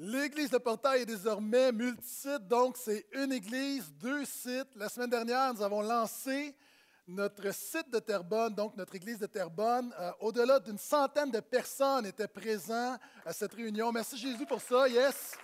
L'église 0.00 0.50
de 0.50 0.58
Portail 0.58 1.02
est 1.02 1.06
désormais 1.06 1.72
multisite, 1.72 2.46
donc 2.46 2.76
c'est 2.76 3.04
une 3.14 3.32
église, 3.32 3.92
deux 3.94 4.24
sites. 4.24 4.68
La 4.76 4.88
semaine 4.88 5.10
dernière, 5.10 5.52
nous 5.52 5.60
avons 5.60 5.82
lancé 5.82 6.54
notre 7.08 7.52
site 7.52 7.90
de 7.90 7.98
Terrebonne, 7.98 8.54
donc 8.54 8.76
notre 8.76 8.94
église 8.94 9.18
de 9.18 9.26
Terrebonne. 9.26 9.92
Euh, 9.98 10.12
au-delà 10.20 10.60
d'une 10.60 10.78
centaine 10.78 11.32
de 11.32 11.40
personnes 11.40 12.06
étaient 12.06 12.28
présentes 12.28 13.00
à 13.26 13.32
cette 13.32 13.52
réunion. 13.52 13.90
Merci 13.90 14.16
Jésus 14.16 14.46
pour 14.46 14.60
ça, 14.60 14.88
yes. 14.88 15.36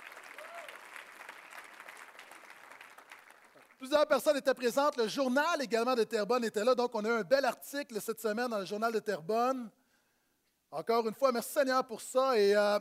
Plusieurs 3.77 4.07
personnes 4.07 4.37
étaient 4.37 4.55
présentes. 4.55 4.97
Le 4.99 5.09
journal 5.09 5.61
également 5.63 5.97
de 5.97 6.05
Terrebonne 6.05 6.45
était 6.45 6.65
là, 6.65 6.77
donc 6.77 6.95
on 6.95 7.05
a 7.05 7.09
eu 7.09 7.13
un 7.13 7.23
bel 7.23 7.45
article 7.45 8.01
cette 8.01 8.21
semaine 8.21 8.51
dans 8.51 8.61
le 8.61 8.67
journal 8.67 8.93
de 8.93 9.01
Terrebonne. 9.01 9.69
Encore 10.71 11.09
une 11.09 11.15
fois, 11.15 11.33
merci 11.33 11.55
Seigneur 11.55 11.85
pour 11.85 12.01
ça. 12.01 12.39
Et 12.39 12.55
euh, 12.55 12.79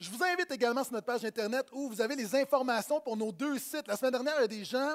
je 0.00 0.10
vous 0.10 0.22
invite 0.22 0.50
également 0.52 0.84
sur 0.84 0.92
notre 0.92 1.06
page 1.06 1.24
Internet 1.24 1.66
où 1.72 1.88
vous 1.88 2.00
avez 2.00 2.14
les 2.14 2.34
informations 2.36 3.00
pour 3.00 3.16
nos 3.16 3.32
deux 3.32 3.58
sites. 3.58 3.88
La 3.88 3.96
semaine 3.96 4.12
dernière, 4.12 4.34
il 4.38 4.42
y 4.42 4.44
a 4.44 4.48
des 4.48 4.64
gens 4.64 4.94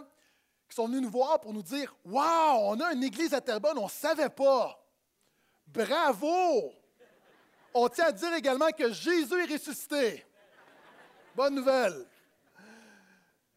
qui 0.70 0.76
sont 0.76 0.88
venus 0.88 1.02
nous 1.02 1.10
voir 1.10 1.42
pour 1.42 1.54
nous 1.54 1.64
dire 1.64 1.94
Waouh, 2.06 2.72
on 2.72 2.80
a 2.80 2.94
une 2.94 3.04
église 3.04 3.34
à 3.34 3.42
Terrebonne, 3.42 3.78
on 3.78 3.86
ne 3.86 3.90
savait 3.90 4.30
pas. 4.30 4.80
Bravo! 5.68 6.72
On 7.74 7.90
tient 7.90 8.06
à 8.06 8.12
dire 8.12 8.34
également 8.34 8.70
que 8.70 8.94
Jésus 8.94 9.34
est 9.34 9.52
ressuscité. 9.52 10.26
Bonne 11.36 11.56
nouvelle. 11.56 12.06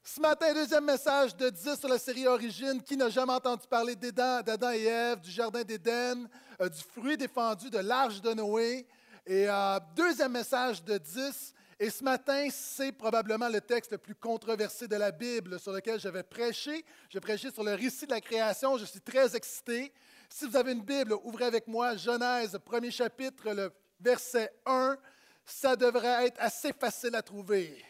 Ce 0.02 0.20
matin, 0.20 0.54
deuxième 0.54 0.84
message 0.84 1.36
de 1.36 1.50
10 1.50 1.78
sur 1.78 1.88
la 1.88 1.98
série 1.98 2.26
Origine. 2.26 2.82
Qui 2.82 2.96
n'a 2.96 3.08
jamais 3.08 3.34
entendu 3.34 3.66
parler 3.68 3.94
d'Adam 3.94 4.70
et 4.70 4.84
Ève, 4.84 5.20
du 5.20 5.30
Jardin 5.30 5.62
d'Éden, 5.62 6.28
euh, 6.60 6.68
du 6.68 6.80
fruit 6.80 7.16
défendu, 7.16 7.68
de 7.68 7.78
l'Arche 7.78 8.22
de 8.22 8.32
Noé? 8.32 8.86
Et 9.26 9.48
euh, 9.48 9.80
deuxième 9.96 10.30
message 10.32 10.84
de 10.84 10.98
10, 10.98 11.52
et 11.80 11.90
ce 11.90 12.04
matin, 12.04 12.46
c'est 12.48 12.92
probablement 12.92 13.48
le 13.48 13.60
texte 13.60 13.90
le 13.90 13.98
plus 13.98 14.14
controversé 14.14 14.86
de 14.86 14.94
la 14.94 15.10
Bible 15.10 15.58
sur 15.58 15.72
lequel 15.72 15.98
je 15.98 16.08
vais 16.08 16.22
prêcher. 16.22 16.84
Je 17.10 17.18
prêcher 17.18 17.50
sur 17.50 17.64
le 17.64 17.74
récit 17.74 18.06
de 18.06 18.12
la 18.12 18.20
création. 18.20 18.78
Je 18.78 18.84
suis 18.84 19.00
très 19.00 19.34
excité. 19.34 19.92
Si 20.30 20.46
vous 20.46 20.56
avez 20.56 20.72
une 20.72 20.82
Bible, 20.82 21.14
ouvrez 21.24 21.44
avec 21.44 21.66
moi 21.66 21.96
Genèse, 21.96 22.56
premier 22.64 22.92
chapitre, 22.92 23.50
le 23.50 23.72
verset 24.00 24.52
1. 24.64 24.96
Ça 25.44 25.74
devrait 25.74 26.28
être 26.28 26.40
assez 26.40 26.72
facile 26.72 27.16
à 27.16 27.22
trouver. 27.22 27.84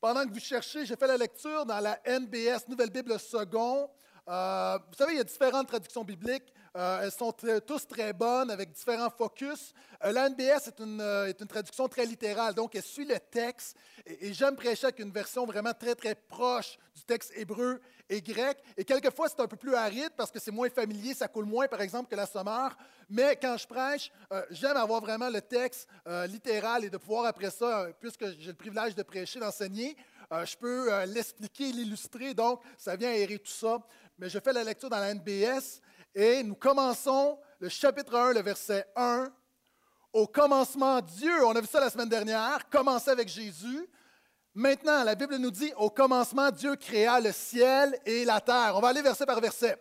Pendant 0.00 0.24
que 0.24 0.32
vous 0.32 0.38
cherchez, 0.38 0.86
j'ai 0.86 0.94
fait 0.94 1.08
la 1.08 1.16
lecture 1.16 1.66
dans 1.66 1.80
la 1.80 2.00
NBS, 2.06 2.68
Nouvelle 2.68 2.90
Bible 2.90 3.18
Second. 3.18 3.90
Euh, 4.28 4.78
vous 4.88 4.94
savez, 4.96 5.14
il 5.14 5.16
y 5.16 5.20
a 5.20 5.24
différentes 5.24 5.66
traductions 5.66 6.04
bibliques. 6.04 6.52
Euh, 6.78 7.00
elles 7.02 7.10
sont 7.10 7.34
tous 7.66 7.88
très 7.88 8.12
bonnes 8.12 8.52
avec 8.52 8.70
différents 8.70 9.10
focus. 9.10 9.74
Euh, 10.04 10.12
la 10.12 10.28
NBS 10.28 10.68
est 10.68 10.78
une, 10.78 11.00
est 11.00 11.40
une, 11.40 11.48
traduction 11.48 11.88
très 11.88 12.06
littérale, 12.06 12.54
donc 12.54 12.76
elle 12.76 12.84
suit 12.84 13.04
le 13.04 13.18
texte. 13.18 13.76
Et, 14.06 14.32
j'aime 14.32 14.54
prêcher 14.54 14.84
avec 14.84 15.00
une 15.00 15.10
version 15.10 15.44
vraiment 15.44 15.72
très, 15.74 15.96
très 15.96 16.14
proche 16.14 16.78
du 16.94 17.02
texte 17.02 17.32
hébreu 17.34 17.80
et 18.08 18.22
grec. 18.22 18.58
Et 18.76 18.84
quelquefois, 18.84 19.28
c'est 19.28 19.40
un 19.40 19.48
peu 19.48 19.56
plus 19.56 19.74
aride 19.74 20.12
parce 20.16 20.30
que 20.30 20.38
c'est 20.38 20.52
moins 20.52 20.70
familier, 20.70 21.14
ça 21.14 21.26
coule 21.26 21.46
moins, 21.46 21.66
par 21.66 21.80
exemple, 21.80 22.08
que 22.08 22.14
la 22.14 22.26
sommaire. 22.26 22.78
Mais 23.10 23.34
quand 23.34 23.56
je 23.56 23.66
prêche, 23.66 24.12
j'aime 24.50 24.76
avoir 24.76 25.00
vraiment 25.00 25.30
le 25.30 25.40
texte 25.40 25.88
littéral 26.28 26.84
et 26.84 26.90
de 26.90 26.96
pouvoir, 26.96 27.24
après 27.26 27.50
ça, 27.50 27.88
puisque 27.98 28.24
j'ai 28.38 28.48
le 28.48 28.54
privilège 28.54 28.94
de 28.94 29.02
prêcher, 29.02 29.40
d'enseigner, 29.40 29.96
je 30.30 30.56
peux 30.56 31.04
l'expliquer, 31.04 31.72
l'illustrer. 31.72 32.34
Donc, 32.34 32.60
ça 32.76 32.96
vient 32.96 33.10
aérer 33.10 33.38
tout 33.38 33.50
ça 33.50 33.78
mais 34.18 34.28
je 34.28 34.40
fais 34.40 34.52
la 34.52 34.64
lecture 34.64 34.90
dans 34.90 34.98
la 34.98 35.14
NBS 35.14 35.80
et 36.14 36.42
nous 36.42 36.56
commençons 36.56 37.38
le 37.60 37.68
chapitre 37.68 38.16
1, 38.16 38.32
le 38.32 38.42
verset 38.42 38.84
1. 38.96 39.28
Au 40.12 40.26
commencement, 40.26 41.00
Dieu, 41.00 41.44
on 41.44 41.54
a 41.54 41.60
vu 41.60 41.68
ça 41.68 41.78
la 41.78 41.88
semaine 41.88 42.08
dernière, 42.08 42.68
commençait 42.68 43.12
avec 43.12 43.28
Jésus. 43.28 43.88
Maintenant, 44.54 45.04
la 45.04 45.14
Bible 45.14 45.36
nous 45.36 45.52
dit, 45.52 45.72
au 45.76 45.88
commencement, 45.88 46.50
Dieu 46.50 46.74
créa 46.74 47.20
le 47.20 47.30
ciel 47.30 47.96
et 48.04 48.24
la 48.24 48.40
terre. 48.40 48.72
On 48.74 48.80
va 48.80 48.88
aller 48.88 49.02
verset 49.02 49.24
par 49.24 49.40
verset. 49.40 49.78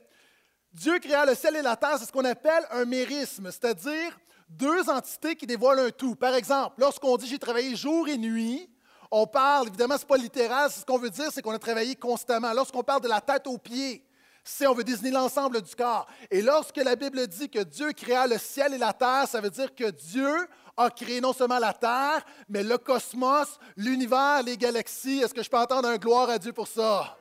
Dieu 0.72 1.00
créa 1.00 1.26
le 1.26 1.34
ciel 1.34 1.56
et 1.56 1.64
la 1.64 1.76
terre, 1.76 1.98
c'est 1.98 2.06
ce 2.06 2.12
qu'on 2.12 2.26
appelle 2.26 2.68
un 2.70 2.86
mérisme, 2.86 3.50
c'est-à-dire 3.50 4.20
deux 4.48 4.88
entités 4.88 5.36
qui 5.36 5.48
dévoilent 5.48 5.80
un 5.80 5.90
tout. 5.90 6.16
Par 6.16 6.36
exemple, 6.36 6.76
lorsqu'on 6.80 7.18
dit 7.18 7.28
j'ai 7.28 7.40
travaillé 7.40 7.76
jour 7.76 8.08
et 8.08 8.18
nuit, 8.18 8.70
on 9.10 9.26
parle, 9.26 9.70
évidemment, 9.70 9.96
ce 9.96 10.02
n'est 10.02 10.08
pas 10.08 10.18
littéral, 10.18 10.70
ce 10.70 10.86
qu'on 10.86 11.00
veut 11.00 11.10
dire, 11.10 11.32
c'est 11.32 11.42
qu'on 11.42 11.54
a 11.54 11.60
travaillé 11.60 11.96
constamment. 11.96 12.54
Lorsqu'on 12.54 12.84
parle 12.84 13.02
de 13.02 13.08
la 13.08 13.22
tête 13.22 13.48
aux 13.48 13.58
pieds, 13.58 14.07
si 14.48 14.66
on 14.66 14.74
veut 14.74 14.84
désigner 14.84 15.12
l'ensemble 15.12 15.62
du 15.62 15.76
corps. 15.76 16.08
Et 16.32 16.42
lorsque 16.42 16.78
la 16.78 16.96
Bible 16.96 17.28
dit 17.28 17.50
que 17.50 17.60
Dieu 17.60 17.92
créa 17.92 18.28
le 18.28 18.38
ciel 18.38 18.74
et 18.74 18.78
la 18.78 18.94
terre, 18.94 19.28
ça 19.28 19.42
veut 19.42 19.50
dire 19.50 19.76
que 19.76 19.92
Dieu 19.92 20.48
a 20.78 20.90
créé 20.90 21.20
non 21.20 21.34
seulement 21.34 21.60
la 21.60 21.74
terre, 21.74 22.24
mais 22.48 22.64
le 22.64 22.78
cosmos, 22.78 23.60
l'univers, 23.76 24.44
les 24.44 24.58
galaxies. 24.58 25.20
Est-ce 25.20 25.34
que 25.34 25.44
je 25.44 25.50
peux 25.50 25.58
entendre 25.58 25.90
un 25.90 25.98
gloire 25.98 26.30
à 26.30 26.38
Dieu 26.38 26.54
pour 26.54 26.68
ça? 26.68 27.18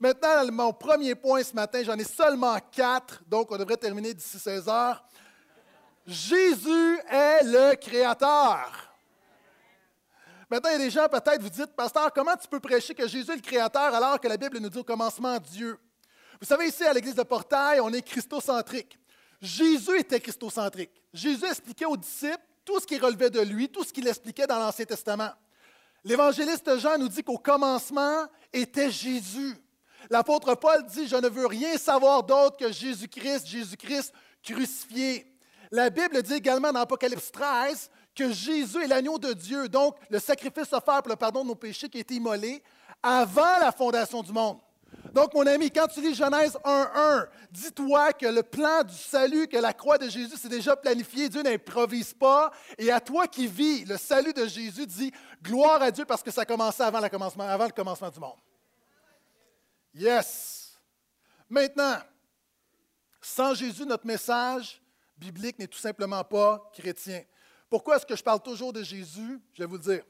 Maintenant, 0.00 0.50
mon 0.52 0.72
premier 0.72 1.14
point 1.14 1.42
ce 1.42 1.52
matin, 1.54 1.82
j'en 1.84 1.98
ai 1.98 2.04
seulement 2.04 2.56
quatre, 2.72 3.22
donc 3.26 3.50
on 3.50 3.56
devrait 3.56 3.76
terminer 3.76 4.14
d'ici 4.14 4.38
16 4.38 4.68
heures. 4.68 5.04
Jésus 6.06 6.98
est 7.10 7.42
le 7.42 7.74
Créateur. 7.74 8.87
Maintenant, 10.50 10.70
il 10.70 10.72
y 10.72 10.76
a 10.76 10.78
des 10.78 10.90
gens, 10.90 11.08
peut-être, 11.08 11.42
vous 11.42 11.50
dites, 11.50 11.76
Pasteur, 11.76 12.12
comment 12.12 12.36
tu 12.36 12.48
peux 12.48 12.60
prêcher 12.60 12.94
que 12.94 13.06
Jésus 13.06 13.30
est 13.30 13.36
le 13.36 13.42
Créateur 13.42 13.94
alors 13.94 14.18
que 14.18 14.28
la 14.28 14.36
Bible 14.36 14.58
nous 14.58 14.70
dit 14.70 14.78
au 14.78 14.84
commencement 14.84 15.38
Dieu? 15.38 15.78
Vous 16.40 16.46
savez, 16.46 16.68
ici, 16.68 16.84
à 16.84 16.92
l'Église 16.92 17.14
de 17.14 17.22
Portail, 17.22 17.80
on 17.80 17.92
est 17.92 18.02
christocentrique. 18.02 18.98
Jésus 19.40 19.98
était 19.98 20.20
christocentrique. 20.20 20.90
Jésus 21.12 21.44
expliquait 21.44 21.84
aux 21.84 21.96
disciples 21.96 22.42
tout 22.64 22.80
ce 22.80 22.86
qui 22.86 22.98
relevait 22.98 23.30
de 23.30 23.40
lui, 23.40 23.68
tout 23.68 23.84
ce 23.84 23.92
qu'il 23.92 24.06
expliquait 24.08 24.46
dans 24.46 24.58
l'Ancien 24.58 24.84
Testament. 24.84 25.30
L'évangéliste 26.04 26.78
Jean 26.78 26.96
nous 26.98 27.08
dit 27.08 27.22
qu'au 27.22 27.38
commencement 27.38 28.26
était 28.52 28.90
Jésus. 28.90 29.56
L'apôtre 30.10 30.54
Paul 30.54 30.84
dit, 30.86 31.08
je 31.08 31.16
ne 31.16 31.28
veux 31.28 31.46
rien 31.46 31.76
savoir 31.76 32.22
d'autre 32.22 32.56
que 32.56 32.72
Jésus-Christ, 32.72 33.46
Jésus-Christ 33.46 34.12
crucifié. 34.42 35.26
La 35.70 35.90
Bible 35.90 36.22
dit 36.22 36.34
également 36.34 36.72
dans 36.72 36.80
Apocalypse 36.80 37.30
13 37.32 37.90
que 38.18 38.32
Jésus 38.32 38.82
est 38.82 38.88
l'agneau 38.88 39.16
de 39.16 39.32
Dieu, 39.32 39.68
donc 39.68 39.96
le 40.10 40.18
sacrifice 40.18 40.72
offert 40.72 41.02
pour 41.02 41.10
le 41.10 41.16
pardon 41.16 41.44
de 41.44 41.48
nos 41.48 41.54
péchés 41.54 41.88
qui 41.88 41.98
a 41.98 42.00
été 42.00 42.14
immolé 42.14 42.60
avant 43.00 43.58
la 43.60 43.70
fondation 43.70 44.24
du 44.24 44.32
monde. 44.32 44.58
Donc, 45.12 45.32
mon 45.34 45.46
ami, 45.46 45.70
quand 45.70 45.86
tu 45.86 46.00
lis 46.00 46.14
Genèse 46.14 46.58
1.1, 46.64 47.28
dis-toi 47.52 48.12
que 48.14 48.26
le 48.26 48.42
plan 48.42 48.82
du 48.82 48.94
salut, 48.94 49.46
que 49.46 49.56
la 49.56 49.72
croix 49.72 49.98
de 49.98 50.08
Jésus, 50.08 50.34
c'est 50.36 50.48
déjà 50.48 50.74
planifié. 50.74 51.28
Dieu 51.28 51.42
n'improvise 51.42 52.12
pas. 52.12 52.50
Et 52.76 52.90
à 52.90 53.00
toi 53.00 53.28
qui 53.28 53.46
vis 53.46 53.84
le 53.84 53.96
salut 53.96 54.32
de 54.32 54.46
Jésus, 54.46 54.86
dis 54.86 55.12
gloire 55.42 55.80
à 55.82 55.90
Dieu 55.90 56.04
parce 56.04 56.22
que 56.22 56.30
ça 56.30 56.40
a 56.40 56.44
commencé 56.44 56.82
avant, 56.82 57.00
avant 57.00 57.66
le 57.66 57.72
commencement 57.72 58.10
du 58.10 58.18
monde. 58.18 58.38
Yes. 59.94 60.78
Maintenant, 61.48 61.98
sans 63.20 63.54
Jésus, 63.54 63.86
notre 63.86 64.06
message 64.06 64.82
biblique 65.16 65.58
n'est 65.58 65.68
tout 65.68 65.78
simplement 65.78 66.24
pas 66.24 66.70
chrétien. 66.74 67.22
Pourquoi 67.70 67.96
est-ce 67.96 68.06
que 68.06 68.16
je 68.16 68.22
parle 68.22 68.40
toujours 68.40 68.72
de 68.72 68.82
Jésus? 68.82 69.40
Je 69.52 69.62
vais 69.62 69.66
vous 69.66 69.76
le 69.76 69.82
dire. 69.82 70.04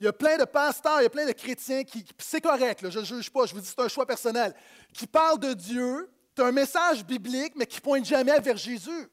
Il 0.00 0.04
y 0.04 0.08
a 0.08 0.12
plein 0.12 0.36
de 0.36 0.44
pasteurs, 0.44 1.00
il 1.00 1.04
y 1.04 1.06
a 1.06 1.10
plein 1.10 1.26
de 1.26 1.32
chrétiens 1.32 1.84
qui, 1.84 2.04
c'est 2.18 2.40
correct, 2.40 2.90
je 2.90 2.98
ne 2.98 3.04
juge 3.04 3.30
pas, 3.30 3.46
je 3.46 3.54
vous 3.54 3.60
dis 3.60 3.68
c'est 3.68 3.80
un 3.80 3.88
choix 3.88 4.04
personnel, 4.04 4.52
qui 4.92 5.06
parlent 5.06 5.38
de 5.38 5.54
Dieu, 5.54 6.10
c'est 6.36 6.42
un 6.42 6.50
message 6.50 7.04
biblique, 7.04 7.54
mais 7.54 7.66
qui 7.66 7.76
ne 7.76 7.82
pointe 7.82 8.04
jamais 8.04 8.40
vers 8.40 8.56
Jésus. 8.56 9.08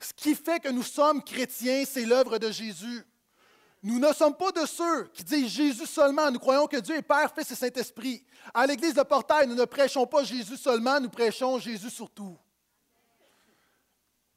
Ce 0.00 0.12
qui 0.12 0.34
fait 0.34 0.58
que 0.58 0.68
nous 0.68 0.82
sommes 0.82 1.22
chrétiens, 1.22 1.84
c'est 1.86 2.04
l'œuvre 2.04 2.38
de 2.38 2.50
Jésus. 2.50 3.04
Nous 3.82 4.00
ne 4.00 4.12
sommes 4.12 4.36
pas 4.36 4.50
de 4.50 4.66
ceux 4.66 5.04
qui 5.12 5.22
disent 5.22 5.48
Jésus 5.48 5.86
seulement. 5.86 6.28
Nous 6.30 6.40
croyons 6.40 6.66
que 6.66 6.78
Dieu 6.78 6.96
est 6.96 7.02
Père, 7.02 7.32
Fils 7.32 7.52
et 7.52 7.54
Saint-Esprit. 7.54 8.24
À 8.52 8.66
l'Église 8.66 8.94
de 8.94 9.02
Portail, 9.02 9.46
nous 9.46 9.54
ne 9.54 9.64
prêchons 9.64 10.06
pas 10.06 10.24
Jésus 10.24 10.56
seulement, 10.56 10.98
nous 10.98 11.08
prêchons 11.08 11.58
Jésus 11.60 11.90
surtout. 11.90 12.36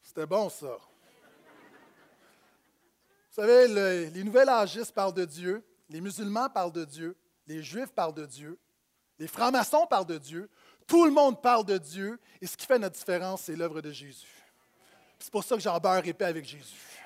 C'était 0.03 0.27
bon, 0.27 0.49
ça. 0.49 0.77
Vous 3.39 3.45
savez, 3.45 4.09
les 4.09 4.23
nouvelles 4.25 4.49
agistes 4.49 4.91
parlent 4.91 5.13
de 5.13 5.23
Dieu, 5.23 5.63
les 5.87 6.01
musulmans 6.01 6.49
parlent 6.49 6.73
de 6.73 6.83
Dieu, 6.83 7.15
les 7.47 7.63
juifs 7.63 7.93
parlent 7.93 8.13
de 8.13 8.25
Dieu, 8.25 8.59
les 9.17 9.27
francs-maçons 9.27 9.87
parlent 9.87 10.05
de 10.05 10.17
Dieu, 10.17 10.49
tout 10.85 11.05
le 11.05 11.11
monde 11.11 11.41
parle 11.41 11.63
de 11.63 11.77
Dieu, 11.77 12.19
et 12.41 12.47
ce 12.47 12.57
qui 12.57 12.65
fait 12.65 12.77
notre 12.77 12.97
différence, 12.97 13.43
c'est 13.43 13.55
l'œuvre 13.55 13.79
de 13.79 13.93
Jésus. 13.93 14.27
C'est 15.17 15.31
pour 15.31 15.45
ça 15.45 15.55
que 15.55 15.61
j'en 15.61 15.79
beurre 15.79 16.05
épais 16.05 16.25
avec 16.25 16.43
Jésus. 16.43 16.99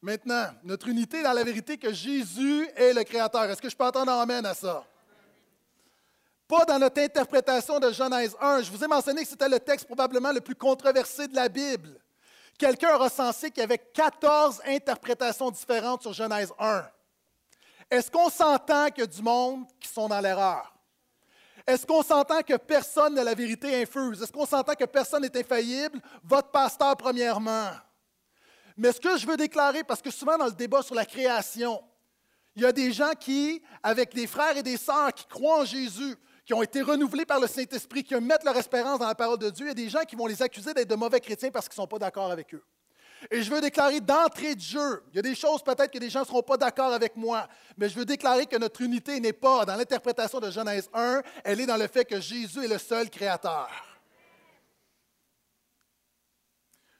Maintenant, 0.00 0.50
notre 0.62 0.86
unité 0.86 1.20
dans 1.20 1.32
la 1.32 1.42
vérité 1.42 1.76
que 1.76 1.92
Jésus 1.92 2.68
est 2.76 2.92
le 2.92 3.02
Créateur. 3.02 3.50
Est-ce 3.50 3.60
que 3.60 3.68
je 3.68 3.76
peux 3.76 3.84
entendre 3.84 4.12
amène 4.12 4.46
à 4.46 4.54
ça? 4.54 4.86
Pas 6.46 6.64
dans 6.66 6.78
notre 6.78 7.02
interprétation 7.02 7.80
de 7.80 7.90
Genèse 7.90 8.36
1. 8.40 8.62
Je 8.62 8.70
vous 8.70 8.84
ai 8.84 8.86
mentionné 8.86 9.24
que 9.24 9.28
c'était 9.28 9.48
le 9.48 9.58
texte 9.58 9.86
probablement 9.86 10.30
le 10.30 10.40
plus 10.40 10.54
controversé 10.54 11.26
de 11.26 11.34
la 11.34 11.48
Bible. 11.48 12.00
Quelqu'un 12.60 12.90
a 12.90 12.98
recensé 12.98 13.50
qu'il 13.50 13.62
y 13.62 13.64
avait 13.64 13.78
14 13.78 14.60
interprétations 14.66 15.50
différentes 15.50 16.02
sur 16.02 16.12
Genèse 16.12 16.52
1. 16.58 16.84
Est-ce 17.90 18.10
qu'on 18.10 18.28
s'entend 18.28 18.88
qu'il 18.88 18.98
y 18.98 19.04
a 19.04 19.06
du 19.06 19.22
monde 19.22 19.64
qui 19.80 19.88
sont 19.88 20.06
dans 20.08 20.20
l'erreur? 20.20 20.70
Est-ce 21.66 21.86
qu'on 21.86 22.02
s'entend 22.02 22.42
que 22.42 22.58
personne 22.58 23.14
n'a 23.14 23.24
la 23.24 23.32
vérité 23.32 23.80
infuse? 23.80 24.22
Est-ce 24.22 24.30
qu'on 24.30 24.44
s'entend 24.44 24.74
que 24.74 24.84
personne 24.84 25.22
n'est 25.22 25.38
infaillible? 25.38 26.02
Votre 26.22 26.50
pasteur, 26.50 26.98
premièrement. 26.98 27.70
Mais 28.76 28.92
ce 28.92 29.00
que 29.00 29.16
je 29.16 29.26
veux 29.26 29.38
déclarer, 29.38 29.82
parce 29.82 30.02
que 30.02 30.10
souvent 30.10 30.36
dans 30.36 30.44
le 30.44 30.52
débat 30.52 30.82
sur 30.82 30.94
la 30.94 31.06
création, 31.06 31.82
il 32.54 32.60
y 32.60 32.66
a 32.66 32.72
des 32.72 32.92
gens 32.92 33.12
qui, 33.18 33.62
avec 33.82 34.12
des 34.12 34.26
frères 34.26 34.58
et 34.58 34.62
des 34.62 34.76
sœurs 34.76 35.14
qui 35.14 35.24
croient 35.24 35.60
en 35.60 35.64
Jésus, 35.64 36.14
qui 36.50 36.54
ont 36.54 36.64
été 36.64 36.82
renouvelés 36.82 37.24
par 37.24 37.38
le 37.38 37.46
Saint-Esprit, 37.46 38.02
qui 38.02 38.12
mettent 38.16 38.42
leur 38.42 38.56
espérance 38.56 38.98
dans 38.98 39.06
la 39.06 39.14
parole 39.14 39.38
de 39.38 39.50
Dieu, 39.50 39.66
il 39.66 39.68
y 39.68 39.70
a 39.70 39.74
des 39.74 39.88
gens 39.88 40.00
qui 40.00 40.16
vont 40.16 40.26
les 40.26 40.42
accuser 40.42 40.74
d'être 40.74 40.90
de 40.90 40.96
mauvais 40.96 41.20
chrétiens 41.20 41.52
parce 41.52 41.68
qu'ils 41.68 41.78
ne 41.78 41.84
sont 41.84 41.86
pas 41.86 42.00
d'accord 42.00 42.32
avec 42.32 42.52
eux. 42.52 42.64
Et 43.30 43.40
je 43.40 43.48
veux 43.52 43.60
déclarer 43.60 44.00
d'entrée 44.00 44.56
de 44.56 44.60
jeu, 44.60 45.00
il 45.12 45.16
y 45.16 45.18
a 45.20 45.22
des 45.22 45.36
choses 45.36 45.62
peut-être 45.62 45.92
que 45.92 46.00
des 46.00 46.10
gens 46.10 46.22
ne 46.22 46.24
seront 46.24 46.42
pas 46.42 46.56
d'accord 46.56 46.92
avec 46.92 47.14
moi, 47.14 47.46
mais 47.76 47.88
je 47.88 47.96
veux 47.96 48.04
déclarer 48.04 48.46
que 48.46 48.56
notre 48.56 48.80
unité 48.80 49.20
n'est 49.20 49.32
pas 49.32 49.64
dans 49.64 49.76
l'interprétation 49.76 50.40
de 50.40 50.50
Genèse 50.50 50.90
1, 50.92 51.22
elle 51.44 51.60
est 51.60 51.66
dans 51.66 51.76
le 51.76 51.86
fait 51.86 52.04
que 52.04 52.20
Jésus 52.20 52.64
est 52.64 52.68
le 52.68 52.78
seul 52.78 53.08
créateur. 53.10 53.70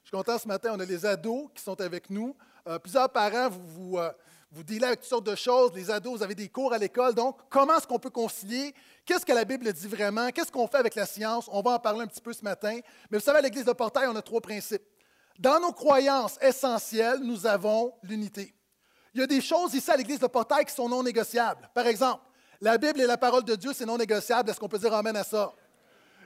Je 0.05 0.11
suis 0.11 0.17
content 0.17 0.39
ce 0.39 0.47
matin, 0.47 0.75
on 0.77 0.79
a 0.79 0.85
les 0.85 1.05
ados 1.05 1.49
qui 1.57 1.65
sont 1.65 1.81
avec 1.81 2.09
nous. 2.09 2.37
Euh, 2.69 2.79
plusieurs 2.79 3.11
parents, 3.11 3.49
vous, 3.49 3.99
euh, 3.99 4.13
vous 4.53 4.65
dealez 4.65 4.85
avec 4.85 5.01
toutes 5.01 5.09
sortes 5.09 5.27
de 5.27 5.37
choses. 5.37 5.73
Les 5.75 5.91
ados, 5.91 6.19
vous 6.19 6.23
avez 6.23 6.35
des 6.35 6.49
cours 6.49 6.73
à 6.73 6.79
l'école. 6.79 7.15
Donc, 7.15 7.37
comment 7.49 7.77
est-ce 7.77 7.87
qu'on 7.87 7.99
peut 7.99 8.11
concilier? 8.11 8.75
Qu'est-ce 9.05 9.25
que 9.25 9.33
la 9.33 9.45
Bible 9.45 9.73
dit 9.73 9.87
vraiment? 9.87 10.31
Qu'est-ce 10.31 10.51
qu'on 10.51 10.67
fait 10.67 10.79
avec 10.79 10.95
la 10.97 11.07
science? 11.07 11.49
On 11.53 11.63
va 11.63 11.73
en 11.73 11.79
parler 11.79 12.01
un 12.03 12.07
petit 12.07 12.21
peu 12.21 12.33
ce 12.33 12.43
matin. 12.43 12.79
Mais 13.11 13.19
vous 13.19 13.25
savez, 13.25 13.39
à 13.39 13.43
l'Église 13.43 13.65
de 13.65 13.73
Portail, 13.73 14.09
on 14.09 14.17
a 14.17 14.23
trois 14.23 14.41
principes. 14.41 14.83
Dans 15.39 15.61
nos 15.61 15.73
croyances 15.73 16.37
essentielles, 16.43 17.21
nous 17.23 17.47
avons 17.47 17.95
l'unité. 18.03 18.55
Il 19.15 19.21
y 19.21 19.23
a 19.23 19.27
des 19.27 19.41
choses 19.41 19.75
ici 19.75 19.91
à 19.91 19.97
l'Église 19.97 20.19
de 20.19 20.27
Portail 20.27 20.65
qui 20.65 20.75
sont 20.75 20.89
non 20.89 21.03
négociables. 21.03 21.71
Par 21.73 21.87
exemple, 21.87 22.23
la 22.61 22.77
Bible 22.77 23.01
et 23.01 23.07
la 23.07 23.17
parole 23.17 23.45
de 23.45 23.55
Dieu, 23.55 23.73
c'est 23.75 23.87
non 23.87 23.99
négociable. 23.99 24.51
Est-ce 24.51 24.61
qu'on 24.61 24.69
peut 24.69 24.79
dire 24.79 24.93
Amen 24.93 25.17
à 25.17 25.25
ça? 25.25 25.53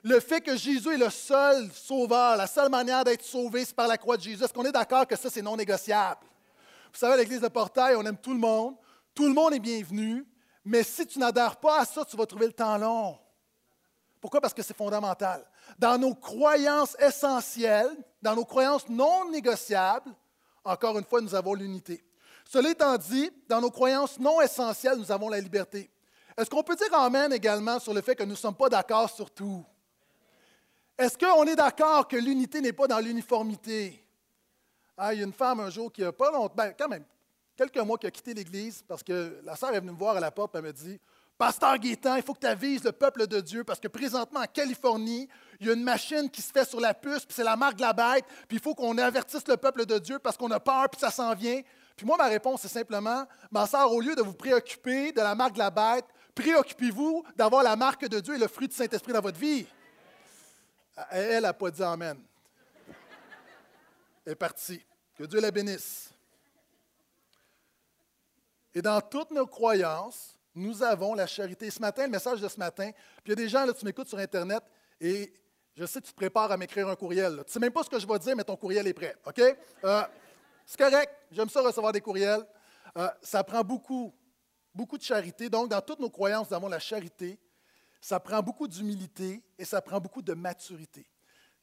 Le 0.03 0.21
fait 0.21 0.41
que 0.41 0.57
Jésus 0.57 0.93
est 0.93 0.99
le 0.99 1.09
seul 1.11 1.71
sauveur, 1.73 2.37
la 2.37 2.47
seule 2.47 2.71
manière 2.71 3.05
d'être 3.05 3.25
sauvé, 3.25 3.65
c'est 3.65 3.75
par 3.75 3.89
la 3.89 3.97
croix 3.97 4.17
de 4.17 4.23
Jésus. 4.23 4.43
Est-ce 4.43 4.53
qu'on 4.53 4.65
est, 4.65 4.73
d'accord 4.73 5.07
que 5.07 5.17
ça, 5.17 5.31
c'est 5.31 5.41
non 5.41 5.57
négociable? 5.57 6.21
Vous 6.95 7.01
savez, 7.01 7.15
à 7.15 7.17
l'Église 7.17 7.41
de 7.41 7.49
Portail, 7.49 7.97
on 7.97 8.07
aime 8.07 8.17
tout 8.17 8.33
le 8.33 8.39
monde. 8.39 8.77
Tout 9.17 9.27
le 9.27 9.35
monde 9.35 9.53
est 9.53 9.59
bienvenu. 9.59 10.25
Mais 10.65 10.85
si 10.85 11.05
tu 11.05 11.19
n'adhères 11.19 11.57
pas 11.57 11.81
à 11.81 11.85
ça, 11.85 12.05
tu 12.05 12.17
vas 12.17 12.25
trouver 12.25 12.47
le 12.47 12.53
temps 12.53 12.79
long. 12.79 13.19
Pourquoi? 14.21 14.41
Parce 14.41 14.55
que 14.55 14.63
c'est 14.63 14.77
fondamental. 14.77 15.45
Dans 15.77 15.99
nos 15.99 16.15
croyances 16.15 16.97
essentielles, 17.01 17.91
dans 18.23 18.37
nos 18.37 18.45
croyances 18.45 18.89
non 18.89 19.29
négociables, 19.29 20.15
encore 20.65 20.97
une 20.97 21.05
fois, 21.05 21.21
nous 21.21 21.35
avons 21.35 21.55
l'unité. 21.55 22.05
Cela 22.49 22.71
étant 22.71 22.97
dit, 22.97 23.29
dans 23.49 23.61
nos 23.61 23.71
croyances 23.71 24.21
non 24.21 24.41
essentielles, 24.41 24.97
nous 24.97 25.11
avons 25.11 25.29
la 25.29 25.41
liberté. 25.41 25.91
Est-ce 26.39 26.49
qu'on 26.49 26.63
peut 26.63 26.77
dire 26.77 26.95
Amen 26.95 27.33
également 27.33 27.81
sur 27.81 27.93
le 27.93 28.03
fait 28.03 28.15
que 28.15 28.23
nous 28.23 28.31
ne 28.31 28.37
sommes 28.37 28.55
pas 28.55 28.69
d'accord 28.69 29.11
sur 29.11 29.33
tout? 29.33 29.65
Est-ce 30.97 31.19
qu'on 31.19 31.45
est 31.45 31.57
d'accord 31.57 32.07
que 32.07 32.17
l'unité 32.17 32.61
n'est 32.61 32.73
pas 32.73 32.87
dans 32.87 33.01
l'uniformité? 33.01 34.04
Ah, 34.97 35.13
il 35.13 35.21
y 35.21 35.23
a 35.23 35.27
une 35.27 35.33
femme 35.33 35.61
un 35.61 35.71
jour 35.71 35.93
qui 35.93 36.05
a 36.05 36.13
pas 36.13 36.31
longtemps, 36.31 36.55
ben, 36.57 36.73
quand 36.79 36.89
même, 36.89 37.05
quelques 37.57 37.79
mois 37.79 37.99
qui 37.99 38.07
a 38.07 38.11
quitté 38.11 38.35
l'Église 38.35 38.85
parce 38.87 39.03
que 39.03 39.41
la 39.45 39.57
sœur 39.57 39.75
est 39.75 39.81
venue 39.81 39.93
me 39.93 39.99
voir 39.99 40.17
à 40.17 40.21
la 40.21 40.31
porte 40.31 40.55
et 40.55 40.59
elle 40.59 40.65
me 40.65 40.73
dit 40.73 41.01
Pasteur 41.37 41.77
Gaétan, 41.79 42.15
il 42.15 42.23
faut 42.23 42.33
que 42.33 42.41
tu 42.41 42.47
avises 42.47 42.85
le 42.85 42.93
peuple 42.93 43.27
de 43.27 43.41
Dieu 43.41 43.65
parce 43.65 43.81
que 43.81 43.89
présentement 43.89 44.41
en 44.41 44.47
Californie, 44.47 45.29
il 45.59 45.67
y 45.67 45.71
a 45.71 45.73
une 45.73 45.83
machine 45.83 46.31
qui 46.31 46.41
se 46.41 46.53
fait 46.53 46.65
sur 46.65 46.81
la 46.81 46.95
puce, 46.95 47.25
puis 47.25 47.35
c'est 47.35 47.43
la 47.43 47.57
marque 47.57 47.75
de 47.75 47.81
la 47.81 47.93
bête, 47.93 48.25
puis 48.47 48.57
il 48.57 48.61
faut 48.61 48.75
qu'on 48.75 48.97
avertisse 48.99 49.47
le 49.49 49.57
peuple 49.57 49.85
de 49.85 49.99
Dieu 49.99 50.21
parce 50.21 50.37
qu'on 50.37 50.51
a 50.53 50.61
peur, 50.61 50.89
puis 50.89 51.01
ça 51.01 51.11
s'en 51.11 51.35
vient. 51.35 51.61
Puis 51.97 52.07
moi, 52.07 52.17
ma 52.17 52.29
réponse, 52.29 52.63
c'est 52.63 52.69
simplement, 52.69 53.25
ma 53.51 53.67
sœur, 53.67 53.93
au 53.93 54.01
lieu 54.01 54.15
de 54.15 54.23
vous 54.23 54.33
préoccuper 54.33 55.11
de 55.11 55.21
la 55.21 55.35
marque 55.35 55.55
de 55.55 55.59
la 55.59 55.71
bête, 55.71 56.07
préoccupez-vous 56.37 57.25
d'avoir 57.37 57.65
la 57.65 57.75
marque 57.75 58.07
de 58.07 58.21
Dieu 58.21 58.37
et 58.37 58.39
le 58.39 58.49
fruit 58.49 58.69
du 58.69 58.75
Saint-Esprit 58.75 59.13
dans 59.13 59.21
votre 59.21 59.39
vie. 59.39 59.67
Elle 61.11 61.43
n'a 61.43 61.53
pas 61.53 61.71
dit 61.71 61.83
Amen. 61.83 62.17
Est 64.27 64.35
partie. 64.35 64.85
Que 65.15 65.25
Dieu 65.25 65.41
la 65.41 65.51
bénisse. 65.51 66.11
Et 68.75 68.83
dans 68.83 69.01
toutes 69.01 69.31
nos 69.31 69.47
croyances, 69.47 70.37
nous 70.55 70.83
avons 70.83 71.15
la 71.15 71.27
charité. 71.27 71.71
Ce 71.71 71.81
matin, 71.81 72.05
le 72.05 72.11
message 72.11 72.41
de 72.41 72.49
ce 72.49 72.59
matin, 72.59 72.91
puis 73.23 73.27
il 73.27 73.31
y 73.31 73.33
a 73.33 73.37
des 73.37 73.49
gens, 73.49 73.65
là, 73.65 73.73
tu 73.73 73.85
m'écoutes 73.85 74.09
sur 74.09 74.19
Internet 74.19 74.63
et 75.01 75.33
je 75.77 75.85
sais 75.87 76.01
que 76.01 76.07
tu 76.07 76.13
te 76.13 76.17
prépares 76.17 76.51
à 76.51 76.57
m'écrire 76.57 76.89
un 76.89 76.97
courriel. 76.97 77.35
Tu 77.37 77.41
ne 77.41 77.49
sais 77.49 77.59
même 77.61 77.73
pas 77.73 77.83
ce 77.83 77.91
que 77.91 77.99
je 77.99 78.07
vais 78.07 78.19
dire, 78.19 78.37
mais 78.37 78.45
ton 78.45 78.57
courriel 78.57 78.87
est 78.87 78.95
prêt. 78.95 79.17
OK? 79.27 79.41
Euh, 79.85 80.03
c'est 80.65 80.79
correct. 80.79 81.13
J'aime 81.31 81.49
ça 81.49 81.61
recevoir 81.61 81.93
des 81.93 82.01
courriels. 82.01 82.45
Euh, 82.97 83.09
ça 83.23 83.43
prend 83.43 83.63
beaucoup, 83.63 84.15
beaucoup 84.73 84.97
de 84.97 85.03
charité. 85.03 85.49
Donc, 85.49 85.69
dans 85.69 85.81
toutes 85.81 85.99
nos 85.99 86.11
croyances, 86.11 86.51
nous 86.51 86.57
avons 86.57 86.69
la 86.69 86.79
charité. 86.79 87.39
Ça 88.01 88.21
prend 88.21 88.41
beaucoup 88.41 88.69
d'humilité 88.69 89.43
et 89.59 89.65
ça 89.65 89.81
prend 89.83 89.99
beaucoup 89.99 90.23
de 90.23 90.35
maturité. 90.35 91.07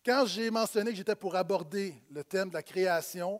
Quand 0.05 0.25
j'ai 0.25 0.49
mentionné 0.49 0.91
que 0.91 0.97
j'étais 0.97 1.15
pour 1.15 1.35
aborder 1.35 1.95
le 2.09 2.23
thème 2.23 2.49
de 2.49 2.55
la 2.55 2.63
création, 2.63 3.39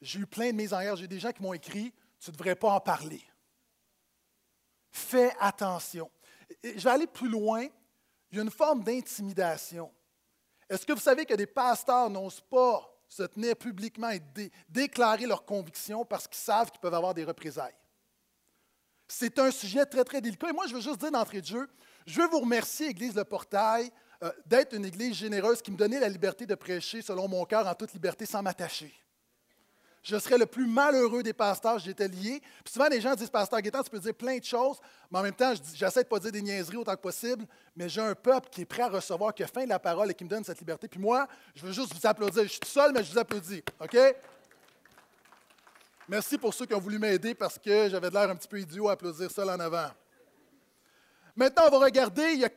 j'ai 0.00 0.20
eu 0.20 0.26
plein 0.26 0.50
de 0.50 0.56
mises 0.56 0.72
en 0.72 0.96
J'ai 0.96 1.08
des 1.08 1.18
gens 1.18 1.32
qui 1.32 1.42
m'ont 1.42 1.54
écrit 1.54 1.92
Tu 2.20 2.30
ne 2.30 2.36
devrais 2.36 2.54
pas 2.54 2.70
en 2.70 2.80
parler. 2.80 3.22
Fais 4.90 5.32
attention. 5.40 6.10
je 6.62 6.80
vais 6.80 6.90
aller 6.90 7.06
plus 7.06 7.28
loin. 7.28 7.66
Il 8.30 8.36
y 8.36 8.40
a 8.40 8.44
une 8.44 8.50
forme 8.50 8.84
d'intimidation. 8.84 9.92
Est-ce 10.68 10.86
que 10.86 10.92
vous 10.92 11.00
savez 11.00 11.24
que 11.24 11.34
des 11.34 11.46
pasteurs 11.46 12.10
n'osent 12.10 12.42
pas 12.42 12.94
se 13.08 13.22
tenir 13.22 13.56
publiquement 13.56 14.10
et 14.10 14.20
déclarer 14.68 15.26
leurs 15.26 15.44
convictions 15.44 16.04
parce 16.04 16.28
qu'ils 16.28 16.38
savent 16.38 16.70
qu'ils 16.70 16.80
peuvent 16.80 16.94
avoir 16.94 17.14
des 17.14 17.24
représailles? 17.24 17.74
C'est 19.08 19.38
un 19.38 19.50
sujet 19.50 19.86
très, 19.86 20.04
très 20.04 20.20
délicat. 20.20 20.50
Et 20.50 20.52
moi, 20.52 20.66
je 20.66 20.74
veux 20.74 20.82
juste 20.82 21.00
dire 21.00 21.10
d'entrée 21.10 21.40
de 21.40 21.46
jeu, 21.46 21.68
je 22.06 22.20
veux 22.20 22.28
vous 22.28 22.40
remercier, 22.40 22.88
Église 22.88 23.14
Le 23.14 23.24
Portail, 23.24 23.90
euh, 24.22 24.30
d'être 24.46 24.74
une 24.74 24.84
Église 24.84 25.14
généreuse 25.14 25.62
qui 25.62 25.70
me 25.70 25.76
donnait 25.76 26.00
la 26.00 26.08
liberté 26.08 26.46
de 26.46 26.54
prêcher 26.54 27.02
selon 27.02 27.28
mon 27.28 27.44
cœur 27.44 27.66
en 27.66 27.74
toute 27.74 27.92
liberté 27.92 28.26
sans 28.26 28.42
m'attacher 28.42 28.92
je 30.08 30.18
serais 30.18 30.38
le 30.38 30.46
plus 30.46 30.66
malheureux 30.66 31.22
des 31.22 31.32
pasteurs, 31.32 31.78
j'étais 31.78 32.08
lié. 32.08 32.40
Puis 32.64 32.72
souvent, 32.72 32.88
les 32.88 33.00
gens 33.00 33.14
disent, 33.14 33.28
Pasteur 33.28 33.60
Guétan, 33.60 33.82
tu 33.82 33.90
peux 33.90 33.98
dire 33.98 34.14
plein 34.14 34.38
de 34.38 34.44
choses, 34.44 34.78
mais 35.10 35.18
en 35.18 35.22
même 35.22 35.34
temps, 35.34 35.52
j'essaie 35.74 36.02
de 36.02 36.08
pas 36.08 36.18
dire 36.18 36.32
des 36.32 36.40
niaiseries 36.40 36.78
autant 36.78 36.94
que 36.94 37.00
possible, 37.00 37.44
mais 37.76 37.88
j'ai 37.88 38.00
un 38.00 38.14
peuple 38.14 38.48
qui 38.50 38.62
est 38.62 38.64
prêt 38.64 38.82
à 38.82 38.88
recevoir, 38.88 39.34
qui 39.34 39.42
a 39.42 39.46
faim 39.46 39.64
de 39.64 39.68
la 39.68 39.78
parole 39.78 40.10
et 40.10 40.14
qui 40.14 40.24
me 40.24 40.30
donne 40.30 40.44
cette 40.44 40.58
liberté. 40.60 40.88
Puis 40.88 41.00
moi, 41.00 41.28
je 41.54 41.66
veux 41.66 41.72
juste 41.72 41.92
vous 41.94 42.06
applaudir. 42.06 42.42
Je 42.44 42.48
suis 42.48 42.60
tout 42.60 42.68
seul, 42.68 42.92
mais 42.92 43.04
je 43.04 43.12
vous 43.12 43.18
applaudis. 43.18 43.62
OK? 43.80 43.98
Merci 46.08 46.38
pour 46.38 46.54
ceux 46.54 46.64
qui 46.64 46.72
ont 46.72 46.80
voulu 46.80 46.98
m'aider 46.98 47.34
parce 47.34 47.58
que 47.58 47.90
j'avais 47.90 48.08
l'air 48.08 48.30
un 48.30 48.36
petit 48.36 48.48
peu 48.48 48.58
idiot 48.60 48.88
à 48.88 48.92
applaudir 48.92 49.30
seul 49.30 49.50
en 49.50 49.60
avant. 49.60 49.90
Maintenant, 51.36 51.64
on 51.66 51.70
va 51.70 51.84
regarder, 51.84 52.32
il 52.32 52.48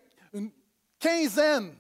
quinzaine 1.02 1.76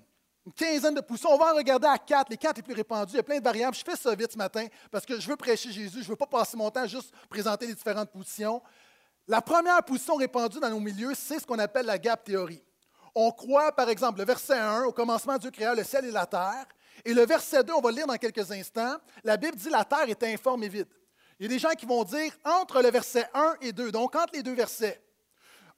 une 0.46 0.54
quinzaine 0.54 0.96
de 0.96 1.02
poussons. 1.02 1.30
On 1.32 1.38
va 1.38 1.54
en 1.54 1.56
regarder 1.56 1.88
à 1.88 1.98
quatre, 1.98 2.30
les 2.30 2.38
quatre 2.38 2.58
les 2.58 2.64
plus 2.64 2.74
répandus. 2.74 3.14
Il 3.14 3.18
y 3.18 3.20
a 3.20 3.24
plein 3.24 3.38
de 3.38 3.44
variables. 3.44 3.76
Je 3.76 3.84
fais 3.84 3.96
ça 3.96 4.14
vite 4.16 4.32
ce 4.32 4.38
matin 4.38 4.66
parce 4.90 5.06
que 5.06 5.20
je 5.20 5.28
veux 5.28 5.36
prêcher 5.36 5.72
Jésus. 5.72 6.00
Je 6.00 6.06
ne 6.06 6.10
veux 6.10 6.16
pas 6.16 6.26
passer 6.26 6.58
mon 6.58 6.70
temps 6.72 6.88
juste 6.88 7.14
présenter 7.30 7.68
les 7.68 7.76
différentes 7.76 8.10
positions. 8.10 8.62
La 9.28 9.42
première 9.42 9.84
position 9.84 10.16
répandue 10.16 10.60
dans 10.60 10.70
nos 10.70 10.80
milieux, 10.80 11.14
c'est 11.14 11.40
ce 11.40 11.46
qu'on 11.46 11.60
appelle 11.60 11.86
la 11.86 12.00
gap 12.00 12.24
théorie. 12.24 12.64
On 13.14 13.32
croit, 13.32 13.72
par 13.72 13.90
exemple, 13.90 14.20
le 14.20 14.26
verset 14.26 14.58
1, 14.58 14.86
au 14.86 14.92
commencement, 14.92 15.38
Dieu 15.38 15.52
créa 15.52 15.76
le 15.76 15.84
ciel 15.84 16.06
et 16.06 16.12
la 16.12 16.26
terre. 16.26 16.66
Et 17.06 17.14
le 17.14 17.26
verset 17.26 17.64
2, 17.64 17.74
on 17.74 17.82
va 17.82 17.92
le 17.92 17.98
lire 17.98 18.08
dans 18.08 18.18
quelques 18.18 18.52
instants. 18.52 18.96
La 19.24 19.38
Bible 19.38 19.58
dit 19.58 19.70
la 19.70 19.86
terre 19.86 20.10
est 20.10 20.24
informe 20.24 20.64
et 20.64 20.70
vide. 20.70 20.88
Il 21.40 21.44
y 21.44 21.46
a 21.46 21.50
des 21.50 21.60
gens 21.60 21.72
qui 21.72 21.86
vont 21.86 22.04
dire 22.04 22.34
entre 22.44 22.82
le 22.82 22.90
verset 22.90 23.28
1 23.34 23.56
et 23.62 23.74
2, 23.74 23.92
donc 23.92 24.16
entre 24.16 24.34
les 24.34 24.44
deux 24.44 24.54
versets. 24.54 25.02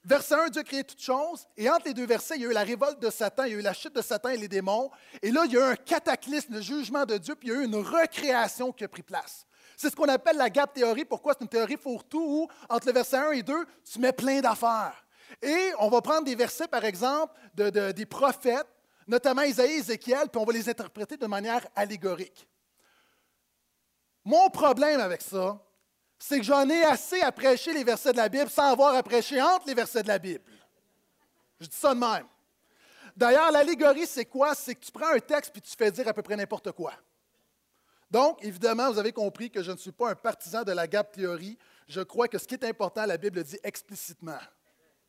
Verset 0.06 0.36
1, 0.36 0.50
Dieu 0.50 0.62
a 0.62 0.64
créé 0.64 0.84
toutes 0.84 1.02
choses. 1.02 1.48
Et 1.56 1.70
entre 1.70 1.86
les 1.86 1.94
deux 1.94 2.06
versets, 2.06 2.36
il 2.36 2.42
y 2.42 2.46
a 2.46 2.50
eu 2.50 2.54
la 2.54 2.64
révolte 2.64 3.00
de 3.00 3.10
Satan, 3.10 3.46
il 3.46 3.54
y 3.54 3.56
a 3.56 3.60
eu 3.60 3.62
la 3.62 3.74
chute 3.74 3.96
de 3.96 4.02
Satan 4.02 4.30
et 4.30 4.38
les 4.38 4.50
démons. 4.50 4.92
Et 5.22 5.32
là, 5.32 5.44
il 5.46 5.54
y 5.54 5.58
a 5.58 5.62
eu 5.62 5.72
un 5.72 5.76
cataclysme, 5.76 6.56
le 6.56 6.62
jugement 6.62 7.06
de 7.06 7.18
Dieu, 7.18 7.36
puis 7.36 7.50
il 7.50 7.54
y 7.54 7.58
a 7.58 7.62
eu 7.62 7.66
une 7.66 7.76
recréation 7.76 8.74
qui 8.74 8.84
a 8.84 8.90
pris 8.90 9.04
place. 9.04 9.46
C'est 9.78 9.90
ce 9.90 9.96
qu'on 9.96 10.10
appelle 10.10 10.38
la 10.38 10.50
gap 10.50 10.74
théorie. 10.74 11.06
Pourquoi? 11.06 11.34
C'est 11.34 11.44
une 11.44 11.50
théorie 11.50 11.78
fourre-tout 11.78 12.22
où, 12.22 12.48
entre 12.70 12.88
le 12.88 12.94
verset 12.94 13.18
1 13.18 13.32
et 13.32 13.44
2, 13.44 13.66
tu 13.92 14.00
mets 14.00 14.12
plein 14.12 14.42
d'affaires. 14.42 15.06
Et 15.42 15.72
on 15.80 15.90
va 15.90 16.02
prendre 16.02 16.26
des 16.26 16.36
versets, 16.36 16.68
par 16.68 16.84
exemple, 16.84 17.34
des 17.56 18.06
prophètes, 18.06 18.68
notamment 19.08 19.42
Isaïe 19.42 19.78
Ézéchiel, 19.78 20.30
puis 20.30 20.40
on 20.40 20.46
va 20.46 20.54
les 20.54 20.70
interpréter 20.70 21.18
de 21.18 21.28
manière 21.28 21.66
allégorique. 21.76 22.48
Mon 24.26 24.50
problème 24.50 25.00
avec 25.00 25.22
ça, 25.22 25.60
c'est 26.26 26.38
que 26.38 26.46
j'en 26.46 26.70
ai 26.70 26.86
assez 26.86 27.20
à 27.20 27.34
prêcher 27.34 27.74
les 27.74 27.84
versets 27.84 28.14
de 28.14 28.18
la 28.18 28.30
Bible 28.30 28.50
sans 28.50 28.72
avoir 28.72 28.96
à 28.96 29.04
prêcher 29.04 29.42
entre 29.42 29.68
les 29.68 29.74
versets 29.74 30.04
de 30.04 30.08
la 30.08 30.18
Bible. 30.18 30.50
Je 31.60 31.68
dis 31.68 31.76
ça 31.76 31.94
de 31.94 32.00
même. 32.00 32.26
D'ailleurs, 33.14 33.52
l'allégorie, 33.52 34.08
c'est 34.08 34.24
quoi? 34.24 34.56
C'est 34.56 34.74
que 34.74 34.86
tu 34.86 34.92
prends 34.94 35.14
un 35.14 35.20
texte 35.20 35.52
puis 35.52 35.62
tu 35.62 35.76
fais 35.76 35.92
dire 35.92 36.08
à 36.08 36.14
peu 36.14 36.22
près 36.22 36.38
n'importe 36.38 36.72
quoi. 36.72 36.94
Donc, 38.10 38.42
évidemment, 38.42 38.90
vous 38.90 38.98
avez 38.98 39.12
compris 39.12 39.52
que 39.52 39.62
je 39.62 39.74
ne 39.74 39.76
suis 39.76 39.92
pas 39.92 40.12
un 40.12 40.16
partisan 40.16 40.64
de 40.64 40.72
la 40.72 40.88
gap 40.88 41.12
théorie. 41.12 41.58
Je 41.90 42.00
crois 42.00 42.30
que 42.30 42.38
ce 42.38 42.48
qui 42.48 42.54
est 42.54 42.64
important, 42.64 43.06
la 43.06 43.18
Bible 43.18 43.40
le 43.40 43.44
dit 43.44 43.60
explicitement. 43.62 44.40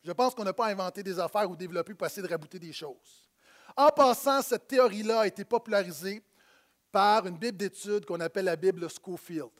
Je 0.03 0.11
pense 0.11 0.35
qu'on 0.35 0.43
n'a 0.43 0.51
pas 0.51 0.67
inventé 0.67 1.01
des 1.01 1.17
affaires 1.17 1.49
ou 1.49 1.55
développé 1.55 1.93
pour 1.93 2.05
essayer 2.05 2.23
de 2.23 2.29
rabouter 2.29 2.59
des 2.59 2.73
choses. 2.73 3.29
En 3.77 3.87
passant, 3.87 4.41
cette 4.41 4.67
théorie-là 4.67 5.21
a 5.21 5.27
été 5.27 5.45
popularisée 5.45 6.21
par 6.91 7.25
une 7.25 7.37
Bible 7.37 7.57
d'études 7.57 8.05
qu'on 8.05 8.19
appelle 8.19 8.45
la 8.45 8.57
Bible 8.57 8.85
Schofield. 8.89 9.51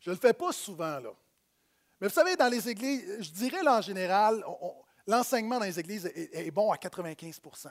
Je 0.00 0.10
ne 0.10 0.14
le 0.14 0.20
fais 0.20 0.34
pas 0.34 0.52
souvent, 0.52 0.98
là. 1.00 1.10
Mais 2.00 2.08
vous 2.08 2.14
savez, 2.14 2.36
dans 2.36 2.48
les 2.48 2.68
églises, 2.68 3.16
je 3.20 3.30
dirais 3.30 3.66
en 3.66 3.80
général, 3.80 4.44
l'enseignement 5.06 5.58
dans 5.58 5.64
les 5.64 5.80
églises 5.80 6.04
est, 6.14 6.50
bon 6.50 6.70
à 6.70 6.76
95% 6.76 7.68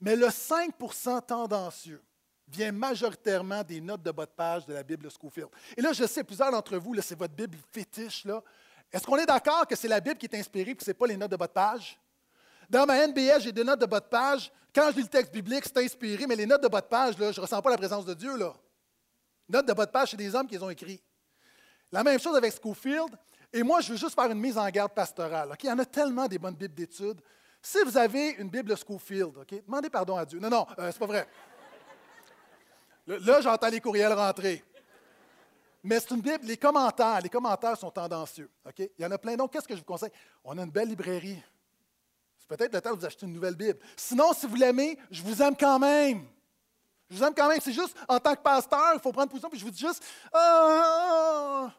Mais 0.00 0.16
le 0.16 0.26
5% 0.26 1.24
tendancieux 1.24 2.02
vient 2.48 2.72
majoritairement 2.72 3.62
des 3.62 3.80
notes 3.80 4.02
de 4.02 4.10
bas 4.10 4.26
de 4.26 4.30
page 4.30 4.66
de 4.66 4.72
la 4.72 4.82
Bible 4.82 5.08
Schofield. 5.10 5.50
Et 5.76 5.82
là, 5.82 5.92
je 5.92 6.04
sais, 6.06 6.24
plusieurs 6.24 6.50
d'entre 6.50 6.76
vous, 6.78 7.00
c'est 7.00 7.16
votre 7.16 7.34
Bible 7.34 7.58
fétiche. 7.70 8.26
Est-ce 8.90 9.04
qu'on 9.04 9.16
est, 9.18 9.26
d'accord 9.26 9.66
que 9.66 9.76
c'est 9.76 9.86
la 9.86 10.00
Bible 10.00 10.16
qui 10.16 10.26
est 10.26 10.34
inspirée 10.34 10.70
et 10.70 10.74
que 10.74 10.82
ce 10.82 10.90
n'est 10.90 10.94
pas 10.94 11.06
les 11.06 11.16
notes 11.16 11.30
de 11.30 11.36
bas 11.36 11.46
de 11.46 11.52
page? 11.52 11.96
Dans 12.68 12.86
ma 12.86 13.06
NBS, 13.06 13.40
j'ai 13.40 13.52
des 13.52 13.62
notes 13.64 13.80
de 13.80 13.86
bas 13.86 14.00
de 14.00 14.06
page. 14.06 14.50
Quand 14.74 14.90
je 14.90 14.96
lis 14.96 15.02
le 15.02 15.08
texte 15.08 15.32
biblique, 15.32 15.64
c'est 15.64 15.78
inspiré, 15.78 16.26
mais 16.26 16.36
les 16.36 16.46
notes 16.46 16.62
de 16.62 16.68
bas 16.68 16.80
de 16.80 16.86
page, 16.86 17.14
je 17.16 17.22
ne 17.22 17.40
ressens 17.40 17.62
pas 17.62 17.70
la 17.70 17.78
présence 17.78 18.04
de 18.04 18.14
Dieu. 18.14 18.36
Là. 18.36 18.52
Notes 19.48 19.66
de 19.66 19.72
bas 19.72 19.86
de 19.86 19.90
page, 19.90 20.10
c'est 20.10 20.16
des 20.16 20.34
hommes 20.34 20.46
qui 20.46 20.54
les 20.54 20.62
ont 20.62 20.70
écrits. 20.70 21.02
La 21.90 22.04
même 22.04 22.20
chose 22.20 22.36
avec 22.36 22.52
Schofield. 22.52 23.16
Et 23.52 23.62
moi, 23.62 23.80
je 23.80 23.92
veux 23.92 23.98
juste 23.98 24.14
faire 24.14 24.30
une 24.30 24.38
mise 24.38 24.58
en 24.58 24.68
garde 24.68 24.92
pastorale. 24.92 25.56
Il 25.62 25.66
y 25.66 25.72
en 25.72 25.78
a 25.78 25.86
tellement 25.86 26.26
des 26.26 26.38
bonnes 26.38 26.54
Bibles 26.54 26.74
d'études. 26.74 27.20
Si 27.62 27.78
vous 27.84 27.96
avez 27.96 28.30
une 28.32 28.50
Bible 28.50 28.76
Schofield, 28.76 29.32
demandez 29.66 29.90
pardon 29.90 30.16
à 30.16 30.24
Dieu. 30.24 30.38
Non, 30.38 30.50
non, 30.50 30.66
euh, 30.78 30.90
c'est 30.92 30.98
pas 30.98 31.06
vrai. 31.06 31.28
Là, 33.06 33.40
j'entends 33.40 33.68
les 33.68 33.80
courriels 33.80 34.12
rentrer. 34.12 34.62
Mais 35.82 35.98
c'est 35.98 36.10
une 36.10 36.20
Bible, 36.20 36.44
les 36.44 36.58
commentaires, 36.58 37.20
les 37.22 37.30
commentaires 37.30 37.76
sont 37.78 37.90
tendancieux. 37.90 38.50
Il 38.78 38.88
y 38.98 39.06
en 39.06 39.10
a 39.10 39.18
plein. 39.18 39.36
Donc, 39.36 39.52
qu'est-ce 39.52 39.66
que 39.66 39.74
je 39.74 39.80
vous 39.80 39.84
conseille? 39.84 40.12
On 40.44 40.58
a 40.58 40.62
une 40.62 40.70
belle 40.70 40.88
librairie. 40.88 41.42
C'est 42.36 42.48
peut-être 42.48 42.74
le 42.74 42.80
temps 42.80 42.94
de 42.94 43.00
vous 43.00 43.06
acheter 43.06 43.24
une 43.24 43.32
nouvelle 43.32 43.56
Bible. 43.56 43.78
Sinon, 43.96 44.34
si 44.34 44.46
vous 44.46 44.56
l'aimez, 44.56 44.98
je 45.10 45.22
vous 45.22 45.42
aime 45.42 45.56
quand 45.56 45.78
même. 45.78 46.26
Je 47.10 47.16
vous 47.16 47.24
aime 47.24 47.34
quand 47.34 47.48
même. 47.48 47.60
C'est 47.60 47.72
juste, 47.72 47.96
en 48.06 48.18
tant 48.18 48.34
que 48.34 48.42
pasteur, 48.42 48.92
il 48.94 49.00
faut 49.00 49.12
prendre 49.12 49.28
position, 49.28 49.48
puis 49.48 49.58
je 49.58 49.64
vous 49.64 49.70
dis 49.70 49.80
juste, 49.80 50.02
ah! 50.32 51.70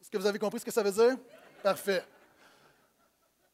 Est-ce 0.00 0.10
que 0.10 0.18
vous 0.18 0.26
avez 0.26 0.38
compris 0.38 0.60
ce 0.60 0.64
que 0.64 0.70
ça 0.70 0.82
veut 0.82 0.92
dire? 0.92 1.16
Parfait. 1.62 2.04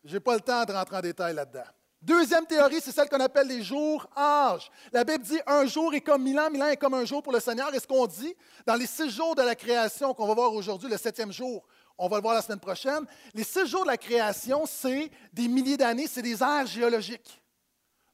Je 0.04 0.14
n'ai 0.14 0.20
pas 0.20 0.34
le 0.34 0.40
temps 0.40 0.64
de 0.64 0.72
rentrer 0.72 0.96
en 0.96 1.00
détail 1.00 1.34
là-dedans. 1.34 1.64
Deuxième 2.02 2.44
théorie, 2.44 2.82
c'est 2.82 2.92
celle 2.92 3.08
qu'on 3.08 3.20
appelle 3.20 3.48
les 3.48 3.62
jours 3.62 4.06
âges. 4.14 4.70
La 4.92 5.04
Bible 5.04 5.24
dit 5.24 5.40
un 5.46 5.64
jour 5.64 5.94
est 5.94 6.02
comme 6.02 6.22
mille 6.22 6.38
ans, 6.38 6.50
mille 6.50 6.62
ans 6.62 6.68
est 6.68 6.76
comme 6.76 6.92
un 6.92 7.06
jour 7.06 7.22
pour 7.22 7.32
le 7.32 7.40
Seigneur. 7.40 7.74
Et 7.74 7.80
ce 7.80 7.86
qu'on 7.86 8.06
dit 8.06 8.36
dans 8.66 8.74
les 8.74 8.86
six 8.86 9.08
jours 9.08 9.34
de 9.34 9.40
la 9.40 9.54
création 9.54 10.12
qu'on 10.12 10.26
va 10.26 10.34
voir 10.34 10.52
aujourd'hui, 10.52 10.90
le 10.90 10.98
septième 10.98 11.32
jour, 11.32 11.64
on 11.96 12.06
va 12.06 12.16
le 12.16 12.22
voir 12.22 12.34
la 12.34 12.42
semaine 12.42 12.60
prochaine, 12.60 13.06
les 13.32 13.44
six 13.44 13.66
jours 13.66 13.84
de 13.84 13.88
la 13.88 13.96
création, 13.96 14.66
c'est 14.66 15.10
des 15.32 15.48
milliers 15.48 15.78
d'années, 15.78 16.06
c'est 16.06 16.20
des 16.20 16.42
ères 16.42 16.66
géologiques. 16.66 17.42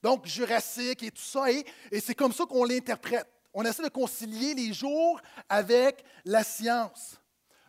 Donc, 0.02 0.26
jurassique 0.26 1.02
et 1.02 1.10
tout 1.10 1.22
ça. 1.22 1.50
Et, 1.50 1.64
c'est 2.00 2.14
comme 2.14 2.32
ça 2.32 2.44
qu'on 2.46 2.64
l'interprète. 2.64 3.28
On 3.52 3.64
essaie 3.64 3.82
de 3.82 3.88
concilier 3.88 4.54
les 4.54 4.72
jours 4.72 5.20
avec 5.48 6.04
la 6.24 6.44
science. 6.44 7.16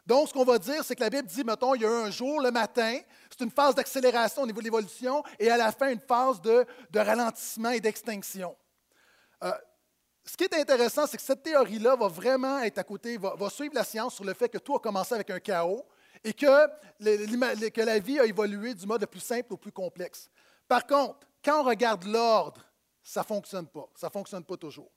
Donc, 0.06 0.30
ce 0.30 0.34
qu'on 0.34 0.44
va 0.44 0.58
dire, 0.58 0.84
c'est 0.84 0.96
que 0.96 1.02
la 1.02 1.10
Bible 1.10 1.28
dit, 1.28 1.44
mettons, 1.44 1.76
il 1.76 1.82
y 1.82 1.86
a 1.86 1.90
un 1.90 2.12
jour, 2.12 2.42
le 2.42 2.52
matin, 2.52 3.00
c'est 3.30 3.44
une 3.44 3.52
phase 3.52 3.76
d'accélération 3.76 4.44
au 4.44 4.46
niveau 4.46 4.60
de 4.60 4.66
l'évolution, 4.66 5.24
et 5.40 5.50
à 5.50 5.58
la 5.58 5.72
fin, 5.72 5.90
une 5.90 6.00
phase 6.00 6.42
de, 6.42 6.66
ralentissement 6.94 7.72
et 7.72 7.80
d'extinction. 7.80 8.56
Euh, 9.44 9.52
ce 10.24 10.38
qui 10.38 10.44
est 10.44 10.54
intéressant, 10.54 11.08
c'est 11.08 11.18
que 11.18 11.24
cette 11.24 11.44
théorie-là 11.44 11.96
va 11.96 12.08
vraiment 12.08 12.60
être 12.60 12.78
à 12.78 12.84
côté, 12.84 13.18
va, 13.18 13.50
suivre 13.50 13.74
la 13.74 13.84
science 13.84 14.16
sur 14.16 14.24
le 14.24 14.34
fait 14.34 14.50
que 14.50 14.60
tout 14.60 14.76
a 14.76 14.80
commencé 14.80 15.16
avec 15.16 15.30
un 15.30 15.40
chaos 15.40 15.84
et 16.24 16.34
que, 16.34 17.70
que 17.70 17.82
la 17.82 18.00
vie 18.00 18.20
a 18.20 18.26
évolué 18.26 18.74
du 18.74 18.86
mode 18.86 19.02
le 19.02 19.08
plus 19.08 19.20
simple 19.20 19.54
au 19.54 19.58
plus 19.58 19.72
complexe. 19.72 20.30
Par 20.68 20.86
contre, 20.86 21.28
quand 21.44 21.62
on 21.62 21.64
regarde 21.64 22.04
l'ordre, 22.06 22.62
ça 23.04 23.22
ne 23.22 23.26
fonctionne 23.26 23.68
pas. 23.68 23.90
Ça 23.96 24.08
ne 24.08 24.12
fonctionne 24.12 24.44
pas 24.44 24.58
toujours. 24.58 24.92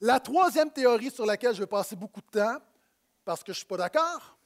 La 0.00 0.20
troisième 0.20 0.70
théorie 0.70 1.10
sur 1.10 1.26
laquelle 1.26 1.54
je 1.54 1.60
vais 1.60 1.66
passer 1.66 1.96
beaucoup 1.96 2.20
de 2.20 2.38
temps, 2.38 2.58
parce 3.24 3.40
que 3.40 3.52
je 3.52 3.58
ne 3.58 3.60
suis 3.60 3.66
pas 3.66 3.76
d'accord, 3.76 4.38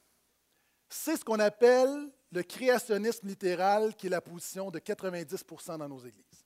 c'est 0.89 1.17
ce 1.17 1.23
qu'on 1.23 1.39
appelle 1.39 2.09
le 2.31 2.43
créationnisme 2.43 3.27
littéral, 3.27 3.95
qui 3.95 4.07
est 4.07 4.09
la 4.09 4.21
position 4.21 4.71
de 4.71 4.79
90% 4.79 5.77
dans 5.77 5.87
nos 5.87 5.99
églises. 5.99 6.45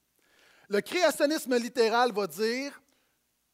Le 0.69 0.81
créationnisme 0.81 1.55
littéral 1.55 2.11
va 2.11 2.27
dire 2.27 2.81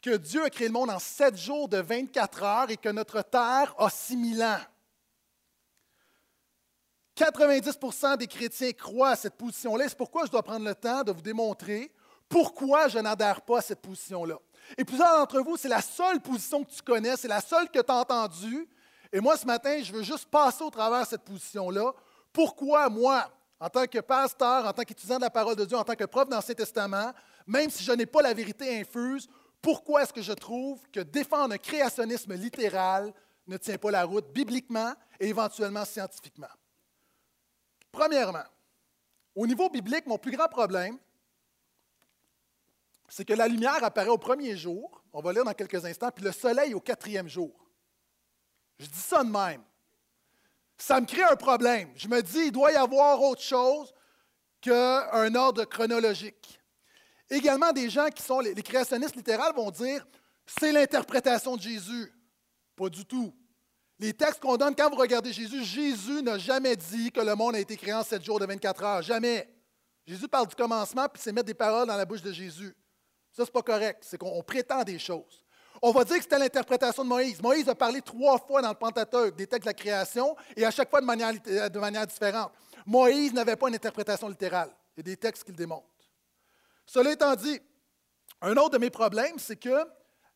que 0.01 0.17
Dieu 0.17 0.43
a 0.43 0.49
créé 0.49 0.67
le 0.67 0.73
monde 0.73 0.89
en 0.89 0.99
sept 0.99 1.37
jours 1.37 1.69
de 1.69 1.77
24 1.77 2.43
heures 2.43 2.69
et 2.71 2.77
que 2.77 2.89
notre 2.89 3.21
Terre 3.21 3.73
a 3.77 3.89
6000 3.89 4.43
ans. 4.43 4.59
90% 7.15 8.17
des 8.17 8.27
chrétiens 8.27 8.71
croient 8.71 9.09
à 9.09 9.15
cette 9.15 9.35
position-là. 9.35 9.87
C'est 9.87 9.97
pourquoi 9.97 10.25
je 10.25 10.31
dois 10.31 10.43
prendre 10.43 10.65
le 10.65 10.75
temps 10.75 11.03
de 11.03 11.11
vous 11.11 11.21
démontrer 11.21 11.91
pourquoi 12.27 12.87
je 12.87 12.97
n'adhère 12.97 13.41
pas 13.41 13.59
à 13.59 13.61
cette 13.61 13.81
position-là. 13.81 14.35
Et 14.77 14.83
plusieurs 14.83 15.19
d'entre 15.19 15.39
vous, 15.41 15.57
c'est 15.57 15.67
la 15.67 15.81
seule 15.81 16.19
position 16.19 16.63
que 16.63 16.71
tu 16.71 16.81
connais, 16.81 17.15
c'est 17.15 17.27
la 17.27 17.41
seule 17.41 17.69
que 17.69 17.79
tu 17.79 17.91
as 17.91 17.95
entendue, 17.95 18.67
et 19.11 19.19
moi, 19.19 19.37
ce 19.37 19.45
matin, 19.45 19.79
je 19.83 19.93
veux 19.93 20.01
juste 20.01 20.25
passer 20.25 20.63
au 20.63 20.71
travers 20.71 21.03
de 21.03 21.07
cette 21.07 21.21
position-là. 21.21 21.93
Pourquoi 22.33 22.89
moi, 22.89 23.31
en 23.59 23.69
tant 23.69 23.85
que 23.85 23.99
pasteur, 23.99 24.65
en 24.65 24.73
tant 24.73 24.81
qu'étudiant 24.81 25.17
de 25.17 25.21
la 25.21 25.29
parole 25.29 25.55
de 25.55 25.65
Dieu, 25.65 25.77
en 25.77 25.83
tant 25.83 25.93
que 25.93 26.05
prof 26.05 26.27
d'Ancien 26.27 26.55
Testament, 26.55 27.13
même 27.45 27.69
si 27.69 27.83
je 27.83 27.91
n'ai 27.91 28.07
pas 28.07 28.23
la 28.23 28.33
vérité 28.33 28.79
infuse, 28.79 29.29
pourquoi 29.61 30.01
est-ce 30.01 30.13
que 30.13 30.23
je 30.23 30.33
trouve 30.33 30.81
que 30.91 31.01
défendre 31.01 31.53
un 31.53 31.59
créationnisme 31.59 32.33
littéral 32.33 33.13
ne 33.45 33.57
tient 33.57 33.77
pas 33.77 33.91
la 33.91 34.03
route 34.03 34.33
bibliquement 34.33 34.93
et 35.19 35.29
éventuellement 35.29 35.85
scientifiquement? 35.85 36.47
Premièrement, 37.93 38.43
au 39.35 39.45
niveau 39.45 39.69
biblique, 39.69 40.07
mon 40.07 40.17
plus 40.17 40.31
grand 40.31 40.47
problème, 40.47 40.97
c'est 43.07 43.23
que 43.23 43.33
la 43.33 43.47
lumière 43.47 43.83
apparaît 43.83 44.09
au 44.09 44.17
premier 44.17 44.57
jour, 44.57 45.03
on 45.13 45.21
va 45.21 45.31
lire 45.31 45.45
dans 45.45 45.53
quelques 45.53 45.85
instants, 45.85 46.09
puis 46.09 46.25
le 46.25 46.31
soleil 46.31 46.73
au 46.73 46.81
quatrième 46.81 47.29
jour. 47.29 47.53
Je 48.79 48.87
dis 48.87 48.99
ça 48.99 49.23
de 49.23 49.29
même. 49.29 49.61
Ça 50.75 50.99
me 50.99 51.05
crée 51.05 51.21
un 51.23 51.35
problème. 51.35 51.93
Je 51.95 52.07
me 52.07 52.21
dis, 52.23 52.47
il 52.47 52.51
doit 52.51 52.71
y 52.71 52.75
avoir 52.75 53.21
autre 53.21 53.43
chose 53.43 53.93
qu'un 54.59 55.35
ordre 55.35 55.63
chronologique. 55.65 56.59
Également, 57.29 57.71
des 57.71 57.91
gens 57.91 58.09
qui 58.09 58.23
sont 58.23 58.39
les, 58.39 58.55
créationnistes 58.55 59.15
littérales 59.15 59.53
vont 59.53 59.69
dire, 59.69 60.05
c'est 60.47 60.71
l'interprétation 60.71 61.55
de 61.57 61.61
Jésus. 61.61 62.11
Pas 62.75 62.89
du 62.89 63.05
tout. 63.05 63.35
Les 63.99 64.13
textes 64.13 64.39
qu'on 64.39 64.57
donne 64.57 64.75
quand 64.75 64.89
vous 64.89 64.95
regardez 64.95 65.31
Jésus, 65.31 65.63
Jésus 65.63 66.21
n'a 66.23 66.37
jamais 66.37 66.75
dit 66.75 67.11
que 67.11 67.21
le 67.21 67.35
monde 67.35 67.55
a 67.55 67.59
été 67.59 67.77
créé 67.77 67.93
en 67.93 68.03
sept 68.03 68.23
jours 68.23 68.39
de 68.39 68.45
24 68.45 68.83
heures. 68.83 69.01
Jamais. 69.01 69.47
Jésus 70.05 70.27
parle 70.27 70.47
du 70.47 70.55
commencement, 70.55 71.07
puis 71.07 71.21
c'est 71.23 71.31
mettre 71.31 71.47
des 71.47 71.53
paroles 71.53 71.87
dans 71.87 71.95
la 71.95 72.05
bouche 72.05 72.21
de 72.21 72.33
Jésus. 72.33 72.75
Ça, 73.31 73.45
c'est 73.45 73.53
pas 73.53 73.61
correct. 73.61 74.03
C'est 74.05 74.17
qu'on 74.17 74.43
prétend 74.43 74.83
des 74.83 74.99
choses. 74.99 75.43
On 75.81 75.91
va 75.91 76.03
dire 76.03 76.17
que 76.17 76.23
c'était 76.23 76.39
l'interprétation 76.39 77.03
de 77.03 77.09
Moïse. 77.09 77.41
Moïse 77.41 77.67
a 77.67 77.75
parlé 77.75 78.01
trois 78.01 78.37
fois 78.37 78.61
dans 78.61 78.69
le 78.69 78.75
Pentateuque 78.75 79.35
des 79.35 79.47
textes 79.47 79.63
de 79.63 79.69
la 79.69 79.73
création 79.73 80.35
et 80.55 80.65
à 80.65 80.71
chaque 80.71 80.89
fois 80.89 81.01
de 81.01 81.05
manière, 81.05 81.33
manière 81.75 82.07
différente. 82.07 82.51
Moïse 82.85 83.33
n'avait 83.33 83.55
pas 83.55 83.67
une 83.67 83.75
interprétation 83.75 84.29
littérale. 84.29 84.69
Il 84.95 84.99
y 84.99 85.01
a 85.01 85.03
des 85.03 85.17
textes 85.17 85.43
qui 85.43 85.51
le 85.51 85.57
démontrent. 85.57 85.87
Cela 86.85 87.11
étant 87.11 87.35
dit, 87.35 87.59
un 88.41 88.55
autre 88.57 88.71
de 88.71 88.77
mes 88.77 88.89
problèmes, 88.89 89.39
c'est 89.39 89.55
que 89.55 89.85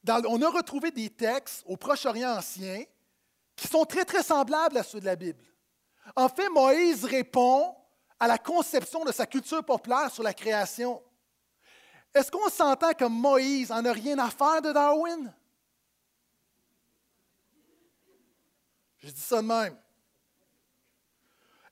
on 0.07 0.41
a 0.41 0.49
retrouvé 0.49 0.91
des 0.91 1.09
textes 1.09 1.63
au 1.65 1.77
Proche-Orient 1.77 2.37
ancien 2.37 2.83
qui 3.57 3.67
sont 3.67 3.83
très, 3.83 4.05
très 4.05 4.23
semblables 4.23 4.77
à 4.77 4.83
ceux 4.83 5.01
de 5.01 5.05
la 5.05 5.17
Bible. 5.17 5.43
En 6.15 6.29
fait, 6.29 6.47
Moïse 6.47 7.03
répond 7.03 7.75
à 8.19 8.27
la 8.27 8.37
conception 8.37 9.03
de 9.03 9.11
sa 9.11 9.25
culture 9.25 9.63
populaire 9.65 10.11
sur 10.11 10.23
la 10.23 10.33
création. 10.33 11.03
Est-ce 12.13 12.31
qu'on 12.31 12.49
s'entend 12.49 12.93
que 12.93 13.05
Moïse 13.05 13.71
en 13.71 13.83
a 13.83 13.91
rien 13.91 14.17
à 14.19 14.29
faire 14.29 14.61
de 14.61 14.71
Darwin? 14.71 15.33
Je 18.99 19.09
dis 19.09 19.21
ça 19.21 19.41
de 19.41 19.47
même. 19.47 19.77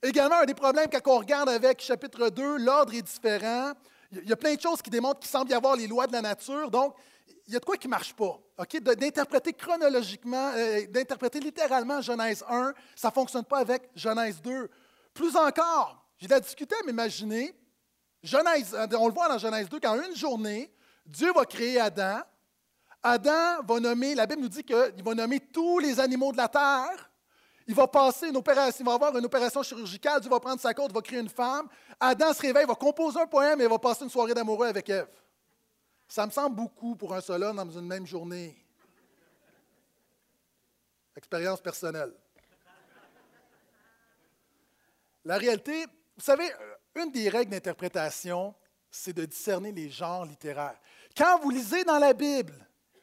Également, 0.01 0.37
un 0.37 0.45
des 0.45 0.53
problèmes, 0.53 0.87
quand 0.91 1.11
on 1.11 1.19
regarde 1.19 1.49
avec 1.49 1.81
chapitre 1.81 2.29
2, 2.29 2.57
l'ordre 2.57 2.93
est 2.93 3.01
différent. 3.01 3.73
Il 4.11 4.29
y 4.29 4.33
a 4.33 4.35
plein 4.35 4.55
de 4.55 4.61
choses 4.61 4.81
qui 4.81 4.89
démontrent 4.89 5.19
qu'il 5.19 5.29
semble 5.29 5.49
y 5.51 5.53
avoir 5.53 5.75
les 5.75 5.87
lois 5.87 6.07
de 6.07 6.13
la 6.13 6.21
nature. 6.21 6.69
Donc, 6.69 6.95
il 7.47 7.53
y 7.53 7.57
a 7.57 7.59
de 7.59 7.65
quoi 7.65 7.77
qui 7.77 7.87
ne 7.87 7.91
marche 7.91 8.13
pas. 8.13 8.39
D'interpréter 8.95 9.53
chronologiquement, 9.53 10.51
euh, 10.55 10.87
d'interpréter 10.87 11.39
littéralement 11.39 12.01
Genèse 12.01 12.43
1, 12.49 12.73
ça 12.95 13.09
ne 13.09 13.13
fonctionne 13.13 13.45
pas 13.45 13.59
avec 13.59 13.89
Genèse 13.95 14.41
2. 14.41 14.69
Plus 15.13 15.35
encore, 15.35 16.05
j'ai 16.17 16.27
la 16.27 16.39
discuter 16.39 16.75
à 16.81 16.85
m'imaginer 16.85 17.55
Genèse, 18.25 18.73
euh, 18.73 18.87
on 18.99 19.07
le 19.07 19.13
voit 19.13 19.29
dans 19.29 19.37
Genèse 19.37 19.69
2, 19.69 19.79
qu'en 19.79 20.01
une 20.01 20.15
journée, 20.15 20.71
Dieu 21.05 21.31
va 21.33 21.45
créer 21.45 21.79
Adam. 21.79 22.21
Adam 23.03 23.61
va 23.67 23.79
nommer, 23.79 24.15
la 24.15 24.25
Bible 24.25 24.41
nous 24.41 24.49
dit 24.49 24.63
qu'il 24.63 25.03
va 25.03 25.13
nommer 25.13 25.39
tous 25.39 25.77
les 25.77 25.99
animaux 25.99 26.31
de 26.31 26.37
la 26.37 26.47
terre. 26.47 27.11
Il 27.67 27.75
va 27.75 27.87
passer 27.87 28.29
une 28.29 28.37
opération, 28.37 28.83
il 28.83 28.85
va 28.85 28.93
avoir 28.93 29.15
une 29.15 29.25
opération 29.25 29.61
chirurgicale, 29.61 30.21
Dieu 30.21 30.29
va 30.29 30.39
prendre 30.39 30.59
sa 30.59 30.73
côte, 30.73 30.91
va 30.91 31.01
créer 31.01 31.19
une 31.19 31.29
femme. 31.29 31.67
Adam 31.99 32.33
se 32.33 32.41
réveille, 32.41 32.65
va 32.65 32.75
composer 32.75 33.19
un 33.19 33.27
poème 33.27 33.61
et 33.61 33.67
va 33.67 33.77
passer 33.77 34.03
une 34.03 34.09
soirée 34.09 34.33
d'amoureux 34.33 34.67
avec 34.67 34.89
Ève. 34.89 35.07
Ça 36.07 36.25
me 36.25 36.31
semble 36.31 36.55
beaucoup 36.55 36.95
pour 36.95 37.13
un 37.13 37.21
seul 37.21 37.43
homme 37.43 37.57
dans 37.57 37.69
une 37.69 37.87
même 37.87 38.05
journée. 38.05 38.55
Expérience 41.15 41.61
personnelle. 41.61 42.13
La 45.23 45.37
réalité, 45.37 45.85
vous 46.15 46.23
savez, 46.23 46.49
une 46.95 47.11
des 47.11 47.29
règles 47.29 47.51
d'interprétation, 47.51 48.53
c'est 48.91 49.13
de 49.13 49.25
discerner 49.25 49.71
les 49.71 49.89
genres 49.89 50.25
littéraires. 50.25 50.79
Quand 51.17 51.39
vous 51.39 51.49
lisez 51.49 51.83
dans 51.83 51.97
la 51.97 52.13
Bible, 52.13 52.53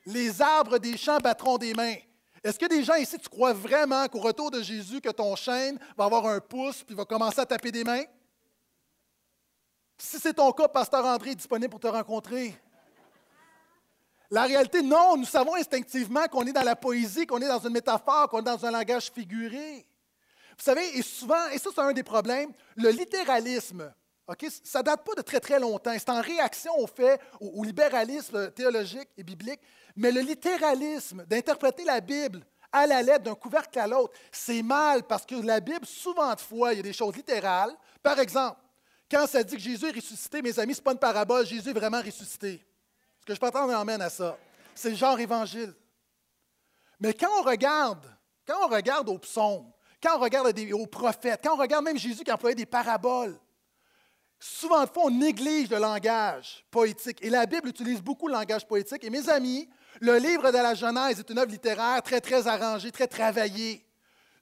les 0.06 0.40
arbres 0.40 0.78
des 0.78 0.96
champs 0.96 1.18
battront 1.18 1.58
des 1.58 1.74
mains 1.74 1.96
Est-ce 2.42 2.58
que 2.58 2.66
des 2.66 2.82
gens 2.82 2.94
ici, 2.94 3.18
tu 3.18 3.28
crois 3.28 3.52
vraiment 3.52 4.06
qu'au 4.08 4.20
retour 4.20 4.50
de 4.50 4.62
Jésus, 4.62 5.00
que 5.00 5.10
ton 5.10 5.36
chaîne 5.36 5.78
va 5.96 6.04
avoir 6.04 6.26
un 6.26 6.40
pouce 6.40 6.82
puis 6.82 6.94
va 6.94 7.04
commencer 7.04 7.40
à 7.40 7.46
taper 7.46 7.70
des 7.70 7.84
mains? 7.84 8.04
Si 9.98 10.18
c'est 10.18 10.34
ton 10.34 10.50
cas, 10.52 10.68
Pasteur 10.68 11.04
André 11.04 11.30
est 11.30 11.36
disponible 11.36 11.70
pour 11.70 11.80
te 11.80 11.86
rencontrer. 11.86 12.54
La 14.32 14.44
réalité, 14.44 14.80
non, 14.80 15.18
nous 15.18 15.26
savons 15.26 15.56
instinctivement 15.56 16.26
qu'on 16.26 16.46
est 16.46 16.54
dans 16.54 16.62
la 16.62 16.74
poésie, 16.74 17.26
qu'on 17.26 17.42
est 17.42 17.48
dans 17.48 17.58
une 17.58 17.74
métaphore, 17.74 18.30
qu'on 18.30 18.38
est 18.38 18.44
dans 18.44 18.64
un 18.64 18.70
langage 18.70 19.12
figuré. 19.14 19.86
Vous 20.56 20.64
savez, 20.64 20.96
et 20.96 21.02
souvent, 21.02 21.50
et 21.52 21.58
ça 21.58 21.68
c'est 21.74 21.82
un 21.82 21.92
des 21.92 22.02
problèmes, 22.02 22.50
le 22.76 22.88
littéralisme, 22.88 23.92
ça 24.64 24.78
ne 24.78 24.84
date 24.84 25.04
pas 25.04 25.14
de 25.14 25.20
très 25.20 25.38
très 25.38 25.60
longtemps, 25.60 25.92
c'est 25.92 26.08
en 26.08 26.22
réaction 26.22 26.72
au 26.78 26.86
fait, 26.86 27.20
au 27.40 27.62
libéralisme 27.62 28.50
théologique 28.52 29.10
et 29.18 29.22
biblique, 29.22 29.60
mais 29.96 30.10
le 30.10 30.22
littéralisme 30.22 31.26
d'interpréter 31.26 31.84
la 31.84 32.00
Bible 32.00 32.40
à 32.72 32.86
la 32.86 33.02
lettre 33.02 33.24
d'un 33.24 33.34
couvercle 33.34 33.78
à 33.80 33.86
l'autre, 33.86 34.14
c'est 34.30 34.62
mal 34.62 35.02
parce 35.02 35.26
que 35.26 35.34
la 35.34 35.60
Bible, 35.60 35.84
souvent 35.84 36.34
de 36.34 36.40
fois, 36.40 36.72
il 36.72 36.78
y 36.78 36.80
a 36.80 36.84
des 36.84 36.94
choses 36.94 37.14
littérales. 37.14 37.76
Par 38.02 38.18
exemple, 38.18 38.56
quand 39.10 39.26
ça 39.26 39.42
dit 39.42 39.56
que 39.56 39.60
Jésus 39.60 39.88
est 39.88 39.94
ressuscité, 39.94 40.40
mes 40.40 40.58
amis, 40.58 40.72
ce 40.72 40.78
n'est 40.78 40.84
pas 40.84 40.92
une 40.92 40.98
parabole, 40.98 41.44
Jésus 41.44 41.68
est 41.68 41.74
vraiment 41.74 42.00
ressuscité. 42.00 42.64
Ce 43.22 43.26
que 43.26 43.34
je 43.34 43.40
peux 43.40 43.46
attendre 43.46 43.72
emmène 43.72 44.02
à 44.02 44.10
ça. 44.10 44.36
C'est 44.74 44.90
le 44.90 44.96
genre 44.96 45.18
évangile. 45.20 45.72
Mais 46.98 47.14
quand 47.14 47.30
on 47.38 47.42
regarde, 47.42 48.04
quand 48.44 48.66
on 48.66 48.68
regarde 48.68 49.08
aux 49.08 49.18
psaumes, 49.18 49.70
quand 50.02 50.16
on 50.16 50.20
regarde 50.20 50.52
aux 50.72 50.86
prophètes, 50.88 51.40
quand 51.44 51.54
on 51.54 51.56
regarde 51.56 51.84
même 51.84 51.96
Jésus 51.96 52.24
qui 52.24 52.32
employait 52.32 52.56
des 52.56 52.66
paraboles, 52.66 53.38
souvent 54.40 54.84
fois, 54.88 55.04
on 55.04 55.10
néglige 55.10 55.70
le 55.70 55.78
langage 55.78 56.66
poétique. 56.72 57.18
Et 57.22 57.30
la 57.30 57.46
Bible 57.46 57.68
utilise 57.68 58.02
beaucoup 58.02 58.26
le 58.26 58.34
langage 58.34 58.66
poétique. 58.66 59.04
Et 59.04 59.10
mes 59.10 59.28
amis, 59.28 59.68
le 60.00 60.16
livre 60.16 60.50
de 60.50 60.56
la 60.56 60.74
Genèse 60.74 61.20
est 61.20 61.30
une 61.30 61.38
œuvre 61.38 61.52
littéraire 61.52 62.02
très, 62.02 62.20
très 62.20 62.48
arrangée, 62.48 62.90
très 62.90 63.06
travaillée. 63.06 63.86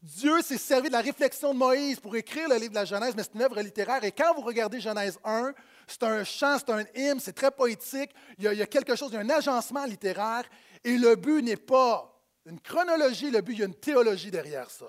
Dieu 0.01 0.41
s'est 0.41 0.57
servi 0.57 0.89
de 0.89 0.95
la 0.95 1.03
réflexion 1.03 1.53
de 1.53 1.59
Moïse 1.59 2.01
pour 2.01 2.17
écrire 2.17 2.49
le 2.49 2.57
livre 2.57 2.71
de 2.71 2.77
la 2.77 2.87
Genèse, 2.87 3.13
mais 3.15 3.23
c'est 3.23 3.35
une 3.35 3.43
œuvre 3.43 3.61
littéraire. 3.61 4.03
Et 4.03 4.13
quand 4.13 4.33
vous 4.35 4.41
regardez 4.41 4.81
Genèse 4.81 5.19
1, 5.23 5.53
c'est 5.91 6.03
un 6.05 6.25
chant, 6.25 6.59
c'est 6.59 6.71
un 6.71 6.85
hymne, 6.95 7.21
c'est 7.21 7.33
très 7.33 7.51
poétique. 7.51 8.11
Il 8.39 8.45
y, 8.45 8.63
a, 8.63 8.67
quelque 8.67 8.95
chose, 8.95 9.11
il 9.13 9.15
y 9.15 9.19
a 9.19 9.21
un 9.21 9.31
agencement 9.31 9.85
littéraire. 9.85 10.45
Et 10.85 10.97
le 10.97 11.17
but 11.17 11.43
n'est 11.43 11.57
pas 11.57 12.07
une 12.47 12.61
chronologie, 12.61 13.31
le 13.31 13.41
but, 13.41 13.53
il 13.55 13.59
y 13.59 13.63
a 13.63 13.67
une 13.67 13.75
théologie 13.75 14.31
derrière 14.31 14.71
ça. 14.71 14.87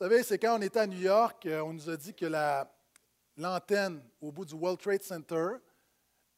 Vous 0.00 0.06
savez, 0.06 0.22
c'est 0.22 0.38
quand 0.38 0.58
on 0.58 0.62
était 0.62 0.80
à 0.80 0.86
New 0.86 1.00
York, 1.00 1.44
euh, 1.46 1.60
on 1.60 1.72
nous 1.72 1.90
a 1.90 1.96
dit 1.96 2.14
que 2.14 2.26
l'antenne 3.36 4.02
au 4.20 4.30
bout 4.30 4.44
du 4.44 4.54
World 4.54 4.80
Trade 4.80 5.02
Center 5.02 5.48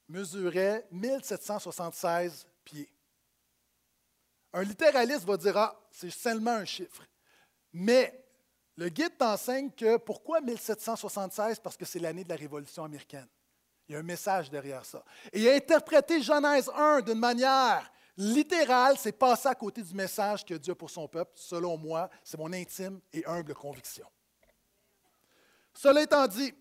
mesurait 0.08 0.86
1776 0.90 2.46
pieds. 2.64 2.90
Un 4.52 4.62
littéraliste 4.62 5.24
va 5.24 5.36
dire 5.36 5.56
Ah, 5.56 5.78
c'est 5.90 6.10
seulement 6.10 6.52
un 6.52 6.64
chiffre. 6.64 7.02
Mais 7.72 8.24
le 8.80 8.88
guide 8.88 9.18
t'enseigne 9.18 9.70
que 9.70 9.98
pourquoi 9.98 10.40
1776 10.40 11.60
Parce 11.60 11.76
que 11.76 11.84
c'est 11.84 11.98
l'année 11.98 12.24
de 12.24 12.30
la 12.30 12.36
Révolution 12.36 12.82
américaine. 12.82 13.26
Il 13.86 13.92
y 13.92 13.96
a 13.96 13.98
un 13.98 14.02
message 14.02 14.48
derrière 14.48 14.86
ça. 14.86 15.04
Et 15.34 15.54
interpréter 15.54 16.22
Genèse 16.22 16.70
1 16.74 17.02
d'une 17.02 17.18
manière 17.18 17.92
littérale, 18.16 18.96
c'est 18.98 19.12
passer 19.12 19.48
à 19.48 19.54
côté 19.54 19.82
du 19.82 19.92
message 19.92 20.46
que 20.46 20.54
Dieu 20.54 20.72
a 20.72 20.74
pour 20.74 20.88
son 20.88 21.06
peuple. 21.06 21.32
Selon 21.34 21.76
moi, 21.76 22.08
c'est 22.24 22.38
mon 22.38 22.50
intime 22.54 23.02
et 23.12 23.22
humble 23.26 23.52
conviction. 23.52 24.06
Cela 25.74 26.00
étant 26.00 26.26
dit, 26.26 26.54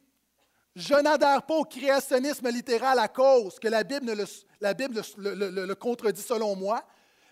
je 0.76 0.96
n'adhère 0.96 1.44
pas 1.44 1.56
au 1.56 1.64
créationnisme 1.64 2.50
littéral 2.50 3.00
à 3.00 3.08
cause 3.08 3.58
que 3.60 3.70
la 3.70 3.86
Bible, 3.86 4.12
le, 4.12 4.26
la 4.60 4.74
Bible 4.74 5.02
le, 5.20 5.74
contredit 5.74 6.22
selon 6.22 6.54
moi, 6.58 6.86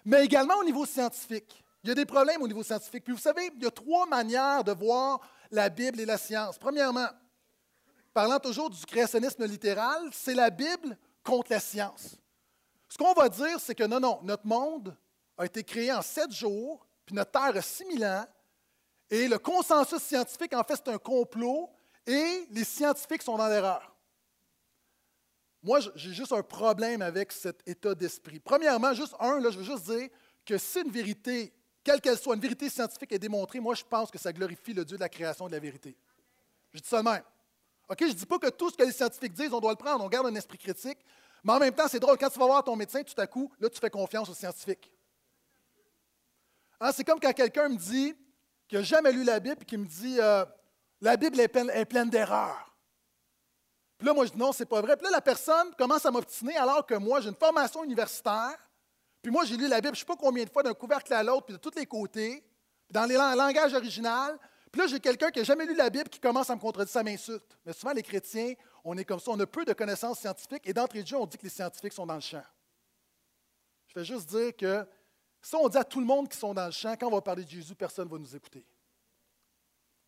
mais 0.05 0.23
également 0.23 0.55
au 0.55 0.63
niveau 0.63 0.85
scientifique. 0.85 1.61
Il 1.83 1.89
y 1.89 1.91
a 1.91 1.95
des 1.95 2.05
problèmes 2.05 2.41
au 2.41 2.47
niveau 2.47 2.63
scientifique. 2.63 3.03
Puis 3.03 3.13
vous 3.13 3.19
savez, 3.19 3.51
il 3.55 3.63
y 3.63 3.67
a 3.67 3.71
trois 3.71 4.05
manières 4.05 4.63
de 4.63 4.71
voir 4.71 5.19
la 5.51 5.69
Bible 5.69 5.99
et 5.99 6.05
la 6.05 6.17
science. 6.17 6.57
Premièrement, 6.57 7.07
parlant 8.13 8.39
toujours 8.39 8.69
du 8.69 8.85
créationnisme 8.85 9.45
littéral, 9.45 10.09
c'est 10.11 10.33
la 10.33 10.49
Bible 10.49 10.97
contre 11.23 11.51
la 11.51 11.59
science. 11.59 12.17
Ce 12.89 12.97
qu'on 12.97 13.13
va 13.13 13.29
dire, 13.29 13.59
c'est 13.59 13.75
que 13.75 13.83
non, 13.83 13.99
non, 13.99 14.19
notre 14.23 14.45
monde 14.45 14.95
a 15.37 15.45
été 15.45 15.63
créé 15.63 15.91
en 15.91 16.01
sept 16.01 16.31
jours, 16.31 16.85
puis 17.05 17.15
notre 17.15 17.31
Terre 17.31 17.55
a 17.55 17.61
six 17.61 17.85
mille 17.85 18.05
ans, 18.05 18.25
et 19.09 19.27
le 19.27 19.37
consensus 19.37 20.01
scientifique, 20.01 20.53
en 20.53 20.63
fait, 20.63 20.75
c'est 20.75 20.89
un 20.89 20.97
complot 20.97 21.69
et 22.05 22.47
les 22.51 22.63
scientifiques 22.63 23.21
sont 23.21 23.37
dans 23.37 23.47
l'erreur. 23.47 23.93
Moi, 25.63 25.79
j'ai 25.95 26.13
juste 26.13 26.31
un 26.31 26.43
problème 26.43 27.01
avec 27.01 27.31
cet 27.31 27.67
état 27.67 27.93
d'esprit. 27.95 28.39
Premièrement, 28.39 28.93
juste 28.93 29.15
un, 29.19 29.39
là, 29.39 29.49
je 29.49 29.57
veux 29.57 29.63
juste 29.63 29.85
dire 29.85 30.09
que 30.45 30.57
si 30.57 30.79
une 30.79 30.91
vérité, 30.91 31.53
quelle 31.87 32.01
qu'elle 32.01 32.17
soit, 32.17 32.35
une 32.35 32.41
vérité 32.41 32.69
scientifique 32.69 33.13
est 33.13 33.19
démontrée, 33.19 33.61
moi, 33.61 33.73
je 33.73 33.83
pense 33.85 34.11
que 34.11 34.17
ça 34.17 34.33
glorifie 34.33 34.73
le 34.73 34.83
Dieu 34.83 34.97
de 34.97 35.01
la 35.01 35.07
création 35.07 35.47
et 35.47 35.49
de 35.49 35.55
la 35.55 35.61
vérité. 35.61 35.95
Je 36.73 36.81
dis 36.81 36.87
ça 36.87 36.97
de 36.97 37.07
même. 37.07 37.23
OK, 37.87 37.97
je 38.01 38.07
ne 38.07 38.11
dis 38.11 38.25
pas 38.25 38.37
que 38.37 38.49
tout 38.49 38.69
ce 38.69 38.75
que 38.75 38.83
les 38.83 38.91
scientifiques 38.91 39.31
disent, 39.31 39.53
on 39.53 39.61
doit 39.61 39.71
le 39.71 39.77
prendre, 39.77 40.03
on 40.03 40.09
garde 40.09 40.27
un 40.27 40.35
esprit 40.35 40.57
critique, 40.57 40.97
mais 41.45 41.53
en 41.53 41.59
même 41.59 41.73
temps, 41.73 41.87
c'est 41.87 42.01
drôle, 42.01 42.17
quand 42.17 42.29
tu 42.29 42.39
vas 42.39 42.45
voir 42.45 42.61
ton 42.61 42.75
médecin, 42.75 43.03
tout 43.03 43.19
à 43.21 43.25
coup, 43.25 43.49
là, 43.61 43.69
tu 43.69 43.79
fais 43.79 43.89
confiance 43.89 44.27
aux 44.27 44.33
scientifiques. 44.33 44.91
Hein, 46.81 46.91
c'est 46.91 47.05
comme 47.05 47.21
quand 47.21 47.31
quelqu'un 47.31 47.69
me 47.69 47.77
dit 47.77 48.13
qu'il 48.67 48.79
n'a 48.79 48.83
jamais 48.83 49.13
lu 49.13 49.23
la 49.23 49.39
Bible 49.39 49.61
et 49.61 49.65
qui 49.65 49.77
me 49.77 49.85
dit 49.85 50.17
euh, 50.19 50.43
la 50.99 51.15
Bible 51.15 51.39
est 51.39 51.47
pleine, 51.47 52.09
d'erreurs. 52.09 52.75
Puis 53.97 54.07
là, 54.07 54.13
moi, 54.13 54.25
je 54.25 54.33
dis 54.33 54.37
non, 54.37 54.51
c'est 54.51 54.65
pas 54.65 54.81
vrai. 54.81 54.97
Puis 54.97 55.05
là, 55.05 55.11
la 55.11 55.21
personne 55.21 55.73
commence 55.77 56.05
à 56.05 56.11
m'obstiner 56.11 56.57
alors 56.57 56.85
que 56.85 56.95
moi, 56.95 57.21
j'ai 57.21 57.29
une 57.29 57.35
formation 57.35 57.81
universitaire. 57.85 58.57
Puis 59.27 59.33
moi, 59.33 59.43
j'ai 59.43 59.57
lu 59.57 59.67
la 59.67 59.81
Bible, 59.81 59.93
je 59.93 60.03
ne 60.03 60.05
sais 60.05 60.05
pas 60.05 60.15
combien 60.15 60.45
de 60.45 60.49
fois, 60.49 60.63
d'un 60.63 60.73
couvercle 60.73 61.13
à 61.13 61.21
l'autre, 61.21 61.47
puis 61.47 61.53
de 61.53 61.59
tous 61.59 61.75
les 61.75 61.85
côtés, 61.85 62.41
puis 62.87 62.93
dans 62.93 63.03
les 63.03 63.15
langages 63.15 63.73
original. 63.73 64.39
Puis 64.71 64.79
là, 64.79 64.87
j'ai 64.87 65.01
quelqu'un 65.01 65.31
qui 65.31 65.39
n'a 65.39 65.43
jamais 65.43 65.65
lu 65.65 65.75
la 65.75 65.89
Bible 65.89 66.07
qui 66.07 66.21
commence 66.21 66.49
à 66.49 66.55
me 66.55 66.61
contredire, 66.61 66.89
ça 66.89 67.03
m'insulte. 67.03 67.57
Mais 67.65 67.73
souvent, 67.73 67.91
les 67.91 68.03
chrétiens, 68.03 68.53
on 68.85 68.97
est 68.97 69.03
comme 69.03 69.19
ça, 69.19 69.31
on 69.31 69.39
a 69.41 69.45
peu 69.45 69.65
de 69.65 69.73
connaissances 69.73 70.21
scientifiques, 70.21 70.65
et 70.65 70.71
d'entrée 70.71 71.03
de 71.03 71.07
jeu, 71.07 71.17
on 71.17 71.25
dit 71.25 71.37
que 71.37 71.43
les 71.43 71.49
scientifiques 71.49 71.91
sont 71.91 72.05
dans 72.05 72.15
le 72.15 72.21
champ. 72.21 72.45
Je 73.87 73.99
vais 73.99 74.05
juste 74.05 74.29
dire 74.29 74.55
que 74.55 74.87
si 75.41 75.55
on 75.57 75.67
dit 75.67 75.77
à 75.77 75.83
tout 75.83 75.99
le 75.99 76.05
monde 76.05 76.29
qu'ils 76.29 76.39
sont 76.39 76.53
dans 76.53 76.67
le 76.67 76.71
champ, 76.71 76.95
quand 76.97 77.07
on 77.07 77.15
va 77.15 77.21
parler 77.21 77.43
de 77.43 77.49
Jésus, 77.49 77.75
personne 77.75 78.07
ne 78.07 78.11
va 78.13 78.17
nous 78.17 78.33
écouter. 78.33 78.65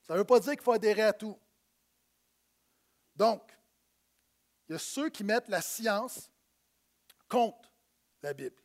Ça 0.08 0.14
ne 0.14 0.20
veut 0.20 0.24
pas 0.24 0.40
dire 0.40 0.54
qu'il 0.54 0.64
faut 0.64 0.72
adhérer 0.72 1.02
à 1.02 1.12
tout. 1.12 1.38
Donc, 3.18 3.42
il 4.70 4.72
y 4.72 4.76
a 4.76 4.80
ceux 4.80 5.10
qui 5.10 5.26
mettent 5.26 5.50
la 5.50 5.62
science 5.62 6.32
contre 7.28 7.70
la 8.24 8.34
Bible. 8.34 8.56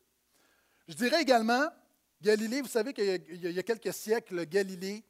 Je 0.86 0.94
dirais 0.94 1.22
également, 1.22 1.66
Galilée, 2.20 2.60
vous 2.60 2.68
savez 2.68 2.92
qu'il 2.92 3.52
y 3.52 3.58
a 3.58 3.62
quelques 3.62 3.92
siècles, 3.92 4.46
Galilée 4.46 5.04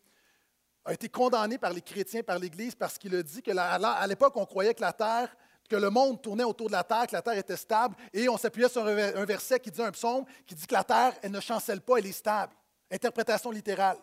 a 0.84 0.92
été 0.92 1.08
condamné 1.08 1.58
par 1.58 1.72
les 1.72 1.80
chrétiens, 1.80 2.22
par 2.22 2.38
l'Église, 2.38 2.74
parce 2.74 2.98
qu'il 2.98 3.14
a 3.14 3.22
dit 3.22 3.42
qu'à 3.42 4.06
l'époque, 4.06 4.36
on 4.36 4.44
croyait 4.44 4.74
que 4.74 4.82
la 4.82 4.92
Terre, 4.92 5.34
que 5.68 5.76
le 5.76 5.88
monde 5.90 6.20
tournait 6.20 6.44
autour 6.44 6.66
de 6.66 6.72
la 6.72 6.84
Terre, 6.84 7.06
que 7.06 7.14
la 7.14 7.22
Terre 7.22 7.38
était 7.38 7.56
stable, 7.56 7.96
et 8.12 8.28
on 8.28 8.36
s'appuyait 8.36 8.68
sur 8.68 8.86
un 8.86 9.24
verset 9.24 9.58
qui 9.60 9.70
dit 9.70 9.82
un 9.82 9.92
psaume 9.92 10.24
qui 10.46 10.54
dit 10.54 10.66
que 10.66 10.74
la 10.74 10.84
Terre, 10.84 11.14
elle 11.22 11.32
ne 11.32 11.40
chancelle 11.40 11.80
pas, 11.80 11.96
elle 11.96 12.06
est 12.06 12.12
stable. 12.12 12.52
Interprétation 12.90 13.50
littérale. 13.50 13.98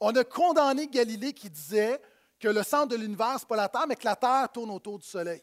On 0.00 0.14
a 0.14 0.24
condamné 0.24 0.86
Galilée 0.86 1.32
qui 1.32 1.50
disait 1.50 2.00
que 2.38 2.48
le 2.48 2.62
centre 2.62 2.88
de 2.88 2.96
l'univers, 2.96 3.38
ce 3.38 3.44
n'est 3.44 3.48
pas 3.48 3.56
la 3.56 3.68
Terre, 3.68 3.86
mais 3.88 3.96
que 3.96 4.04
la 4.04 4.16
Terre 4.16 4.48
tourne 4.52 4.70
autour 4.70 4.98
du 4.98 5.06
Soleil. 5.06 5.42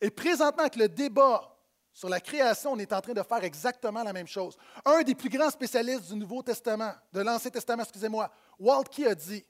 Et 0.00 0.10
présentement, 0.10 0.62
avec 0.62 0.76
le 0.76 0.88
débat 0.88 1.55
sur 1.96 2.10
la 2.10 2.20
création, 2.20 2.72
on 2.72 2.78
est 2.78 2.92
en 2.92 3.00
train 3.00 3.14
de 3.14 3.22
faire 3.22 3.42
exactement 3.42 4.02
la 4.02 4.12
même 4.12 4.26
chose. 4.26 4.54
Un 4.84 5.02
des 5.02 5.14
plus 5.14 5.30
grands 5.30 5.48
spécialistes 5.48 6.12
du 6.12 6.16
Nouveau 6.16 6.42
Testament, 6.42 6.92
de 7.10 7.20
l'Ancien 7.22 7.50
Testament, 7.50 7.84
excusez-moi, 7.84 8.30
Walt 8.58 8.84
Key 8.90 9.06
a 9.06 9.14
dit 9.14 9.42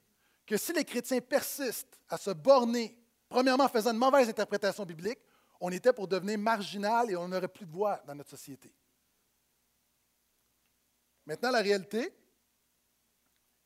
que 0.45 0.55
si 0.55 0.71
les 0.71 0.85
chrétiens 0.85 1.19
persistent 1.19 1.99
à 2.07 2.17
se 2.17 2.29
borner, 2.29 2.97
premièrement 3.27 3.65
en 3.65 3.67
faisant 3.67 3.91
une 3.91 3.97
mauvaise 3.97 4.29
interprétation 4.29 4.85
biblique, 4.85 5.19
on 5.59 5.69
était 5.71 5.91
pour 5.91 6.07
devenir 6.07 6.39
marginal 6.39 7.11
et 7.11 7.17
on 7.17 7.27
n'aurait 7.27 7.49
plus 7.49 7.65
de 7.65 7.71
voix 7.73 8.01
dans 8.07 8.15
notre 8.15 8.29
société. 8.29 8.73
Maintenant, 11.25 11.51
la 11.51 11.61
réalité, 11.61 12.15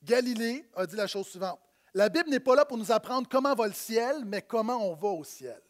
Galilée 0.02 0.68
a 0.76 0.88
dit 0.88 0.96
la 0.96 1.06
chose 1.06 1.28
suivante. 1.28 1.60
La 1.94 2.10
Bible 2.10 2.32
n'est 2.32 2.40
pas 2.40 2.56
là 2.56 2.66
pour 2.66 2.80
nous 2.80 2.92
apprendre 2.92 3.30
comment 3.30 3.54
va 3.54 3.68
le 3.68 3.74
ciel, 3.74 4.26
mais 4.26 4.42
comment 4.42 4.84
on 4.90 4.96
va 4.96 5.10
au 5.10 5.24
ciel. 5.24 5.62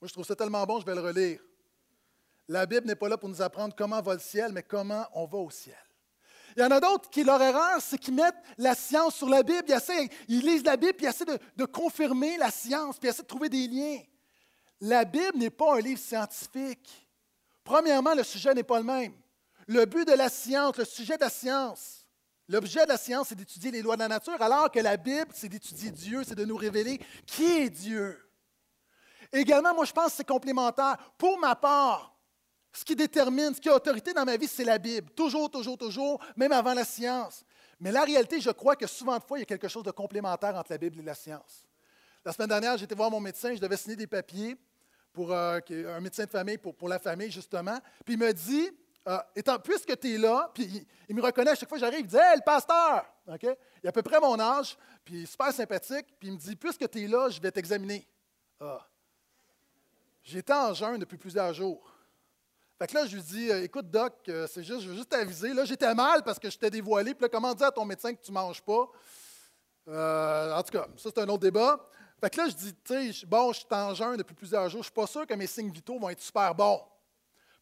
Moi, 0.00 0.06
je 0.06 0.12
trouve 0.12 0.26
ça 0.26 0.36
tellement 0.36 0.64
bon, 0.64 0.78
je 0.78 0.86
vais 0.86 0.94
le 0.94 1.00
relire. 1.00 1.40
La 2.48 2.66
Bible 2.66 2.86
n'est 2.86 2.96
pas 2.96 3.08
là 3.08 3.18
pour 3.18 3.28
nous 3.28 3.42
apprendre 3.42 3.74
comment 3.76 4.00
va 4.00 4.14
le 4.14 4.20
ciel, 4.20 4.52
mais 4.52 4.62
comment 4.62 5.06
on 5.14 5.26
va 5.26 5.38
au 5.38 5.50
ciel. 5.50 5.76
Il 6.56 6.62
y 6.62 6.64
en 6.64 6.70
a 6.70 6.80
d'autres 6.80 7.10
qui, 7.10 7.22
leur 7.22 7.42
erreur, 7.42 7.80
c'est 7.80 7.98
qu'ils 7.98 8.14
mettent 8.14 8.42
la 8.56 8.74
science 8.74 9.16
sur 9.16 9.28
la 9.28 9.42
Bible. 9.42 9.64
Ils, 10.28 10.40
lisent 10.40 10.64
la 10.64 10.76
Bible, 10.76 10.94
puis 10.94 11.06
ils 11.06 11.10
essaient 11.10 11.24
de, 11.24 11.38
de, 11.56 11.64
confirmer 11.66 12.38
la 12.38 12.50
science, 12.50 12.98
puis 12.98 13.08
ils 13.08 13.10
essaient 13.10 13.22
de 13.22 13.26
trouver 13.26 13.48
des 13.48 13.66
liens. 13.66 14.00
La 14.80 15.04
Bible 15.04 15.36
n'est 15.36 15.50
pas 15.50 15.76
un 15.76 15.80
livre 15.80 16.00
scientifique. 16.00 17.08
Premièrement, 17.62 18.14
le 18.14 18.22
sujet 18.22 18.54
n'est 18.54 18.62
pas 18.62 18.78
le 18.78 18.84
même. 18.84 19.12
Le 19.66 19.84
but 19.84 20.06
de 20.06 20.14
la 20.14 20.28
science, 20.28 20.76
le 20.78 20.84
sujet 20.84 21.16
de 21.16 21.22
la 21.22 21.30
science, 21.30 22.06
L'objet 22.48 22.84
de 22.84 22.90
la 22.90 22.96
science, 22.96 23.28
c'est 23.28 23.34
d'étudier 23.34 23.72
les 23.72 23.82
lois 23.82 23.96
de 23.96 24.00
la 24.02 24.08
nature, 24.08 24.40
alors 24.40 24.70
que 24.70 24.78
la 24.78 24.96
Bible, 24.96 25.26
c'est 25.32 25.48
d'étudier 25.48 25.90
Dieu, 25.90 26.22
c'est 26.24 26.36
de 26.36 26.44
nous 26.44 26.56
révéler 26.56 27.00
qui 27.26 27.44
est 27.44 27.70
Dieu. 27.70 28.22
Également, 29.32 29.74
moi, 29.74 29.84
je 29.84 29.92
pense 29.92 30.10
que 30.10 30.16
c'est 30.18 30.28
complémentaire. 30.28 30.96
Pour 31.18 31.38
ma 31.40 31.56
part, 31.56 32.15
Ce 32.76 32.84
qui 32.84 32.94
détermine, 32.94 33.54
ce 33.54 33.60
qui 33.60 33.70
a 33.70 33.74
autorité 33.74 34.12
dans 34.12 34.26
ma 34.26 34.36
vie, 34.36 34.46
c'est 34.46 34.62
la 34.62 34.76
Bible. 34.76 35.08
Toujours, 35.12 35.50
toujours, 35.50 35.78
toujours, 35.78 36.22
même 36.36 36.52
avant 36.52 36.74
la 36.74 36.84
science. 36.84 37.42
Mais 37.80 37.90
la 37.90 38.04
réalité, 38.04 38.38
je 38.38 38.50
crois 38.50 38.76
que 38.76 38.86
souvent 38.86 39.16
de 39.16 39.22
fois, 39.22 39.38
il 39.38 39.40
y 39.40 39.44
a 39.44 39.46
quelque 39.46 39.66
chose 39.66 39.82
de 39.82 39.90
complémentaire 39.90 40.54
entre 40.54 40.72
la 40.72 40.76
Bible 40.76 41.00
et 41.00 41.02
la 41.02 41.14
science. 41.14 41.64
La 42.22 42.32
semaine 42.32 42.48
dernière, 42.48 42.76
j'étais 42.76 42.94
voir 42.94 43.10
mon 43.10 43.18
médecin, 43.18 43.54
je 43.54 43.60
devais 43.60 43.78
signer 43.78 43.96
des 43.96 44.06
papiers 44.06 44.56
pour 45.10 45.32
euh, 45.32 45.58
un 45.70 46.00
médecin 46.00 46.26
de 46.26 46.30
famille, 46.30 46.58
pour, 46.58 46.86
la 46.86 46.98
famille, 46.98 47.30
justement. 47.30 47.78
Puis 48.04 48.12
il 48.12 48.20
me 48.20 48.30
dit, 48.34 48.68
euh, 49.08 49.18
étant, 49.34 49.58
puisque 49.58 49.98
tu 49.98 50.12
es 50.14 50.18
là, 50.18 50.50
puis 50.52 50.86
il, 51.08 51.16
me 51.16 51.22
reconnaît 51.22 51.52
à 51.52 51.54
chaque 51.54 51.70
fois 51.70 51.78
que 51.78 51.84
j'arrive, 51.84 52.00
il 52.00 52.06
dit 52.06 52.16
Hey, 52.16 52.36
le 52.36 52.44
pasteur 52.44 53.06
Il 53.26 53.86
a 53.86 53.88
à 53.88 53.92
peu 53.92 54.02
près 54.02 54.20
mon 54.20 54.38
âge, 54.38 54.76
puis 55.02 55.14
il 55.14 55.22
est 55.22 55.26
super 55.26 55.50
sympathique, 55.50 56.08
puis 56.18 56.28
il 56.28 56.32
me 56.32 56.38
dit 56.38 56.54
Puisque 56.56 56.90
tu 56.90 57.04
es 57.04 57.06
là, 57.06 57.30
je 57.30 57.40
vais 57.40 57.50
t'examiner. 57.50 58.06
Ah. 58.60 58.86
J'étais 60.22 60.52
en 60.52 60.74
jeûne 60.74 60.98
depuis 60.98 61.16
plusieurs 61.16 61.54
jours. 61.54 61.95
Fait 62.78 62.86
que 62.86 62.94
là, 62.94 63.06
je 63.06 63.16
lui 63.16 63.22
dis 63.22 63.50
euh, 63.50 63.64
Écoute, 63.64 63.90
Doc, 63.90 64.14
euh, 64.28 64.46
c'est 64.50 64.62
juste, 64.62 64.82
je 64.82 64.88
veux 64.88 64.96
juste 64.96 65.08
t'aviser. 65.08 65.54
Là, 65.54 65.64
j'étais 65.64 65.94
mal 65.94 66.22
parce 66.22 66.38
que 66.38 66.50
je 66.50 66.58
t'ai 66.58 66.70
dévoilé. 66.70 67.14
Puis 67.14 67.22
là, 67.22 67.28
comment 67.28 67.54
dire 67.54 67.68
à 67.68 67.72
ton 67.72 67.84
médecin 67.84 68.14
que 68.14 68.20
tu 68.20 68.30
ne 68.30 68.34
manges 68.34 68.62
pas? 68.62 68.88
En 69.88 70.62
tout 70.62 70.72
cas, 70.72 70.86
ça, 70.96 71.10
c'est 71.14 71.18
un 71.18 71.28
autre 71.28 71.42
débat. 71.42 71.88
Fait 72.20 72.30
que 72.30 72.38
là, 72.38 72.48
je 72.48 72.54
dis 72.54 72.74
Tu 72.84 73.12
sais, 73.12 73.26
bon, 73.26 73.52
je 73.52 73.60
suis 73.60 73.68
en 73.70 73.94
jeûne 73.94 74.16
depuis 74.16 74.34
plusieurs 74.34 74.68
jours. 74.68 74.70
Je 74.70 74.78
ne 74.78 74.82
suis 74.84 74.92
pas 74.92 75.06
sûr 75.06 75.26
que 75.26 75.34
mes 75.34 75.46
signes 75.46 75.70
vitaux 75.70 75.98
vont 75.98 76.10
être 76.10 76.20
super 76.20 76.54
bons. 76.54 76.80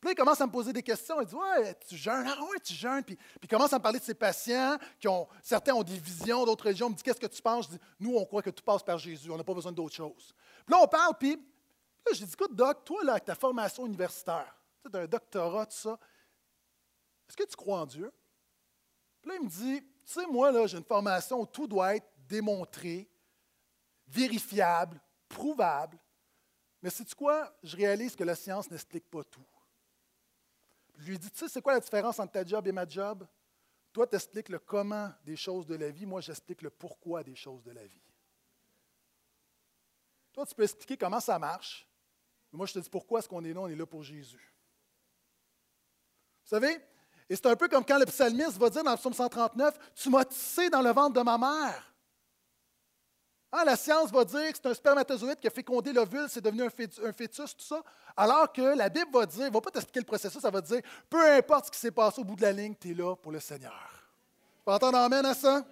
Puis 0.01 0.09
là, 0.09 0.13
il 0.13 0.17
commence 0.17 0.41
à 0.41 0.47
me 0.47 0.53
poser 0.53 0.73
des 0.73 0.83
questions. 0.83 1.21
Il 1.21 1.27
dit 1.27 1.35
Ouais, 1.35 1.75
tu 1.89 1.97
jeûnes 1.97 2.27
Ah, 2.29 2.43
ouais, 2.43 2.61
tu 2.63 2.75
jeûnes. 2.75 3.03
Puis, 3.03 3.19
il 3.43 3.49
commence 3.49 3.73
à 3.73 3.79
me 3.79 3.83
parler 3.83 3.99
de 3.99 4.05
ses 4.05 4.15
patients, 4.15 4.77
qui 5.01 5.09
ont, 5.09 5.27
certains 5.43 5.73
ont 5.73 5.83
des 5.83 5.99
visions 5.99 6.45
d'autres 6.45 6.65
régions. 6.65 6.89
Il 6.89 6.93
me 6.93 6.97
dit 6.97 7.03
Qu'est-ce 7.03 7.21
que 7.21 7.27
tu 7.27 7.41
penses? 7.41 7.67
Je 7.67 7.71
dis 7.71 7.81
Nous, 7.99 8.15
on 8.15 8.25
croit 8.25 8.43
que 8.43 8.51
tout 8.51 8.63
passe 8.63 8.83
par 8.83 8.99
Jésus. 8.99 9.31
On 9.31 9.37
n'a 9.37 9.45
pas 9.45 9.55
besoin 9.55 9.73
d'autre 9.73 9.95
chose. 9.95 10.35
Puis 10.67 10.75
là, 10.75 10.79
on 10.83 10.87
parle, 10.87 11.15
puis 11.19 11.33
là, 11.33 12.13
je 12.13 12.25
dis 12.25 12.33
Écoute, 12.33 12.55
Doc, 12.55 12.85
toi, 12.85 13.03
là, 13.03 13.13
avec 13.13 13.25
ta 13.25 13.35
formation 13.35 13.87
universitaire, 13.87 14.55
tu 14.91 14.97
un 14.97 15.07
doctorat, 15.07 15.67
tout 15.67 15.77
ça, 15.77 15.99
est-ce 17.29 17.37
que 17.37 17.45
tu 17.45 17.57
crois 17.57 17.81
en 17.81 17.87
Dieu? 17.87 18.13
Puis 19.21 19.31
là, 19.31 19.37
il 19.41 19.45
me 19.45 19.51
dit 19.51 19.81
Tu 19.81 20.13
sais, 20.13 20.27
moi, 20.27 20.53
là, 20.53 20.67
j'ai 20.67 20.79
une 20.79 20.85
formation 20.85 21.41
où 21.41 21.47
tout 21.47 21.67
doit 21.67 21.97
être 21.97 22.07
démontré, 22.29 23.09
vérifiable, 24.07 25.01
prouvable. 25.29 25.99
Mais 26.83 26.91
sais-tu 26.91 27.15
quoi? 27.15 27.57
Je 27.63 27.77
réalise 27.77 28.15
que 28.15 28.25
la 28.25 28.35
science 28.35 28.71
n'explique 28.71 29.09
pas 29.11 29.25
tout. 29.25 29.47
Je 30.99 31.11
lui 31.11 31.19
dis, 31.19 31.31
tu 31.31 31.39
sais, 31.39 31.49
c'est 31.49 31.63
quoi 31.63 31.75
la 31.75 31.81
différence 31.81 32.19
entre 32.19 32.33
ta 32.33 32.45
job 32.45 32.67
et 32.69 32.73
ma 32.73 32.87
job? 32.87 33.27
Toi, 33.93 34.07
tu 34.07 34.17
expliques 34.17 34.49
le 34.49 34.59
comment 34.59 35.11
des 35.25 35.37
choses 35.37 35.67
de 35.67 35.75
la 35.75 35.91
vie, 35.91 36.07
moi, 36.07 36.21
j'explique 36.21 36.63
le 36.63 36.71
pourquoi 36.71 37.23
des 37.23 37.35
choses 37.35 37.63
de 37.63 37.73
la 37.73 37.87
vie. 37.87 38.03
Toi, 40.33 40.45
tu 40.47 40.55
peux 40.55 40.65
expliquer 40.65 40.97
comment 40.97 41.21
ça 41.21 41.39
marche, 41.39 41.89
mais 42.53 42.59
moi, 42.59 42.67
je 42.67 42.75
te 42.75 42.79
dis 42.81 42.91
pourquoi 42.91 43.21
est-ce 43.21 43.29
qu'on 43.29 43.45
est 43.45 43.53
là, 43.53 43.61
on 43.61 43.69
est 43.69 43.77
là 43.77 43.87
pour 43.87 44.03
Jésus. 44.03 44.54
Vous 46.45 46.51
savez, 46.51 46.79
et 47.29 47.37
c'est 47.37 47.47
un 47.47 47.57
peu 47.57 47.69
comme 47.69 47.85
quand 47.85 47.99
le 47.99 48.07
psalmiste 48.07 48.59
va 48.59 48.69
dire 48.69 48.85
dans 48.85 48.93
le 48.93 48.97
psaume 48.97 49.15
139, 49.15 49.75
Tu 49.95 50.11
m'as 50.11 50.25
tissé 50.25 50.69
dans 50.69 50.83
le 50.83 50.91
ventre 50.91 51.15
de 51.15 51.23
ma 51.23 51.39
mère. 51.39 51.95
Ah, 53.51 53.65
la 53.65 53.77
science 53.77 54.11
va 54.11 54.25
dire 54.25 54.51
que 54.51 54.59
c'est 54.61 54.67
un 54.67 54.75
spermatozoïde 54.75 55.39
qui 55.39 55.47
a 55.47 55.51
fécondé 55.51 55.93
l'ovule, 55.93 56.27
c'est 56.29 56.41
devenu 56.41 56.65
un 56.65 56.71
fœtus, 56.71 57.57
tout 57.57 57.65
ça. 57.65 57.83
Alors 58.17 58.53
que 58.53 58.77
la 58.77 58.89
Bible 58.89 59.13
va 59.13 59.25
dire, 59.27 59.45
ne 59.45 59.53
va 59.53 59.61
pas 59.61 59.71
t'expliquer 59.71 60.01
le 60.01 60.07
processus, 60.07 60.41
ça 60.41 60.51
va 60.51 60.61
dire, 60.61 60.81
peu 61.09 61.25
importe 61.33 61.67
ce 61.67 61.71
qui 61.71 61.79
s'est 61.79 61.93
passé 61.93 62.21
au 62.21 62.25
bout 62.25 62.35
de 62.35 62.43
la 62.43 62.51
ligne, 62.51 62.75
tu 62.75 62.91
es 62.91 62.95
là 62.95 63.15
pour 63.15 63.31
le 63.31 63.39
Seigneur. 63.39 64.09
Tu 64.67 64.73
entendre 64.73 64.99
amène 64.99 65.25
à 65.25 65.35
ça? 65.35 65.65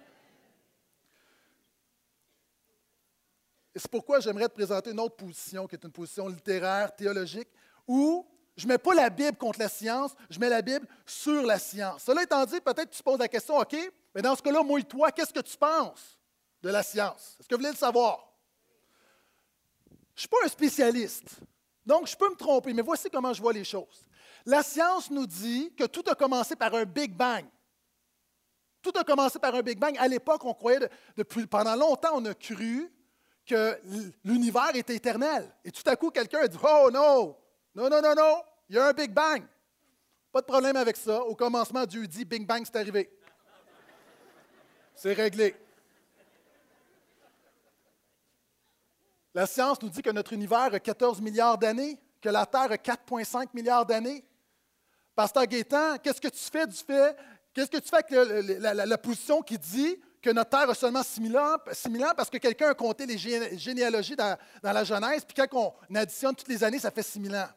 Et 3.75 3.79
c'est 3.79 3.91
pourquoi 3.91 4.21
j'aimerais 4.21 4.47
te 4.47 4.53
présenter 4.53 4.91
une 4.91 4.99
autre 5.01 5.17
position, 5.17 5.67
qui 5.67 5.75
est 5.75 5.83
une 5.83 5.91
position 5.91 6.29
littéraire, 6.29 6.95
théologique, 6.95 7.49
où 7.85 8.25
je 8.55 8.65
ne 8.65 8.73
mets 8.73 8.77
pas 8.77 8.93
la 8.93 9.09
Bible 9.09 9.37
contre 9.37 9.59
la 9.59 9.69
science, 9.69 10.11
je 10.29 10.39
mets 10.39 10.49
la 10.49 10.61
Bible 10.61 10.87
sur 11.05 11.43
la 11.43 11.59
science. 11.59 12.03
Cela 12.03 12.23
étant 12.23 12.45
dit, 12.45 12.61
peut-être 12.61 12.89
que 12.89 12.95
tu 12.95 13.03
poses 13.03 13.19
la 13.19 13.27
question, 13.27 13.57
OK, 13.57 13.75
mais 14.13 14.21
dans 14.21 14.35
ce 14.35 14.41
cas-là, 14.41 14.61
mouille-toi, 14.63 15.11
qu'est-ce 15.11 15.33
que 15.33 15.41
tu 15.41 15.57
penses? 15.57 16.19
de 16.63 16.69
la 16.69 16.81
science? 16.81 17.35
Est-ce 17.39 17.47
que 17.47 17.55
vous 17.55 17.61
voulez 17.61 17.73
le 17.73 17.77
savoir? 17.77 18.31
Je 19.89 19.93
ne 19.93 20.19
suis 20.19 20.27
pas 20.27 20.37
un 20.45 20.47
spécialiste, 20.47 21.39
donc 21.85 22.07
je 22.07 22.15
peux 22.15 22.29
me 22.29 22.35
tromper, 22.35 22.73
mais 22.73 22.81
voici 22.81 23.09
comment 23.09 23.33
je 23.33 23.41
vois 23.41 23.53
les 23.53 23.63
choses. 23.63 24.07
La 24.45 24.63
science 24.63 25.11
nous 25.11 25.27
dit 25.27 25.73
que 25.75 25.85
tout 25.85 26.03
a 26.07 26.15
commencé 26.15 26.55
par 26.55 26.73
un 26.73 26.85
Big 26.85 27.13
Bang. 27.13 27.45
Tout 28.81 28.91
a 28.95 29.03
commencé 29.03 29.39
par 29.39 29.55
un 29.55 29.61
Big 29.61 29.79
Bang. 29.79 29.97
À 29.97 30.07
l'époque, 30.07 30.43
on 30.45 30.53
croyait, 30.53 30.89
depuis, 31.15 31.47
pendant 31.47 31.75
longtemps, 31.75 32.11
on 32.13 32.25
a 32.25 32.33
cru 32.33 32.91
que 33.45 33.79
l'univers 34.23 34.75
était 34.75 34.95
éternel. 34.95 35.49
Et 35.63 35.71
tout 35.71 35.83
à 35.85 35.95
coup, 35.95 36.11
quelqu'un 36.11 36.41
a 36.41 36.47
dit 36.47 36.57
Oh 36.61 36.89
non, 36.91 37.35
non, 37.75 37.89
non, 37.89 38.01
non, 38.01 38.13
non, 38.15 38.41
il 38.69 38.75
y 38.75 38.79
a 38.79 38.87
un 38.87 38.93
Big 38.93 39.11
Bang. 39.11 39.43
Pas 40.31 40.41
de 40.41 40.45
problème 40.45 40.75
avec 40.75 40.97
ça. 40.97 41.21
Au 41.21 41.35
commencement, 41.35 41.85
Dieu 41.85 42.07
dit 42.07 42.25
Big 42.25 42.45
Bang, 42.45 42.63
c'est 42.65 42.77
arrivé. 42.77 43.11
C'est 44.95 45.13
réglé. 45.13 45.55
La 49.33 49.47
science 49.47 49.81
nous 49.81 49.89
dit 49.89 50.01
que 50.01 50.11
notre 50.11 50.33
univers 50.33 50.73
a 50.73 50.79
14 50.79 51.19
milliards 51.21 51.57
d'années, 51.57 51.99
que 52.21 52.29
la 52.29 52.45
Terre 52.45 52.71
a 52.71 52.75
4,5 52.75 53.47
milliards 53.53 53.85
d'années. 53.85 54.23
Pasteur 55.15 55.45
Gaétan, 55.45 55.97
qu'est-ce 55.97 56.21
que 56.21 56.27
tu 56.27 56.39
fais 56.39 56.67
du 56.67 56.75
fait, 56.75 57.15
qu'est-ce 57.53 57.69
que 57.69 57.77
tu 57.77 57.89
fais 57.89 57.97
avec 57.97 58.59
la, 58.59 58.97
position 58.97 59.41
qui 59.41 59.57
dit 59.57 59.99
que 60.21 60.29
notre 60.29 60.49
Terre 60.51 60.69
a 60.69 60.75
seulement 60.75 61.03
6 61.03 61.31
000 61.31 61.43
ans, 61.43 61.57
parce 62.15 62.29
que 62.29 62.37
quelqu'un 62.37 62.69
a 62.69 62.73
compté 62.73 63.05
les 63.05 63.17
généalogies 63.17 64.15
dans, 64.15 64.37
la 64.61 64.83
Genèse, 64.83 65.25
puis 65.25 65.35
quand 65.35 65.75
on 65.89 65.95
additionne 65.95 66.35
toutes 66.35 66.47
les 66.47 66.63
années, 66.63 66.79
ça 66.79 66.91
fait 66.91 67.03
6 67.03 67.21
000 67.21 67.35
ans. 67.35 67.49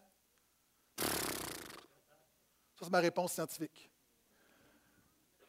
Ça, 2.79 2.85
c'est 2.85 2.91
ma 2.91 3.01
réponse 3.01 3.33
scientifique. 3.33 3.91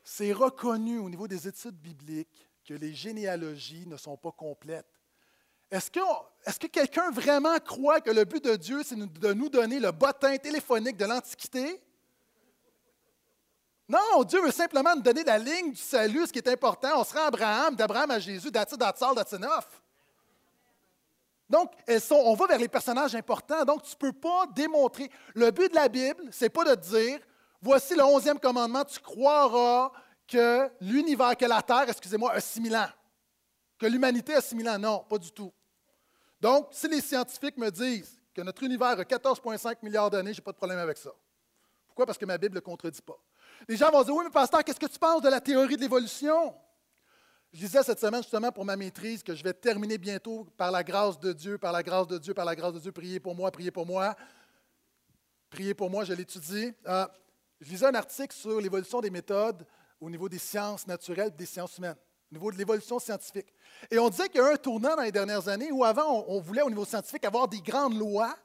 C'est 0.04 0.32
reconnu 0.32 1.00
au 1.00 1.10
niveau 1.10 1.28
des 1.28 1.48
études 1.48 1.76
bibliques 1.76 2.50
que 2.66 2.74
les 2.74 2.94
généalogies 2.94 3.86
ne 3.86 3.98
sont 3.98 4.16
pas 4.16 4.32
complètes. 4.32 4.88
Est-ce 5.70 5.92
que, 5.92 6.68
quelqu'un 6.68 7.12
vraiment 7.12 7.58
croit 7.60 8.00
que 8.00 8.12
le 8.12 8.24
but 8.24 8.44
de 8.44 8.56
Dieu, 8.56 8.84
c'est 8.84 8.96
de 8.96 9.34
nous 9.34 9.50
donner 9.50 9.80
le 9.80 9.92
bottin 9.92 10.38
téléphonique 10.38 10.96
de 10.96 11.06
l'Antiquité? 11.06 11.82
Non, 13.90 14.24
Dieu 14.24 14.42
veut 14.42 14.52
simplement 14.52 14.96
nous 14.96 15.02
donner 15.02 15.26
la 15.26 15.38
ligne 15.38 15.72
du 15.72 15.82
salut, 15.82 16.26
ce 16.26 16.32
qui 16.32 16.40
est 16.40 16.48
important. 16.48 17.02
On 17.02 17.04
sera 17.04 17.26
Abraham, 17.28 17.76
d'Abraham 17.76 18.12
à 18.12 18.20
Jésus, 18.20 18.52
that's 18.52 18.78
datsal, 18.78 19.16
enough. 19.34 19.66
Donc, 21.50 21.72
on 22.12 22.34
va 22.34 22.48
vers 22.48 22.60
les 22.60 22.68
personnages 22.68 23.16
importants. 23.16 23.64
Donc, 23.64 23.84
tu 23.84 23.92
ne 23.92 23.98
peux 23.98 24.14
pas 24.14 24.46
démontrer. 24.54 25.10
Le 25.34 25.50
but 25.52 25.70
de 25.70 25.76
la 25.76 25.88
Bible, 25.88 26.24
ce 26.32 26.46
n'est 26.46 26.50
pas 26.50 26.76
de 26.76 26.82
dire 26.82 27.20
voici 27.62 27.96
le 27.96 28.04
onzième 28.04 28.40
commandement, 28.40 28.84
tu 28.84 29.00
croiras 29.00 29.92
que 30.28 30.70
l'univers, 30.82 31.36
que 31.38 31.46
la 31.46 31.62
terre, 31.62 31.86
excusez-moi, 31.88 32.34
a 32.34 32.40
6 32.40 32.62
000 32.64 32.76
ans. 32.76 32.90
Que 33.80 33.86
l'humanité 33.86 34.36
a 34.36 34.42
6 34.42 34.58
000 34.58 34.68
ans. 34.68 34.80
Non, 34.80 35.06
pas 35.08 35.18
du 35.18 35.32
tout. 35.32 35.54
Donc, 36.40 36.68
si 36.72 36.88
les 36.88 37.02
scientifiques 37.02 37.58
me 37.58 37.70
disent 37.70 38.22
que 38.34 38.42
notre 38.42 38.62
univers 38.64 39.00
a 39.00 39.04
14,5 39.04 39.78
milliards 39.82 40.10
d'années, 40.10 40.34
je 40.34 40.40
n'ai 40.40 40.44
pas 40.44 40.52
de 40.52 40.58
problème 40.58 40.80
avec 40.80 40.98
ça. 40.98 41.12
Pourquoi? 41.88 42.06
Parce 42.06 42.18
que 42.18 42.26
ma 42.26 42.38
Bible 42.38 42.56
ne 42.56 42.60
le 42.60 42.62
contredit 42.62 43.02
pas. 43.02 43.18
Les 43.68 43.78
gens 43.78 43.90
vont 43.90 44.04
dire 44.04 44.14
Oui, 44.14 44.24
mais 44.26 44.30
pasteur, 44.30 44.64
qu'est-ce 44.64 44.80
que 44.80 44.86
tu 44.86 45.00
penses 45.00 45.22
de 45.22 45.30
la 45.30 45.42
théorie 45.42 45.78
de 45.78 45.82
l'évolution? 45.82 46.54
Je 47.54 47.60
disais 47.60 47.82
cette 47.84 48.00
semaine, 48.00 48.22
justement, 48.22 48.52
pour 48.52 48.66
ma 48.66 48.76
maîtrise, 48.76 49.24
que 49.24 49.34
je 49.34 49.44
vais 49.44 49.54
terminer 49.54 49.98
bientôt 49.98 50.46
par 50.58 50.72
la 50.72 50.84
grâce 50.84 51.20
de 51.20 51.34
Dieu, 51.34 51.58
par 51.58 51.72
la 51.72 51.82
grâce 51.82 52.08
de 52.08 52.18
Dieu, 52.18 52.34
par 52.34 52.46
la 52.46 52.56
grâce 52.56 52.74
de 52.74 52.80
Dieu. 52.80 52.92
Priez 52.92 53.20
pour 53.20 53.36
moi, 53.36 53.52
priez 53.52 53.72
pour 53.72 53.86
moi. 53.86 54.16
Priez 55.50 55.74
pour 55.74 55.90
moi, 55.90 56.04
je 56.04 56.14
l'étudie. 56.14 56.74
Euh, 56.88 57.08
je 57.62 57.70
lisais 57.70 57.86
un 57.86 57.96
article 57.96 58.36
sur 58.36 58.60
l'évolution 58.60 59.02
des 59.02 59.10
méthodes 59.10 59.66
au 60.00 60.10
niveau 60.10 60.30
des 60.30 60.40
sciences 60.40 60.86
naturelles 60.86 61.30
et 61.34 61.38
des 61.38 61.46
sciences 61.46 61.78
humaines 61.78 61.96
au 62.32 62.36
niveau 62.36 62.52
de 62.52 62.58
l'évolution 62.58 63.00
scientifique. 63.00 63.54
Et 63.90 63.98
on 64.00 64.10
disait 64.10 64.28
qu'il 64.28 64.42
y 64.42 64.44
a 64.44 64.48
un 64.48 64.58
tournant 64.58 64.96
dans 64.96 65.04
les 65.04 65.12
dernières 65.12 65.48
années 65.48 65.72
où 65.72 65.84
avant, 65.84 66.26
on, 66.28 66.40
voulait 66.42 66.62
au 66.62 66.70
niveau 66.70 66.86
scientifique 66.86 67.24
avoir 67.26 67.48
des 67.48 67.62
grandes 67.62 67.98
lois, 67.98 68.36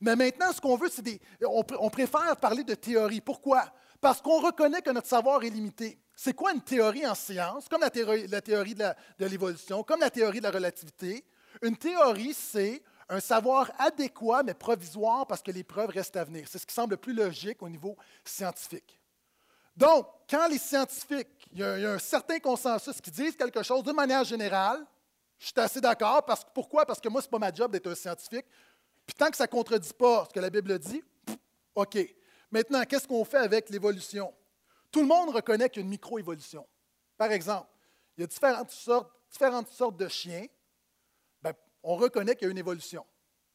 mais 0.00 0.16
maintenant, 0.16 0.52
ce 0.52 0.60
qu'on 0.60 0.76
veut, 0.76 0.88
c'est 0.90 1.02
des... 1.02 1.20
On, 1.42 1.90
préfère 1.90 2.36
parler 2.36 2.64
de 2.64 2.74
théorie. 2.74 3.20
Pourquoi? 3.20 3.64
Parce 4.00 4.20
qu'on 4.20 4.40
reconnaît 4.40 4.80
que 4.80 4.90
notre 4.90 5.08
savoir 5.08 5.42
est 5.42 5.50
limité. 5.50 5.98
C'est 6.22 6.34
quoi 6.34 6.52
une 6.52 6.60
théorie 6.60 7.06
en 7.06 7.14
science? 7.14 7.66
Comme 7.66 7.80
la 7.80 7.88
théorie, 7.88 8.74
de 8.74 8.94
l'évolution, 9.20 9.82
comme 9.82 10.00
la 10.00 10.10
théorie 10.10 10.40
de 10.40 10.44
la 10.44 10.50
relativité. 10.50 11.24
Une 11.62 11.78
théorie, 11.78 12.34
c'est 12.34 12.82
un 13.08 13.20
savoir 13.20 13.72
adéquat 13.78 14.42
mais 14.42 14.52
provisoire 14.52 15.26
parce 15.26 15.40
que 15.40 15.50
les 15.50 15.64
preuves 15.64 15.88
restent 15.88 16.18
à 16.18 16.24
venir. 16.24 16.46
C'est 16.46 16.58
ce 16.58 16.66
qui 16.66 16.74
semble 16.74 16.90
le 16.90 16.96
plus 16.98 17.14
logique 17.14 17.62
au 17.62 17.70
niveau 17.70 17.96
scientifique. 18.22 19.00
Donc, 19.74 20.08
quand 20.28 20.46
les 20.48 20.58
scientifiques, 20.58 21.48
il 21.52 21.60
y, 21.60 21.64
a, 21.64 21.92
un 21.92 21.98
certain 21.98 22.38
consensus 22.38 23.00
qui 23.00 23.10
disent 23.10 23.34
quelque 23.34 23.62
chose 23.62 23.82
de 23.82 23.92
manière 23.92 24.24
générale, 24.24 24.84
je 25.38 25.46
suis 25.46 25.54
assez 25.56 25.80
d'accord. 25.80 26.22
Parce, 26.26 26.44
pourquoi? 26.52 26.84
Parce 26.84 27.00
que 27.00 27.08
moi, 27.08 27.22
ce 27.22 27.28
n'est 27.28 27.30
pas 27.30 27.38
ma 27.38 27.50
job 27.50 27.72
d'être 27.72 27.90
un 27.90 27.94
scientifique. 27.94 28.44
Puis 29.06 29.14
tant 29.16 29.30
que 29.30 29.38
ça 29.38 29.44
ne 29.44 29.48
contredit 29.48 29.94
pas 29.94 30.26
ce 30.28 30.34
que 30.34 30.40
la 30.40 30.50
Bible 30.50 30.78
dit, 30.78 31.02
OK. 31.74 31.96
Maintenant, 32.50 32.82
qu'est-ce 32.82 33.08
qu'on 33.08 33.24
fait 33.24 33.38
avec 33.38 33.70
l'évolution? 33.70 34.34
Tout 34.90 35.00
le 35.00 35.06
monde 35.06 35.30
reconnaît 35.30 35.68
qu'il 35.68 35.80
y 35.80 35.82
a 35.82 35.84
une 35.84 35.90
micro-évolution. 35.90 36.66
Par 37.16 37.30
exemple, 37.32 37.68
il 38.16 38.22
y 38.22 38.24
a 38.24 38.26
différentes 38.26 38.70
sortes, 38.70 39.96
de 39.96 40.08
chiens. 40.08 40.46
Bien, 41.42 41.52
on 41.82 41.96
reconnaît 41.96 42.34
qu'il 42.34 42.46
y 42.46 42.48
a 42.48 42.50
une 42.50 42.58
évolution. 42.58 43.06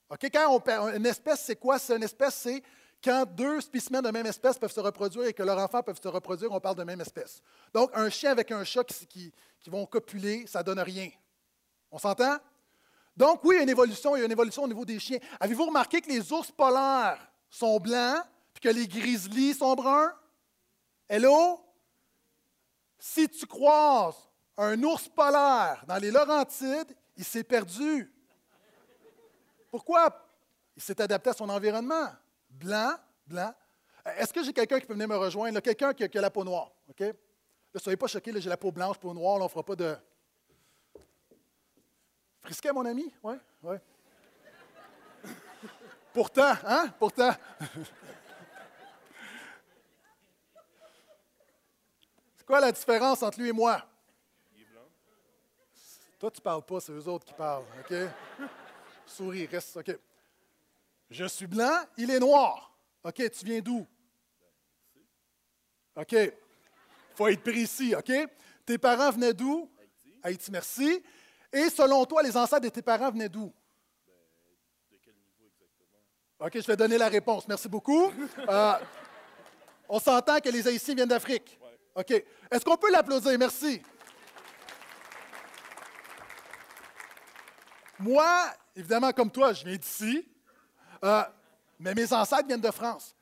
Quand 0.09 0.61
on, 0.67 0.89
une 0.93 1.05
espèce, 1.05 1.41
c'est 1.41 1.55
quoi? 1.55 1.79
C'est 1.79 1.95
une 1.95 2.03
espèce, 2.03 2.35
c'est 2.35 2.63
quand 3.03 3.25
deux 3.25 3.61
spécimens 3.61 4.01
de 4.01 4.09
même 4.09 4.25
espèce 4.25 4.57
peuvent 4.57 4.71
se 4.71 4.79
reproduire 4.79 5.27
et 5.27 5.33
que 5.33 5.43
leurs 5.43 5.59
enfants 5.59 5.83
peuvent 5.83 5.99
se 6.01 6.07
reproduire, 6.07 6.51
on 6.51 6.59
parle 6.59 6.75
de 6.75 6.83
même 6.83 7.01
espèce. 7.01 7.41
Donc, 7.73 7.91
un 7.93 8.09
chien 8.09 8.31
avec 8.31 8.51
un 8.51 8.63
chat 8.63 8.83
qui, 8.83 9.31
qui, 9.59 9.69
vont 9.69 9.85
copuler, 9.85 10.45
ça 10.47 10.59
ne 10.59 10.63
donne 10.63 10.79
rien. 10.79 11.09
On 11.91 11.97
s'entend? 11.97 12.37
Donc, 13.15 13.43
oui, 13.43 13.55
il 13.55 13.57
y 13.57 13.59
a 13.59 13.63
une 13.63 13.69
évolution, 13.69 14.15
il 14.15 14.19
y 14.19 14.21
a 14.23 14.25
une 14.25 14.31
évolution 14.31 14.63
au 14.63 14.67
niveau 14.67 14.85
des 14.85 14.99
chiens. 14.99 15.19
Avez-vous 15.39 15.65
remarqué 15.65 16.01
que 16.01 16.09
les 16.09 16.31
ours 16.31 16.51
polaires 16.51 17.19
sont 17.49 17.79
blancs, 17.79 18.23
puis 18.53 18.61
que 18.61 18.69
les 18.69 18.87
grizzlies 18.87 19.53
sont 19.53 19.75
bruns? 19.75 20.11
Hello? 21.07 21.59
Si 22.97 23.29
tu 23.29 23.45
croises 23.45 24.15
un 24.57 24.81
ours 24.83 25.07
polaire 25.09 25.83
dans 25.87 25.97
les 25.97 26.11
Laurentides, 26.11 26.95
il 27.15 27.23
s'est 27.23 27.43
perdu. 27.43 28.11
Pourquoi? 29.69 30.09
Il 30.75 30.81
s'est 30.81 30.99
adapté 30.99 31.29
à 31.29 31.33
son 31.33 31.49
environnement. 31.49 32.09
Blanc, 32.49 32.95
blanc. 33.27 33.53
Est-ce 34.17 34.33
que 34.33 34.43
j'ai 34.43 34.53
quelqu'un 34.53 34.79
qui 34.79 34.85
peut 34.85 34.93
venir 34.93 35.07
me 35.07 35.17
rejoindre? 35.17 35.59
Quelqu'un 35.59 35.93
qui, 35.93 36.03
a 36.03 36.21
la 36.21 36.31
peau 36.31 36.43
noire. 36.43 36.71
OK? 36.89 37.01
Ne 37.01 37.79
soyez 37.79 37.97
pas 37.97 38.07
choqués, 38.07 38.39
j'ai 38.39 38.49
la 38.49 38.57
peau 38.57 38.71
blanche, 38.71 38.97
peau 38.97 39.13
noire, 39.13 39.35
on 39.35 39.43
ne 39.43 39.49
fera 39.49 39.63
pas 39.63 39.75
de. 39.75 39.95
Frisquet, 42.41 42.71
mon 42.71 42.85
ami? 42.85 43.11
Oui, 43.23 43.35
oui. 43.63 43.75
Pourtant, 46.13 46.53
hein? 46.63 46.93
Pourtant. 46.97 47.31
C'est 52.45 52.53
quoi 52.53 52.59
la 52.59 52.71
différence 52.71 53.23
entre 53.23 53.39
lui 53.39 53.49
et 53.49 53.51
moi? 53.51 53.83
Il 54.55 54.61
est 54.61 54.65
blanc. 54.65 54.87
Toi, 56.19 56.29
tu 56.29 56.39
parles 56.41 56.61
pas, 56.61 56.79
c'est 56.79 56.91
eux 56.91 57.07
autres 57.07 57.25
qui 57.25 57.33
parlent, 57.33 57.65
OK? 57.79 57.97
Souris, 59.07 59.47
reste, 59.47 59.75
OK. 59.77 59.97
Je 61.09 61.25
suis 61.25 61.47
blanc, 61.47 61.85
il 61.97 62.11
est 62.11 62.19
noir. 62.19 62.71
OK, 63.03 63.15
tu 63.15 63.45
viens 63.45 63.61
d'où? 63.61 63.87
OK. 65.95 66.15
Faut 67.15 67.27
être 67.29 67.41
précis, 67.41 67.95
OK? 67.95 68.11
Tes 68.63 68.77
parents 68.77 69.09
venaient 69.09 69.33
d'où? 69.33 69.67
Haïti. 69.79 70.19
Haïti, 70.21 70.51
merci. 70.51 71.03
Et 71.51 71.67
selon 71.71 72.05
toi, 72.05 72.21
les 72.21 72.37
ancêtres 72.37 72.61
de 72.61 72.69
tes 72.69 72.83
parents 72.83 73.09
venaient 73.09 73.27
d'où? 73.27 73.51
Ben, 74.05 74.13
de 74.91 74.97
quel 75.03 75.15
niveau 75.15 75.47
exactement? 75.47 75.99
OK, 76.41 76.61
je 76.61 76.67
vais 76.67 76.77
donner 76.77 76.99
la 76.99 77.09
réponse. 77.09 77.47
Merci 77.47 77.67
beaucoup. 77.67 78.11
Euh, 78.47 78.73
on 79.89 79.99
s'entend 79.99 80.39
que 80.39 80.49
les 80.49 80.67
Haïtiens 80.67 80.93
viennent 80.93 81.09
d'Afrique. 81.09 81.59
OK. 81.95 82.11
Est-ce 82.51 82.65
qu'on 82.65 82.75
peut 82.75 82.91
l'applaudir? 82.91 83.39
Merci. 83.39 83.81
Moi, 87.97 88.51
évidemment, 88.75 89.11
comme 89.13 89.31
toi, 89.31 89.53
je 89.53 89.63
viens 89.63 89.77
d'ici, 89.77 90.27
euh, 91.03 91.23
mais 91.79 91.93
mes 91.93 92.11
ancêtres 92.11 92.47
viennent 92.47 92.59
de 92.59 92.71
France. 92.71 93.15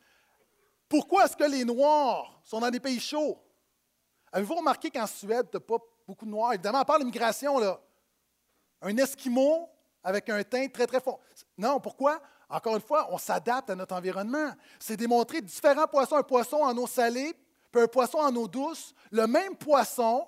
Pourquoi 0.89 1.25
est-ce 1.25 1.37
que 1.37 1.43
les 1.43 1.63
Noirs 1.63 2.41
sont 2.43 2.59
dans 2.59 2.71
des 2.71 2.79
pays 2.79 2.99
chauds? 2.99 3.39
Avez-vous 4.31 4.55
remarqué 4.55 4.89
qu'en 4.89 5.05
Suède, 5.05 5.47
tu 5.51 5.57
n'as 5.57 5.61
pas 5.61 5.77
beaucoup 6.07 6.25
de 6.25 6.31
Noirs? 6.31 6.53
Évidemment, 6.53 6.79
à 6.79 6.85
part 6.85 6.97
l'immigration, 6.97 7.59
là. 7.59 7.79
Un 8.81 8.97
Esquimau 8.97 9.69
avec 10.03 10.27
un 10.29 10.43
teint 10.43 10.67
très, 10.67 10.87
très 10.87 10.99
fort. 10.99 11.19
Non, 11.57 11.79
pourquoi? 11.79 12.19
Encore 12.49 12.75
une 12.75 12.81
fois, 12.81 13.07
on 13.11 13.17
s'adapte 13.17 13.69
à 13.69 13.75
notre 13.75 13.95
environnement. 13.95 14.51
C'est 14.79 14.97
démontré 14.97 15.41
différents 15.41 15.87
poissons. 15.87 16.17
Un 16.17 16.23
poisson 16.23 16.57
en 16.57 16.75
eau 16.77 16.87
salée, 16.87 17.33
un 17.81 17.87
poisson 17.87 18.19
en 18.19 18.35
eau 18.35 18.47
douce. 18.47 18.93
Le 19.11 19.25
même 19.27 19.55
poisson, 19.55 20.27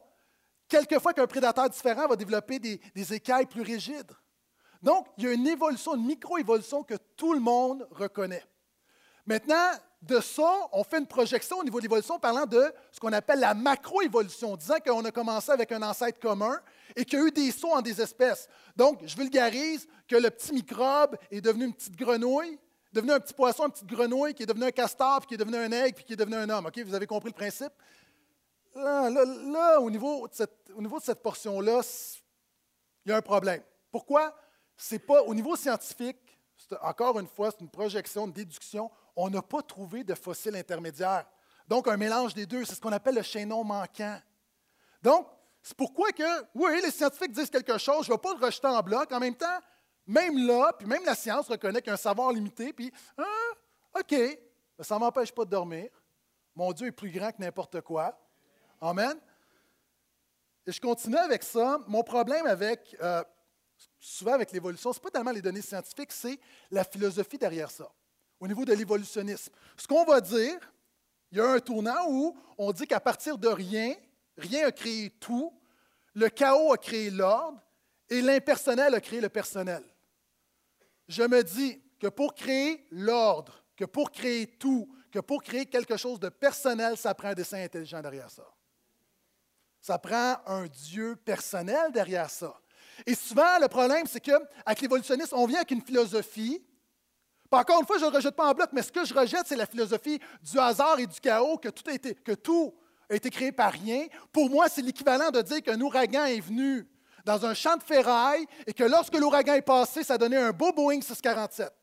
quelquefois 0.67 1.13
qu'un 1.13 1.27
prédateur 1.27 1.69
différent 1.69 2.07
va 2.07 2.15
développer 2.15 2.59
des 2.59 3.13
écailles 3.13 3.45
plus 3.45 3.61
rigides. 3.61 4.11
Donc, 4.81 5.07
il 5.17 5.23
y 5.23 5.27
a 5.27 5.33
une 5.33 5.47
évolution, 5.47 5.95
une 5.95 6.05
micro-évolution 6.05 6.83
que 6.83 6.95
tout 7.15 7.33
le 7.33 7.39
monde 7.39 7.87
reconnaît. 7.91 8.43
Maintenant, 9.25 9.71
de 10.01 10.19
ça, 10.19 10.67
on 10.71 10.83
fait 10.83 10.99
une 10.99 11.07
projection 11.07 11.57
au 11.57 11.63
niveau 11.63 11.79
de 11.79 11.83
l'évolution 11.83 12.19
parlant 12.19 12.45
de 12.45 12.71
ce 12.91 12.99
qu'on 12.99 13.11
appelle 13.11 13.39
la 13.39 13.55
macro-évolution, 13.55 14.55
disant 14.55 14.75
qu'on 14.85 15.03
a 15.03 15.11
commencé 15.11 15.51
avec 15.51 15.71
un 15.71 15.81
ancêtre 15.81 16.19
commun 16.19 16.59
et 16.95 17.03
qu'il 17.03 17.17
y 17.17 17.21
a 17.23 17.25
eu 17.25 17.31
des 17.31 17.51
sauts 17.51 17.73
en 17.73 17.81
des 17.81 17.99
espèces. 17.99 18.47
Donc, 18.75 18.99
je 19.03 19.15
vulgarise 19.15 19.87
que 20.07 20.15
le 20.15 20.29
petit 20.29 20.53
microbe 20.53 21.17
est 21.31 21.41
devenu 21.41 21.65
une 21.65 21.73
petite 21.73 21.95
grenouille, 21.95 22.59
devenu 22.95 23.13
un 23.13 23.19
petit 23.19 23.33
poisson, 23.33 23.65
une 23.65 23.71
petite 23.71 23.87
grenouille, 23.87 24.33
qui 24.33 24.43
est 24.43 24.47
devenu 24.47 24.65
un 24.65 24.71
castor, 24.71 25.19
puis 25.19 25.27
qui 25.27 25.33
est 25.35 25.37
devenu 25.37 25.57
un 25.57 25.71
aigle, 25.71 25.95
puis 25.95 26.03
qui 26.03 26.13
est 26.13 26.17
devenu 26.17 26.35
un 26.35 26.49
homme. 26.49 26.65
OK, 26.65 26.79
vous 26.79 26.95
avez 26.95 27.07
compris 27.07 27.29
le 27.29 27.35
principe? 27.35 27.73
Là, 28.75 29.79
au 29.79 29.89
niveau 29.89 30.27
de 30.27 30.33
cette, 30.33 30.71
au 30.75 30.81
niveau 30.81 30.99
de 30.99 31.03
cette 31.03 31.21
portion-là, 31.21 31.81
il 33.05 33.09
y 33.09 33.13
a 33.13 33.17
un 33.17 33.21
problème. 33.21 33.61
Pourquoi? 33.91 34.35
c'est 34.77 34.99
pas 34.99 35.21
au 35.23 35.33
niveau 35.33 35.55
scientifique, 35.55 36.17
encore 36.81 37.19
une 37.19 37.27
fois, 37.27 37.51
c'est 37.51 37.61
une 37.61 37.69
projection, 37.69 38.25
une 38.25 38.33
déduction, 38.33 38.91
on 39.15 39.29
n'a 39.29 39.41
pas 39.41 39.61
trouvé 39.61 40.03
de 40.03 40.13
fossiles 40.15 40.55
intermédiaires. 40.55 41.25
Donc, 41.67 41.87
un 41.87 41.97
mélange 41.97 42.33
des 42.33 42.45
deux, 42.45 42.65
c'est 42.65 42.75
ce 42.75 42.81
qu'on 42.81 42.91
appelle 42.91 43.15
le 43.15 43.21
chaînon 43.21 43.63
manquant. 43.63 44.19
Donc, 45.01 45.27
c'est 45.61 45.75
pourquoi 45.75 46.11
que, 46.11 46.23
oui, 46.53 46.79
les 46.83 46.91
scientifiques 46.91 47.31
disent 47.31 47.49
quelque 47.49 47.77
chose, 47.77 48.05
je 48.05 48.11
ne 48.11 48.15
vais 48.15 48.21
pas 48.21 48.33
le 48.33 48.45
rejeter 48.45 48.67
en 48.67 48.81
bloc. 48.81 49.11
En 49.11 49.19
même 49.19 49.35
temps, 49.35 49.59
même 50.07 50.45
là, 50.45 50.73
puis 50.77 50.87
même 50.87 51.03
la 51.05 51.15
science 51.15 51.47
reconnaît 51.47 51.81
qu'il 51.81 51.87
y 51.87 51.91
a 51.91 51.95
un 51.95 51.97
savoir 51.97 52.31
limité, 52.31 52.73
puis, 52.73 52.91
ah, 53.17 53.99
OK, 53.99 54.15
ça 54.79 54.95
ne 54.95 54.99
m'empêche 54.99 55.31
pas 55.31 55.45
de 55.45 55.49
dormir. 55.49 55.89
Mon 56.55 56.71
Dieu 56.71 56.87
est 56.87 56.91
plus 56.91 57.11
grand 57.11 57.31
que 57.31 57.41
n'importe 57.41 57.81
quoi. 57.81 58.17
Amen. 58.81 59.17
Et 60.67 60.71
je 60.71 60.81
continue 60.81 61.17
avec 61.17 61.43
ça. 61.43 61.79
Mon 61.87 62.03
problème 62.03 62.45
avec 62.45 62.95
euh, 63.01 63.23
souvent 63.99 64.33
avec 64.33 64.51
l'évolution, 64.51 64.93
ce 64.93 64.99
n'est 64.99 65.03
pas 65.03 65.11
tellement 65.11 65.31
les 65.31 65.41
données 65.41 65.61
scientifiques, 65.61 66.11
c'est 66.11 66.39
la 66.71 66.83
philosophie 66.83 67.37
derrière 67.37 67.71
ça, 67.71 67.91
au 68.39 68.47
niveau 68.47 68.65
de 68.65 68.73
l'évolutionnisme. 68.73 69.51
Ce 69.77 69.87
qu'on 69.87 70.05
va 70.05 70.21
dire, 70.21 70.57
il 71.31 71.37
y 71.37 71.41
a 71.41 71.51
un 71.51 71.59
tournant 71.59 72.09
où 72.09 72.37
on 72.57 72.71
dit 72.71 72.87
qu'à 72.87 72.99
partir 72.99 73.37
de 73.37 73.47
rien, 73.47 73.95
rien 74.37 74.67
a 74.67 74.71
créé 74.71 75.09
tout, 75.09 75.53
le 76.13 76.29
chaos 76.29 76.73
a 76.73 76.77
créé 76.77 77.09
l'ordre 77.09 77.59
et 78.09 78.21
l'impersonnel 78.21 78.93
a 78.93 79.01
créé 79.01 79.19
le 79.19 79.29
personnel. 79.29 79.83
Je 81.07 81.23
me 81.23 81.43
dis 81.43 81.81
que 81.99 82.07
pour 82.07 82.33
créer 82.33 82.85
l'ordre, 82.91 83.63
que 83.75 83.85
pour 83.85 84.11
créer 84.11 84.47
tout, 84.47 84.87
que 85.11 85.19
pour 85.19 85.43
créer 85.43 85.65
quelque 85.65 85.97
chose 85.97 86.19
de 86.19 86.29
personnel, 86.29 86.97
ça 86.97 87.13
prend 87.13 87.29
un 87.29 87.33
dessin 87.33 87.63
intelligent 87.63 88.01
derrière 88.01 88.29
ça. 88.29 88.45
Ça 89.81 89.99
prend 89.99 90.37
un 90.47 90.65
Dieu 90.65 91.15
personnel 91.15 91.91
derrière 91.91 92.29
ça. 92.29 92.59
Et 93.05 93.13
souvent, 93.13 93.59
le 93.61 93.67
problème, 93.67 94.07
c'est 94.07 94.19
qu'avec 94.19 94.81
l'évolutionnisme, 94.81 95.35
on 95.37 95.45
vient 95.45 95.57
avec 95.57 95.71
une 95.71 95.81
philosophie. 95.81 96.63
encore 97.51 97.79
une 97.79 97.85
fois, 97.85 97.97
je 97.97 98.05
ne 98.05 98.11
rejette 98.11 98.35
pas 98.35 98.49
en 98.49 98.53
bloc, 98.53 98.69
mais 98.73 98.81
ce 98.81 98.91
que 98.91 99.05
je 99.05 99.13
rejette, 99.13 99.45
c'est 99.45 99.55
la 99.55 99.65
philosophie 99.65 100.19
du 100.41 100.59
hasard 100.59 100.99
et 100.99 101.07
du 101.07 101.19
chaos, 101.19 101.57
que 101.57 101.69
tout 101.69 101.89
a 101.89 101.93
été, 101.93 102.15
que 102.15 102.31
tout 102.31 102.73
a 103.09 103.15
été 103.15 103.29
créé 103.29 103.51
par 103.51 103.71
rien. 103.71 104.07
Pour 104.31 104.49
moi, 104.49 104.67
c'est 104.69 104.81
l'équivalent 104.81 105.29
de 105.29 105.41
dire 105.41 105.61
qu'un 105.61 105.79
ouragan 105.79 106.25
est 106.25 106.39
venu 106.39 106.87
dans 107.25 107.43
un 107.45 107.53
champ 107.55 107.75
de 107.75 107.83
ferraille 107.83 108.45
et 108.67 108.73
que 108.73 108.83
lorsque 108.83 109.15
l'ouragan 109.15 109.55
est 109.55 109.61
passé, 109.63 110.03
ça 110.03 110.17
donnait 110.17 110.37
un 110.37 110.51
beau 110.51 110.71
Boeing 110.71 111.01
647. 111.01 111.73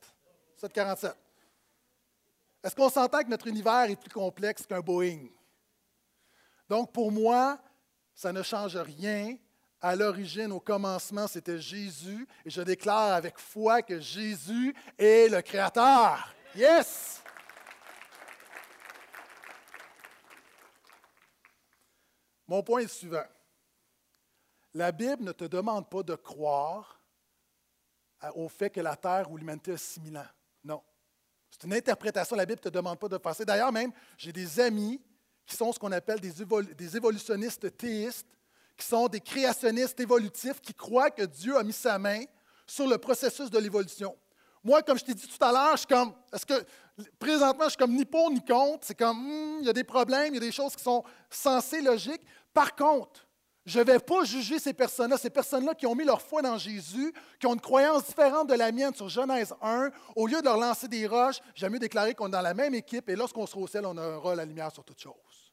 747. 0.56 1.16
Est-ce 2.62 2.76
qu'on 2.76 2.88
s'entend 2.88 3.22
que 3.22 3.28
notre 3.28 3.48
univers 3.48 3.90
est 3.90 3.96
plus 3.96 4.10
complexe 4.10 4.64
qu'un 4.64 4.80
Boeing? 4.80 5.26
Donc, 6.68 6.92
pour 6.92 7.10
moi, 7.10 7.58
ça 8.14 8.32
ne 8.32 8.42
change 8.42 8.76
rien 8.76 9.36
à 9.80 9.96
l'origine, 9.96 10.52
au 10.52 10.60
commencement, 10.60 11.26
c'était 11.26 11.58
Jésus. 11.58 12.26
Et 12.46 12.50
je 12.50 12.62
déclare 12.62 13.14
avec 13.14 13.36
foi 13.36 13.82
que 13.82 13.98
Jésus 13.98 14.72
est 14.96 15.28
le 15.28 15.42
Créateur. 15.42 16.32
Yes! 16.54 17.20
Mon 22.46 22.62
point 22.62 22.80
est 22.80 22.84
le 22.84 22.88
suivant. 22.88 23.24
La 24.74 24.92
Bible 24.92 25.24
ne 25.24 25.32
te 25.32 25.44
demande 25.44 25.88
pas 25.88 26.02
de 26.02 26.14
croire 26.14 27.00
au 28.34 28.48
fait 28.48 28.70
que 28.70 28.80
la 28.80 28.96
Terre 28.96 29.30
ou 29.30 29.36
l'humanité 29.36 29.72
a 29.72 29.76
6000 29.76 30.16
ans. 30.16 30.26
Non. 30.64 30.82
C'est 31.50 31.64
une 31.64 31.74
interprétation. 31.74 32.36
La 32.36 32.46
Bible 32.46 32.60
ne 32.64 32.70
te 32.70 32.74
demande 32.74 32.98
pas 32.98 33.08
de 33.08 33.18
passer. 33.18 33.44
D'ailleurs, 33.44 33.72
même, 33.72 33.92
j'ai 34.16 34.32
des 34.32 34.60
amis 34.60 35.00
qui 35.44 35.56
sont 35.56 35.72
ce 35.72 35.78
qu'on 35.78 35.92
appelle 35.92 36.20
des 36.20 36.96
évolutionnistes 36.96 37.76
théistes 37.76 38.28
qui 38.76 38.86
sont 38.86 39.08
des 39.08 39.20
créationnistes 39.20 39.98
évolutifs 40.00 40.60
qui 40.60 40.74
croient 40.74 41.10
que 41.10 41.22
Dieu 41.22 41.56
a 41.56 41.62
mis 41.62 41.72
sa 41.72 41.98
main 41.98 42.24
sur 42.66 42.86
le 42.86 42.98
processus 42.98 43.50
de 43.50 43.58
l'évolution. 43.58 44.16
Moi, 44.64 44.82
comme 44.82 44.98
je 44.98 45.04
t'ai 45.04 45.14
dit 45.14 45.26
tout 45.26 45.44
à 45.44 45.52
l'heure, 45.52 45.72
je 45.72 45.78
suis 45.78 45.86
comme, 45.86 46.14
est-ce 46.32 46.46
que 46.46 46.64
présentement, 47.18 47.64
je 47.64 47.70
suis 47.70 47.78
comme 47.78 47.94
ni 47.94 48.04
pour 48.04 48.30
ni 48.30 48.44
contre. 48.44 48.86
C'est 48.86 48.94
comme, 48.94 49.18
hmm, 49.18 49.58
il 49.60 49.66
y 49.66 49.70
a 49.70 49.72
des 49.72 49.84
problèmes, 49.84 50.34
il 50.34 50.34
y 50.34 50.36
a 50.38 50.40
des 50.40 50.52
choses 50.52 50.76
qui 50.76 50.82
sont 50.82 51.04
sensées, 51.28 51.82
logiques. 51.82 52.22
Par 52.54 52.74
contre, 52.74 53.26
je 53.64 53.78
ne 53.78 53.84
vais 53.84 53.98
pas 53.98 54.24
juger 54.24 54.58
ces 54.58 54.72
personnes-là, 54.72 55.16
ces 55.16 55.30
personnes-là 55.30 55.74
qui 55.74 55.86
ont 55.86 55.94
mis 55.94 56.04
leur 56.04 56.20
foi 56.20 56.42
dans 56.42 56.58
Jésus, 56.58 57.12
qui 57.38 57.46
ont 57.46 57.54
une 57.54 57.60
croyance 57.60 58.06
différente 58.06 58.48
de 58.48 58.54
la 58.54 58.72
mienne 58.72 58.94
sur 58.94 59.08
Genèse 59.08 59.54
1. 59.62 59.90
Au 60.16 60.26
lieu 60.26 60.40
de 60.40 60.44
leur 60.44 60.56
lancer 60.56 60.88
des 60.88 61.06
roches, 61.06 61.40
j'aime 61.54 61.72
mieux 61.72 61.78
déclarer 61.78 62.14
qu'on 62.14 62.26
est 62.26 62.32
dans 62.32 62.40
la 62.40 62.54
même 62.54 62.74
équipe 62.74 63.08
et 63.08 63.16
lorsqu'on 63.16 63.46
sera 63.46 63.60
au 63.60 63.66
ciel, 63.68 63.86
on 63.86 63.96
aura 63.96 64.34
la 64.34 64.44
lumière 64.44 64.72
sur 64.72 64.84
toutes 64.84 65.00
choses. 65.00 65.52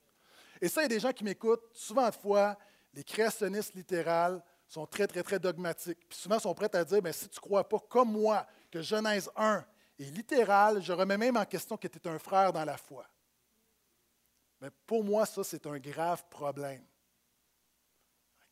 Et 0.62 0.68
ça, 0.68 0.82
il 0.82 0.84
y 0.84 0.86
a 0.86 0.90
des 0.90 1.00
gens 1.00 1.12
qui 1.12 1.24
m'écoutent 1.24 1.64
souvent 1.74 2.10
de 2.10 2.16
fois, 2.16 2.58
les 2.94 3.04
créationnistes 3.04 3.76
littérales 3.76 4.44
sont 4.68 4.86
très, 4.86 5.08
très, 5.08 5.24
très 5.24 5.40
dogmatiques. 5.40 6.00
Puis 6.10 6.18
souvent, 6.18 6.38
ils 6.38 6.42
sont 6.42 6.54
prêts 6.54 6.76
à 6.76 6.84
dire, 6.84 6.98
mais 6.98 7.02
ben, 7.10 7.14
si 7.14 7.30
tu 7.30 7.38
ne 7.38 7.42
crois 7.42 7.68
pas 7.68 7.80
comme 7.90 8.12
moi 8.12 8.46
que 8.72 8.82
Genèse 8.82 9.30
1 9.36 9.64
et 10.00 10.06
littéral. 10.06 10.82
Je 10.82 10.94
remets 10.94 11.18
même 11.18 11.38
en 11.38 11.46
question 11.46 11.78
que 11.78 11.88
tu 11.88 12.00
es 12.00 12.08
un 12.08 12.20
frère 12.20 12.54
dans 12.54 12.66
la 12.66 12.78
foi. 12.78 13.06
Mais 14.62 14.70
pour 14.86 15.04
moi, 15.04 15.26
ça, 15.26 15.44
c'est 15.44 15.66
un 15.68 15.78
grave 15.78 16.24
problème. 16.30 16.84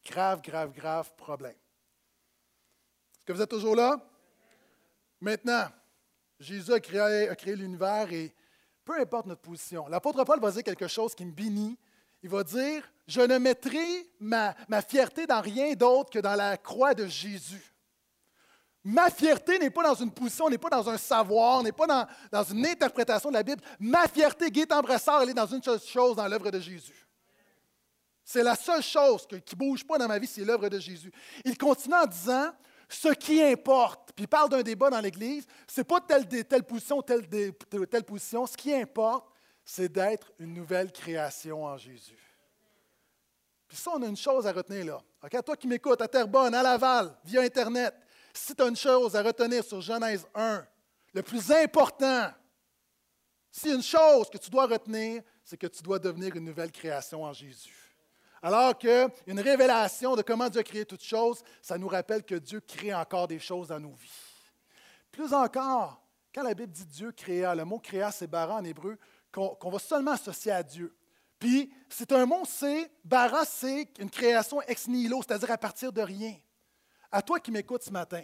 Grave, 0.10 0.42
grave, 0.42 0.72
grave 0.72 1.12
problème. 1.18 1.52
Est-ce 1.52 3.26
que 3.26 3.34
vous 3.34 3.42
êtes 3.42 3.50
toujours 3.50 3.76
là? 3.76 4.00
Maintenant, 5.20 5.68
Jésus 6.40 6.72
a 6.72 6.80
créé, 6.80 7.56
l'univers 7.56 8.12
et 8.14 8.34
peu 8.86 9.00
importe 9.00 9.26
notre 9.26 9.42
position, 9.42 9.88
l'apôtre 9.88 10.24
Paul 10.24 10.40
va 10.40 10.52
dire 10.52 10.64
quelque 10.64 10.88
chose 10.88 11.14
qui 11.14 11.26
me 11.26 11.32
bénit. 11.32 11.78
Il 12.24 12.30
va 12.30 12.44
dire, 12.44 12.90
je 13.06 13.22
ne 13.22 13.38
mettrai 13.38 14.10
ma, 14.20 14.56
fierté 14.88 15.28
dans 15.28 15.42
rien 15.42 15.74
d'autre 15.74 16.10
que 16.10 16.20
dans 16.20 16.36
la 16.36 16.58
croix 16.58 16.94
de 16.94 17.06
Jésus. 17.06 17.74
Ma 18.84 19.10
fierté 19.10 19.60
n'est 19.60 19.70
pas 19.70 19.84
dans 19.84 19.96
une 19.96 20.12
position, 20.12 20.50
n'est 20.50 20.58
pas 20.58 20.70
dans 20.70 20.90
un 20.90 20.98
savoir, 20.98 21.62
n'est 21.62 21.74
pas 21.74 22.08
dans, 22.32 22.44
une 22.44 22.66
interprétation 22.66 23.30
de 23.30 23.36
la 23.36 23.44
Bible. 23.44 23.62
Ma 23.80 24.08
fierté, 24.08 24.50
Guy 24.50 24.66
Embrassard, 24.70 25.22
elle 25.24 25.30
est 25.30 25.34
dans 25.34 25.46
une 25.46 25.62
chose, 25.62 26.16
dans 26.16 26.28
l'œuvre 26.28 26.50
de 26.50 26.60
Jésus. 26.60 27.07
C'est 28.28 28.44
la 28.44 28.58
seule 28.58 28.84
chose 28.84 29.26
qui 29.26 29.36
ne 29.36 29.58
bouge 29.58 29.88
pas 29.88 29.98
dans 29.98 30.06
ma 30.10 30.20
vie, 30.20 30.28
c'est 30.28 30.44
l'œuvre 30.44 30.68
de 30.68 30.80
Jésus. 30.80 31.14
Il 31.46 31.58
continue 31.58 31.96
en 31.96 32.06
disant, 32.06 32.52
ce 32.90 33.08
qui 33.14 33.42
importe, 33.42 34.12
puis 34.14 34.26
il 34.26 34.28
parle 34.28 34.50
d'un 34.50 34.62
débat 34.62 34.90
dans 34.90 35.00
l'Église, 35.00 35.46
ce 35.66 35.80
n'est 35.80 35.86
pas 35.86 36.02
telle, 36.02 36.28
telle 36.28 36.64
position, 36.66 37.02
telle, 37.02 37.26
telle 37.26 38.04
position. 38.04 38.46
Ce 38.46 38.58
qui 38.58 38.74
importe, 38.74 39.30
c'est 39.64 39.88
d'être 39.88 40.30
une 40.40 40.54
nouvelle 40.54 40.92
création 40.92 41.64
en 41.64 41.78
Jésus. 41.78 42.20
Puis 43.66 43.78
ça, 43.78 43.92
on 43.96 44.04
a 44.04 44.08
une 44.08 44.18
chose 44.18 44.46
à 44.46 44.52
retenir 44.52 44.84
là. 44.84 45.02
Okay? 45.24 45.42
Toi 45.42 45.56
qui 45.56 45.68
m'écoutes 45.68 46.02
à 46.02 46.08
Terrebonne, 46.10 46.54
à 46.54 46.62
Laval, 46.62 47.18
via 47.24 47.44
Internet, 47.44 47.96
si 48.34 48.54
tu 48.54 48.62
as 48.62 48.68
une 48.68 48.76
chose 48.76 49.16
à 49.16 49.24
retenir 49.24 49.64
sur 49.64 49.80
Genèse 49.80 50.28
1, 50.36 50.68
le 51.14 51.24
plus 51.24 51.50
important, 51.50 52.30
si 53.50 53.70
une 53.70 53.82
chose 53.82 54.30
que 54.30 54.38
tu 54.38 54.50
dois 54.50 54.66
retenir, 54.66 55.24
c'est 55.46 55.56
que 55.56 55.68
tu 55.68 55.82
dois 55.82 55.98
devenir 55.98 56.36
une 56.36 56.44
nouvelle 56.44 56.74
création 56.74 57.24
en 57.24 57.32
Jésus. 57.32 57.87
Alors 58.42 58.78
qu'une 58.78 59.40
révélation 59.40 60.16
de 60.16 60.22
comment 60.22 60.50
Dieu 60.50 60.62
a 60.62 60.64
créé 60.64 60.86
toutes 60.86 61.04
choses, 61.04 61.44
ça 61.62 61.78
nous 61.78 61.88
rappelle 61.88 62.24
que 62.24 62.36
Dieu 62.36 62.60
crée 62.60 62.94
encore 62.94 63.28
des 63.28 63.40
choses 63.40 63.70
dans 63.70 63.80
nos 63.80 63.94
vies. 63.94 64.12
Plus 65.12 65.34
encore, 65.34 66.02
quand 66.34 66.44
la 66.44 66.54
Bible 66.54 66.72
dit 66.72 66.86
Dieu 66.86 67.12
créa, 67.12 67.56
le 67.56 67.66
mot 67.66 67.80
créa, 67.80 68.12
c'est 68.12 68.28
bara 68.28 68.56
en 68.56 68.64
hébreu, 68.64 68.98
qu'on 69.32 69.70
va 69.70 69.80
seulement 69.80 70.12
associer 70.12 70.52
à 70.52 70.64
Dieu. 70.64 70.96
Puis, 71.40 71.72
c'est 71.90 72.12
un 72.12 72.26
mot, 72.26 72.44
c'est, 72.46 72.92
bara, 73.04 73.46
c'est 73.46 73.90
une 74.00 74.10
création 74.10 74.62
ex 74.64 74.88
nihilo, 74.88 75.22
c'est-à-dire 75.22 75.52
à 75.52 75.58
partir 75.58 75.92
de 75.92 76.02
rien. 76.02 76.36
À 77.12 77.22
toi 77.22 77.40
qui 77.40 77.52
m'écoutes 77.52 77.84
ce 77.84 77.92
matin, 77.92 78.24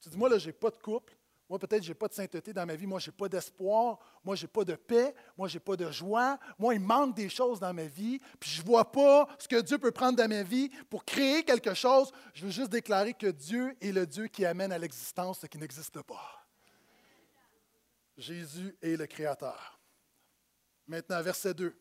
tu 0.00 0.08
dis, 0.08 0.16
moi, 0.16 0.28
là, 0.28 0.38
je 0.38 0.46
n'ai 0.46 0.52
pas 0.52 0.70
de 0.70 0.76
couple, 0.76 1.15
moi, 1.48 1.60
peut-être, 1.60 1.84
je 1.84 1.88
n'ai 1.88 1.94
pas 1.94 2.08
de 2.08 2.14
sainteté 2.14 2.52
dans 2.52 2.66
ma 2.66 2.74
vie. 2.74 2.86
Moi, 2.86 2.98
je 2.98 3.08
n'ai 3.08 3.16
pas 3.16 3.28
d'espoir. 3.28 4.00
Moi, 4.24 4.34
je 4.34 4.42
n'ai 4.42 4.48
pas 4.48 4.64
de 4.64 4.74
paix. 4.74 5.14
Moi, 5.36 5.46
je 5.46 5.54
n'ai 5.54 5.60
pas 5.60 5.76
de 5.76 5.88
joie. 5.92 6.38
Moi, 6.58 6.74
il 6.74 6.80
manque 6.80 7.14
des 7.14 7.28
choses 7.28 7.60
dans 7.60 7.72
ma 7.72 7.84
vie. 7.84 8.18
Puis, 8.40 8.50
je 8.50 8.62
ne 8.62 8.66
vois 8.66 8.90
pas 8.90 9.28
ce 9.38 9.46
que 9.46 9.60
Dieu 9.60 9.78
peut 9.78 9.92
prendre 9.92 10.16
dans 10.16 10.28
ma 10.28 10.42
vie 10.42 10.68
pour 10.90 11.04
créer 11.04 11.44
quelque 11.44 11.72
chose. 11.72 12.10
Je 12.34 12.46
veux 12.46 12.50
juste 12.50 12.70
déclarer 12.70 13.14
que 13.14 13.28
Dieu 13.28 13.76
est 13.80 13.92
le 13.92 14.06
Dieu 14.06 14.26
qui 14.26 14.44
amène 14.44 14.72
à 14.72 14.78
l'existence 14.78 15.40
ce 15.40 15.46
qui 15.46 15.58
n'existe 15.58 16.02
pas. 16.02 16.46
Jésus 18.16 18.76
est 18.82 18.96
le 18.96 19.06
Créateur. 19.06 19.78
Maintenant, 20.88 21.22
verset 21.22 21.54
2. 21.54 21.76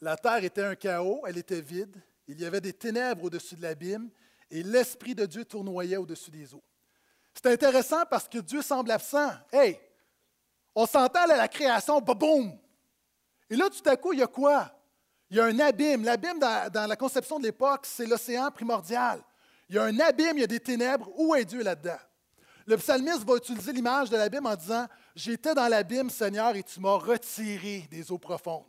La 0.00 0.16
terre 0.16 0.42
était 0.42 0.62
un 0.62 0.74
chaos, 0.74 1.22
elle 1.26 1.38
était 1.38 1.60
vide. 1.60 2.00
Il 2.28 2.40
y 2.40 2.46
avait 2.46 2.60
des 2.60 2.72
ténèbres 2.72 3.24
au-dessus 3.24 3.56
de 3.56 3.62
l'abîme 3.62 4.10
et 4.50 4.62
l'Esprit 4.62 5.14
de 5.14 5.26
Dieu 5.26 5.44
tournoyait 5.44 5.96
au-dessus 5.98 6.30
des 6.30 6.54
eaux. 6.54 6.64
C'est 7.34 7.52
intéressant 7.52 8.04
parce 8.08 8.28
que 8.28 8.38
Dieu 8.38 8.62
semble 8.62 8.90
absent. 8.90 9.30
Hey, 9.52 9.78
on 10.74 10.86
s'entend 10.86 11.22
à 11.22 11.36
la 11.36 11.48
création, 11.48 12.00
boum! 12.00 12.56
Et 13.50 13.56
là, 13.56 13.68
tout 13.68 13.88
à 13.88 13.96
coup, 13.96 14.12
il 14.12 14.20
y 14.20 14.22
a 14.22 14.26
quoi? 14.26 14.70
Il 15.30 15.36
y 15.36 15.40
a 15.40 15.44
un 15.44 15.58
abîme. 15.58 16.04
L'abîme, 16.04 16.38
dans, 16.38 16.88
la 16.88 16.96
conception 16.96 17.38
de 17.38 17.44
l'époque, 17.44 17.86
c'est 17.86 18.06
l'océan 18.06 18.50
primordial. 18.50 19.20
Il 19.68 19.76
y 19.76 19.78
a 19.78 19.84
un 19.84 19.98
abîme, 20.00 20.38
il 20.38 20.40
y 20.40 20.44
a 20.44 20.48
des 20.48 20.60
ténèbres. 20.60 21.10
Où 21.16 21.34
est 21.34 21.44
Dieu 21.44 21.62
là-dedans? 21.62 21.98
Le 22.66 22.76
psalmiste 22.76 23.24
va 23.24 23.36
utiliser 23.36 23.72
l'image 23.72 24.08
de 24.10 24.16
l'abîme 24.16 24.46
en 24.46 24.56
disant 24.56 24.86
J'étais 25.14 25.54
dans 25.54 25.68
l'abîme, 25.68 26.10
Seigneur, 26.10 26.56
et 26.56 26.62
tu 26.62 26.80
m'as 26.80 26.96
retiré 26.96 27.86
des 27.90 28.10
eaux 28.10 28.18
profondes 28.18 28.64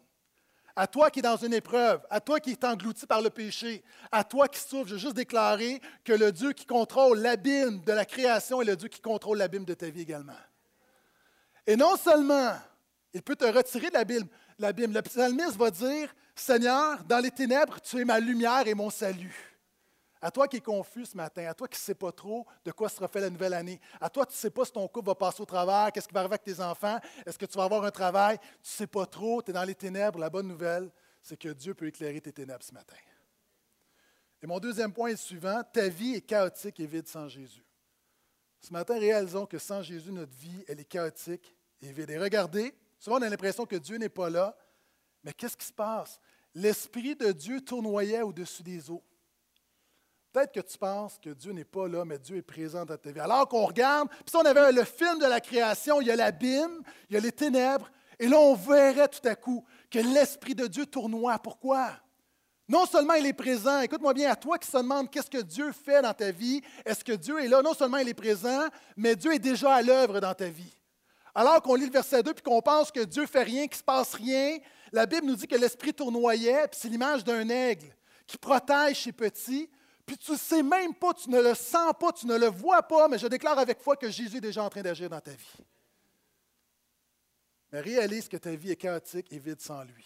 à 0.76 0.88
toi 0.88 1.10
qui 1.10 1.20
es 1.20 1.22
dans 1.22 1.38
une 1.38 1.54
épreuve, 1.54 2.02
à 2.10 2.20
toi 2.20 2.40
qui 2.40 2.52
es 2.52 2.66
englouti 2.66 3.06
par 3.06 3.22
le 3.22 3.30
péché, 3.30 3.84
à 4.12 4.24
toi 4.24 4.48
qui 4.48 4.60
souffres, 4.60 4.88
je 4.88 4.94
veux 4.94 5.00
juste 5.00 5.16
déclarer 5.16 5.82
que 6.04 6.14
le 6.14 6.32
Dieu 6.32 6.52
qui 6.52 6.66
contrôle 6.66 7.20
l'abîme 7.20 7.82
de 7.82 7.92
la 7.94 8.06
création 8.06 8.62
est 8.62 8.66
le 8.66 8.76
Dieu 8.76 8.90
qui 8.90 9.02
contrôle 9.02 9.38
l'abîme 9.38 9.66
de 9.66 9.74
ta 9.74 9.90
vie 9.90 10.02
également. 10.02 10.34
Et 11.66 11.76
non 11.76 11.96
seulement 11.96 12.54
il 13.14 13.22
peut 13.22 13.36
te 13.36 13.46
retirer 13.46 13.90
de 13.90 13.94
l'abîme, 13.94 14.28
l'abîme, 14.60 14.94
le 14.94 15.02
psalmiste 15.02 15.56
va 15.56 15.72
dire, 15.72 16.14
Seigneur, 16.36 17.02
dans 17.06 17.20
les 17.20 17.32
ténèbres, 17.32 17.80
tu 17.80 18.02
es 18.02 18.06
ma 18.06 18.20
lumière 18.20 18.68
et 18.68 18.74
mon 18.74 18.90
salut. 18.90 19.55
À 20.26 20.32
toi 20.32 20.48
qui 20.48 20.58
es 20.58 20.60
confus 20.60 21.06
ce 21.06 21.16
matin, 21.16 21.46
à 21.46 21.54
toi 21.54 21.68
qui 21.68 21.76
ne 21.76 21.84
sais 21.84 21.94
pas 21.94 22.12
trop 22.12 22.48
de 22.64 22.72
quoi 22.72 22.90
sera 22.90 23.08
fait 23.08 23.22
la 23.22 23.30
nouvelle 23.30 23.54
année, 23.54 23.80
à 24.02 24.10
toi 24.10 24.26
qui 24.26 24.32
ne 24.32 24.38
sais 24.38 24.50
pas 24.50 24.66
si 24.66 24.72
ton 24.72 24.88
couple 24.88 25.06
va 25.06 25.14
passer 25.14 25.40
au 25.40 25.46
travers, 25.46 25.92
qu'est-ce 25.92 26.08
qui 26.08 26.16
va 26.16 26.22
arriver 26.22 26.34
avec 26.34 26.44
tes 26.44 26.60
enfants, 26.60 27.00
est-ce 27.24 27.38
que 27.38 27.46
tu 27.46 27.56
vas 27.56 27.66
avoir 27.66 27.84
un 27.84 27.92
travail, 27.92 28.40
tu 28.40 28.46
ne 28.46 28.50
sais 28.64 28.88
pas 28.88 29.06
trop, 29.06 29.44
tu 29.44 29.52
es 29.52 29.54
dans 29.54 29.64
les 29.64 29.76
ténèbres, 29.76 30.18
la 30.18 30.32
bonne 30.32 30.48
nouvelle, 30.48 30.90
c'est 31.22 31.38
que 31.38 31.50
Dieu 31.50 31.76
peut 31.76 31.86
éclairer 31.86 32.20
tes 32.22 32.32
ténèbres 32.32 32.64
ce 32.64 32.74
matin. 32.74 32.96
Et 34.42 34.48
mon 34.48 34.60
deuxième 34.60 34.92
point 34.92 35.10
est 35.10 35.12
le 35.12 35.18
suivant, 35.18 35.62
ta 35.72 35.90
vie 35.90 36.16
est 36.16 36.22
chaotique 36.22 36.80
et 36.80 36.88
vide 36.88 37.08
sans 37.08 37.28
Jésus. 37.28 37.64
Ce 38.62 38.74
matin, 38.74 38.98
réalisons 38.98 39.46
que 39.46 39.60
sans 39.60 39.84
Jésus, 39.84 40.12
notre 40.12 40.36
vie, 40.36 40.66
elle 40.68 40.80
est 40.80 40.86
chaotique 40.86 41.56
et 41.84 41.92
vide. 41.92 42.10
Et 42.10 42.18
regardez, 42.18 42.74
souvent 42.98 43.20
on 43.20 43.22
a 43.22 43.30
l'impression 43.30 43.68
que 43.68 43.76
Dieu 43.76 43.98
n'est 43.98 44.10
pas 44.10 44.32
là, 44.32 44.58
mais 45.24 45.34
qu'est-ce 45.34 45.56
qui 45.56 45.68
se 45.68 45.74
passe? 45.74 46.20
L'Esprit 46.56 47.16
de 47.16 47.32
Dieu 47.32 47.62
tournoyait 47.62 48.24
au-dessus 48.24 48.64
des 48.64 48.90
eaux. 48.90 49.04
Peut-être 50.36 50.52
que 50.52 50.60
tu 50.60 50.78
penses 50.78 51.18
que 51.18 51.30
Dieu 51.30 51.54
n'est 51.54 51.64
pas 51.64 51.88
là, 51.88 52.04
mais 52.04 52.20
Dieu 52.20 52.36
est 52.36 52.42
présent 52.42 52.84
dans 52.84 52.98
ta 52.98 53.10
vie. 53.10 53.22
Alors 53.22 53.48
qu'on 53.48 53.64
regarde, 53.64 54.10
puis 54.10 54.32
si 54.32 54.36
on 54.36 54.42
avait 54.42 54.70
le 54.74 54.84
film 54.84 55.18
de 55.18 55.26
la 55.26 55.40
création, 55.40 56.02
il 56.02 56.08
y 56.08 56.12
a 56.12 56.18
l'abîme, 56.18 56.82
il 57.10 57.14
y 57.14 57.18
a 57.18 57.22
les 57.22 57.32
ténèbres, 57.32 57.90
et 58.20 58.28
là 58.28 58.38
on 58.38 58.54
verrait 58.54 59.08
tout 59.08 59.26
à 59.26 59.36
coup 59.36 59.64
que 59.90 60.00
l'Esprit 60.00 60.54
de 60.54 60.68
Dieu 60.68 60.86
tournoie. 60.88 61.40
Pourquoi? 61.40 61.92
Non 62.68 62.86
seulement 62.86 63.14
il 63.14 63.26
est 63.26 63.32
présent, 63.32 63.80
écoute-moi 63.80 64.14
bien, 64.14 64.30
à 64.30 64.36
toi 64.36 64.58
qui 64.60 64.70
se 64.70 64.76
demande 64.76 65.10
qu'est-ce 65.10 65.30
que 65.30 65.42
Dieu 65.42 65.72
fait 65.72 66.02
dans 66.02 66.14
ta 66.14 66.32
vie, 66.32 66.62
est-ce 66.84 67.06
que 67.06 67.14
Dieu 67.14 67.42
est 67.42 67.48
là? 67.48 67.62
Non 67.62 67.74
seulement 67.74 68.00
il 68.00 68.10
est 68.10 68.14
présent, 68.14 68.68
mais 68.98 69.16
Dieu 69.16 69.34
est 69.34 69.40
déjà 69.40 69.76
à 69.76 69.82
l'œuvre 69.82 70.20
dans 70.20 70.34
ta 70.34 70.50
vie. 70.50 70.76
Alors 71.34 71.62
qu'on 71.62 71.76
lit 71.76 71.86
le 71.86 71.94
verset 71.94 72.24
2 72.24 72.34
puis 72.34 72.44
qu'on 72.44 72.62
pense 72.62 72.92
que 72.92 73.06
Dieu 73.06 73.26
fait 73.26 73.44
rien, 73.44 73.68
qu'il 73.68 73.76
ne 73.76 73.78
se 73.78 73.84
passe 73.84 74.14
rien, 74.14 74.58
la 74.92 75.06
Bible 75.06 75.28
nous 75.28 75.38
dit 75.38 75.48
que 75.48 75.56
l'Esprit 75.56 75.94
tournoyait, 75.94 76.68
puis 76.68 76.78
c'est 76.82 76.90
l'image 76.90 77.24
d'un 77.24 77.48
aigle 77.48 77.88
qui 78.28 78.38
protège 78.38 79.04
ses 79.04 79.14
petits, 79.14 79.70
puis 80.06 80.18
tu 80.18 80.32
ne 80.34 80.38
sais 80.38 80.62
même 80.62 80.94
pas, 80.94 81.14
tu 81.14 81.30
ne 81.30 81.42
le 81.42 81.56
sens 81.56 81.94
pas, 82.00 82.12
tu 82.12 82.28
ne 82.28 82.38
le 82.38 82.48
vois 82.48 82.84
pas, 82.84 83.08
mais 83.08 83.18
je 83.18 83.28
déclare 83.28 83.58
avec 83.58 83.82
foi 83.82 83.96
que 83.96 84.10
Jésus 84.10 84.38
est 84.38 84.42
déjà 84.42 84.64
en 84.64 84.70
train 84.70 84.82
d'agir 84.82 85.10
dans 85.10 85.20
ta 85.20 85.32
vie. 85.32 85.58
Mais 87.72 87.82
réalise 87.82 88.28
que 88.28 88.38
ta 88.38 88.56
vie 88.56 88.72
est 88.72 88.76
chaotique 88.76 89.32
et 89.32 89.40
vide 89.40 89.60
sans 89.60 89.84
lui. 89.84 90.06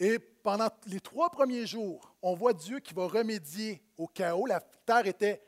Et 0.00 0.18
pendant 0.18 0.68
les 0.86 1.00
trois 1.00 1.30
premiers 1.30 1.66
jours, 1.66 2.14
on 2.22 2.34
voit 2.34 2.54
Dieu 2.54 2.80
qui 2.80 2.94
va 2.94 3.06
remédier 3.06 3.82
au 3.96 4.06
chaos. 4.06 4.46
La 4.46 4.60
terre 4.60 5.06
était 5.06 5.42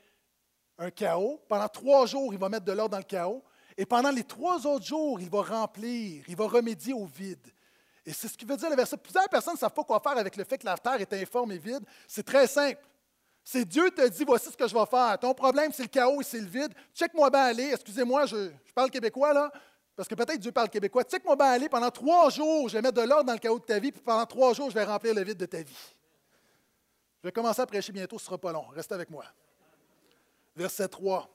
un 0.79 0.91
chaos. 0.91 1.41
Pendant 1.49 1.69
trois 1.69 2.07
jours, 2.07 2.33
il 2.33 2.39
va 2.39 2.49
mettre 2.49 2.67
de 2.67 2.73
l'ordre 2.73 2.93
dans 2.93 2.99
le 2.99 3.05
chaos. 3.05 3.43
Et 3.77 3.87
pendant 3.87 4.11
les 4.11 4.25
trois 4.25 4.67
autres 4.67 4.85
jours, 4.85 5.21
il 5.21 5.31
va 5.31 5.43
remplir, 5.43 6.23
il 6.29 6.37
va 6.37 6.47
remédier 6.47 6.93
au 6.93 7.07
vide. 7.07 7.47
Et 8.05 8.13
c'est 8.13 8.29
ce 8.29 8.37
qui 8.37 8.45
veut 8.45 8.57
dire 8.57 8.69
le 8.69 8.77
verset. 8.77 8.97
Plusieurs 8.99 9.29
personnes 9.29 9.55
ne 9.55 9.59
savent 9.59 9.73
pas 9.73 9.85
quoi 9.85 10.01
faire 10.01 10.19
avec 10.19 10.37
le 10.37 10.45
fait 10.45 10.59
que 10.59 10.67
la 10.67 10.77
terre 10.77 11.01
est 11.01 11.13
informe 11.15 11.53
et 11.53 11.59
vide. 11.59 11.85
C'est 12.07 12.25
très 12.25 12.47
simple. 12.47 12.81
C'est 13.45 13.65
Dieu 13.65 13.91
te 13.91 14.07
dit, 14.09 14.25
voici 14.25 14.51
ce 14.51 14.57
que 14.57 14.69
je 14.69 14.75
vais 14.75 14.87
faire. 14.87 15.19
Ton 15.19 15.35
problème, 15.35 15.73
c'est 15.73 15.83
le 15.83 15.89
chaos 15.89 16.21
et 16.21 16.25
c'est 16.25 16.41
le 16.41 16.47
vide. 16.47 16.73
Check-moi 16.95 17.29
bien 17.29 17.41
aller. 17.41 17.71
Excusez-moi, 17.73 18.27
je, 18.27 18.51
parle 18.75 18.91
québécois 18.91 19.33
là, 19.33 19.53
parce 19.97 20.09
que 20.09 20.15
peut-être 20.15 20.39
Dieu 20.39 20.53
parle 20.53 20.69
québécois. 20.69 21.03
Check-moi 21.05 21.35
bien 21.35 21.47
aller. 21.47 21.69
Pendant 21.69 21.91
trois 21.91 22.31
jours, 22.31 22.69
je 22.69 22.75
vais 22.75 22.83
mettre 22.83 23.01
de 23.01 23.07
l'ordre 23.07 23.25
dans 23.25 23.33
le 23.33 23.39
chaos 23.39 23.59
de 23.59 23.65
ta 23.65 23.79
vie, 23.79 23.91
puis 23.91 24.01
pendant 24.01 24.27
trois 24.27 24.55
jours, 24.55 24.71
je 24.71 24.75
vais 24.75 24.85
remplir 24.85 25.15
le 25.15 25.25
vide 25.25 25.39
de 25.39 25.47
ta 25.47 25.63
vie. 25.63 25.95
Je 27.23 27.29
vais 27.29 27.33
commencer 27.33 27.61
à 27.61 27.67
prêcher 27.67 27.93
bientôt, 27.93 28.19
ce 28.19 28.25
ne 28.25 28.27
sera 28.27 28.39
pas 28.39 28.53
long. 28.53 28.67
Reste 28.69 28.93
avec 28.93 29.11
moi. 29.11 29.25
Verset 30.55 30.89
3. 30.89 31.29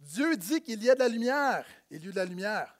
Dieu 0.00 0.36
dit 0.36 0.60
qu'il 0.60 0.82
y 0.82 0.90
a 0.90 0.94
de 0.94 1.00
la 1.00 1.08
lumière. 1.08 1.64
Il 1.90 2.02
y 2.02 2.06
a 2.06 2.08
eu 2.08 2.12
de 2.12 2.16
la 2.16 2.24
lumière. 2.24 2.78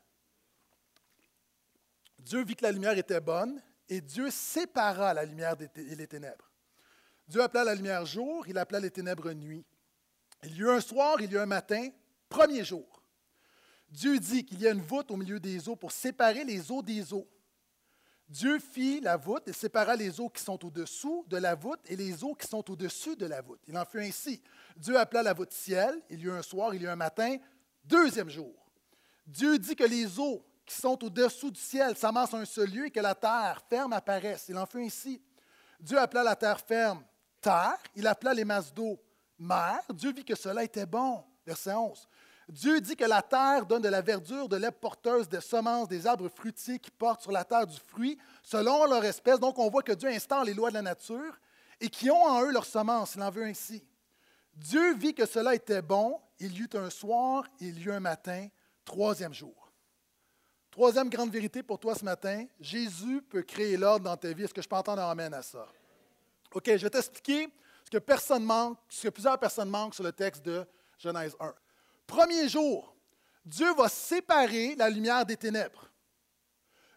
Dieu 2.19 2.45
vit 2.45 2.57
que 2.57 2.64
la 2.64 2.73
lumière 2.73 2.97
était 2.97 3.21
bonne 3.21 3.61
et 3.89 4.01
Dieu 4.01 4.31
sépara 4.31 5.14
la 5.14 5.25
lumière 5.25 5.57
et 5.61 5.95
les 5.95 6.07
ténèbres. 6.07 6.52
Dieu 7.29 7.43
appela 7.43 7.64
la 7.64 7.75
lumière 7.75 8.05
jour, 8.05 8.47
il 8.49 8.59
appela 8.59 8.81
les 8.81 8.91
ténèbres 8.91 9.33
nuit. 9.33 9.64
Il 10.45 10.57
y 10.57 10.61
eut 10.61 10.70
un 10.70 10.81
soir, 10.81 11.20
il 11.20 11.31
y 11.31 11.35
eut 11.35 11.39
un 11.39 11.47
matin, 11.47 11.89
premier 12.29 12.64
jour. 12.64 13.03
Dieu 13.89 14.18
dit 14.18 14.45
qu'il 14.45 14.61
y 14.61 14.66
a 14.66 14.70
une 14.70 14.81
voûte 14.81 15.11
au 15.11 15.16
milieu 15.16 15.39
des 15.39 15.68
eaux 15.68 15.77
pour 15.77 15.93
séparer 15.93 16.45
les 16.45 16.70
eaux 16.70 16.83
des 16.83 17.12
eaux. 17.12 17.29
Dieu 18.29 18.59
fit 18.59 19.01
la 19.01 19.18
voûte 19.18 19.47
et 19.49 19.53
sépara 19.53 19.95
les 19.95 20.18
eaux 20.18 20.31
qui 20.31 20.43
sont 20.43 20.64
au-dessous 20.64 21.27
de 21.29 21.37
la 21.37 21.55
voûte 21.55 21.81
et 21.85 21.97
les 21.97 22.25
eaux 22.25 22.35
qui 22.35 22.47
sont 22.47 22.70
au-dessus 22.70 23.14
de 23.14 23.27
la 23.27 23.43
voûte. 23.43 23.61
Il 23.68 23.77
en 23.77 23.85
fut 23.85 24.01
ainsi. 24.01 24.43
Dieu 24.75 24.99
appela 24.99 25.23
la 25.23 25.35
voûte 25.35 25.53
ciel. 25.53 26.01
Il 26.09 26.20
y 26.20 26.25
eut 26.25 26.33
un 26.33 26.41
soir, 26.41 26.75
il 26.75 26.81
y 26.81 26.85
eut 26.87 26.89
un 26.89 26.97
matin, 26.97 27.37
deuxième 27.85 28.31
jour. 28.31 28.55
Dieu 29.27 29.59
dit 29.59 29.77
que 29.77 29.85
les 29.85 30.18
eaux 30.18 30.43
qui 30.64 30.75
sont 30.75 31.05
au-dessous 31.05 31.51
du 31.51 31.61
ciel 31.61 31.95
s'amassent 31.95 32.33
à 32.33 32.39
un 32.39 32.47
seul 32.47 32.70
lieu 32.70 32.87
et 32.87 32.91
que 32.91 33.01
la 33.01 33.14
terre 33.14 33.62
ferme 33.68 33.93
apparaisse. 33.93 34.47
Il 34.49 34.57
en 34.57 34.64
fut 34.64 34.83
ainsi. 34.83 35.20
Dieu 35.79 35.99
appela 35.99 36.23
la 36.23 36.37
terre 36.37 36.61
ferme 36.61 37.05
terre. 37.43 37.76
Il 37.95 38.07
appela 38.07 38.32
les 38.32 38.45
masses 38.45 38.72
d'eau 38.72 38.99
mer. 39.38 39.80
Dieu 39.93 40.12
vit 40.12 40.24
que 40.24 40.34
cela 40.34 40.64
était 40.64 40.86
bon. 40.86 41.22
Verset 41.45 41.74
11. 41.74 42.09
Dieu 42.49 42.80
dit 42.80 42.97
que 42.97 43.05
la 43.05 43.22
terre 43.22 43.66
donne 43.66 43.82
de 43.82 43.88
la 43.88 44.01
verdure, 44.01 44.49
de 44.49 44.57
l'herbe 44.57 44.74
porteuse, 44.74 45.28
des 45.28 45.40
semences, 45.40 45.88
des 45.88 46.07
arbres 46.07 46.28
fruitiers 46.28 46.78
qui 46.78 46.90
portent 46.90 47.22
sur 47.22 47.32
la 47.32 47.45
terre 47.45 47.66
du 47.66 47.78
fruit 47.78 48.18
selon 48.43 48.84
leur 48.86 49.05
espèce. 49.05 49.38
Donc, 49.38 49.59
on 49.59 49.68
voit 49.68 49.82
que 49.82 49.93
Dieu 49.93 50.09
instaure 50.09 50.45
les 50.45 50.55
lois 50.55 50.70
de 50.70 50.74
la 50.74 50.82
nature 50.82 51.38
et 51.80 51.88
qui 51.88 52.11
ont 52.11 52.22
en 52.22 52.43
eux 52.43 52.53
leur 52.53 52.64
semence. 52.64 53.14
Il 53.14 53.22
en 53.22 53.30
veut 53.30 53.45
ainsi. 53.45 53.84
Dieu 54.55 54.95
vit 54.95 55.14
que 55.14 55.26
cela 55.26 55.55
était 55.55 55.82
bon. 55.82 56.20
Il 56.38 56.53
y 56.55 56.61
eut 56.61 56.70
un 56.74 56.90
soir, 56.90 57.45
il 57.61 57.78
y 57.78 57.84
eut 57.84 57.93
un 57.93 58.01
matin, 58.01 58.49
troisième 58.84 59.32
jour. 59.32 59.72
Troisième 60.70 61.09
grande 61.09 61.30
vérité 61.30 61.62
pour 61.62 61.78
toi 61.78 61.95
ce 61.95 62.05
matin, 62.05 62.47
Jésus 62.59 63.22
peut 63.22 63.43
créer 63.43 63.76
l'ordre 63.76 64.05
dans 64.05 64.16
ta 64.16 64.32
vie. 64.32 64.45
Est-ce 64.45 64.55
que 64.55 64.62
je 64.62 64.68
peux 64.68 64.76
entendre 64.76 65.03
un 65.03 65.11
amène 65.11 65.34
à 65.34 65.43
ça? 65.43 65.66
OK, 66.55 66.65
je 66.67 66.83
vais 66.83 66.91
t'expliquer 66.91 67.49
ce 67.85 67.91
que 67.91 67.99
personne 67.99 68.45
manque, 68.45 68.79
ce 68.89 69.05
que 69.05 69.09
plusieurs 69.09 69.39
personnes 69.39 69.71
manquent 69.71 69.95
sur 69.95 70.05
le 70.05 70.13
texte 70.13 70.43
de 70.43 70.67
Genèse 70.99 71.35
1. 71.41 71.55
Premier 72.07 72.49
jour, 72.49 72.95
Dieu 73.45 73.73
va 73.75 73.89
séparer 73.89 74.75
la 74.77 74.91
lumière 74.91 75.25
des 75.25 75.37
ténèbres. 75.37 75.91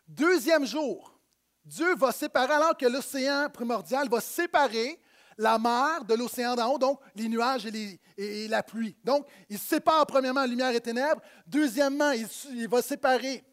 Deuxième 0.07 0.65
jour, 0.65 1.17
Dieu 1.63 1.95
va 1.95 2.11
séparer, 2.11 2.53
alors 2.53 2.77
que 2.77 2.85
l'océan 2.85 3.49
primordial 3.49 4.09
va 4.09 4.21
séparer 4.21 5.01
la 5.37 5.57
mer 5.57 6.05
de 6.05 6.13
l'océan 6.13 6.55
d'en 6.55 6.73
haut, 6.73 6.77
donc 6.77 6.99
les 7.15 7.27
nuages 7.27 7.65
et, 7.65 8.47
la 8.47 8.63
pluie. 8.63 8.95
Donc, 9.03 9.25
il 9.49 9.59
sépare 9.59 10.05
premièrement 10.05 10.45
lumière 10.45 10.73
et 10.73 10.79
ténèbres. 10.79 11.21
Deuxièmement, 11.47 12.11
il, 12.11 12.27
il 12.51 12.67
va 12.67 12.81
séparer 12.81 13.43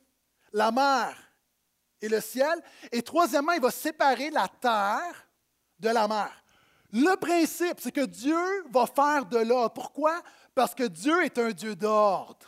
la 0.52 0.70
mer 0.70 1.16
et 2.00 2.08
le 2.08 2.20
ciel. 2.20 2.60
Et 2.92 3.02
troisièmement, 3.02 3.52
il 3.52 3.60
va 3.60 3.70
séparer 3.70 4.30
la 4.30 4.46
terre 4.48 5.26
de 5.82 5.88
la 5.88 6.08
mer. 6.08 6.30
Le 6.92 7.16
principe, 7.16 7.80
c'est 7.80 7.92
que 7.92 8.06
Dieu 8.06 8.64
va 8.70 8.86
faire 8.86 9.26
de 9.26 9.38
l'ordre. 9.38 9.72
Pourquoi? 9.74 10.22
Parce 10.54 10.74
que 10.74 10.84
Dieu 10.84 11.24
est 11.24 11.38
un 11.38 11.50
Dieu 11.50 11.74
d'ordre. 11.74 12.46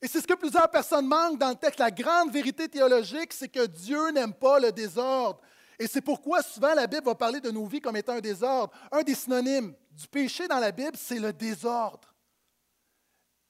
Et 0.00 0.08
c'est 0.08 0.20
ce 0.20 0.26
que 0.26 0.34
plusieurs 0.34 0.70
personnes 0.70 1.06
manquent 1.06 1.38
dans 1.38 1.50
le 1.50 1.54
texte. 1.54 1.78
La 1.78 1.90
grande 1.90 2.32
vérité 2.32 2.68
théologique, 2.68 3.32
c'est 3.32 3.48
que 3.48 3.66
Dieu 3.66 4.10
n'aime 4.10 4.32
pas 4.32 4.58
le 4.58 4.72
désordre. 4.72 5.40
Et 5.78 5.86
c'est 5.86 6.00
pourquoi 6.00 6.42
souvent 6.42 6.74
la 6.74 6.86
Bible 6.86 7.04
va 7.04 7.14
parler 7.14 7.40
de 7.40 7.50
nos 7.50 7.66
vies 7.66 7.80
comme 7.80 7.96
étant 7.96 8.14
un 8.14 8.20
désordre. 8.20 8.72
Un 8.90 9.02
des 9.02 9.14
synonymes 9.14 9.74
du 9.90 10.06
péché 10.08 10.48
dans 10.48 10.58
la 10.58 10.72
Bible, 10.72 10.96
c'est 10.96 11.18
le 11.18 11.32
désordre. 11.32 12.12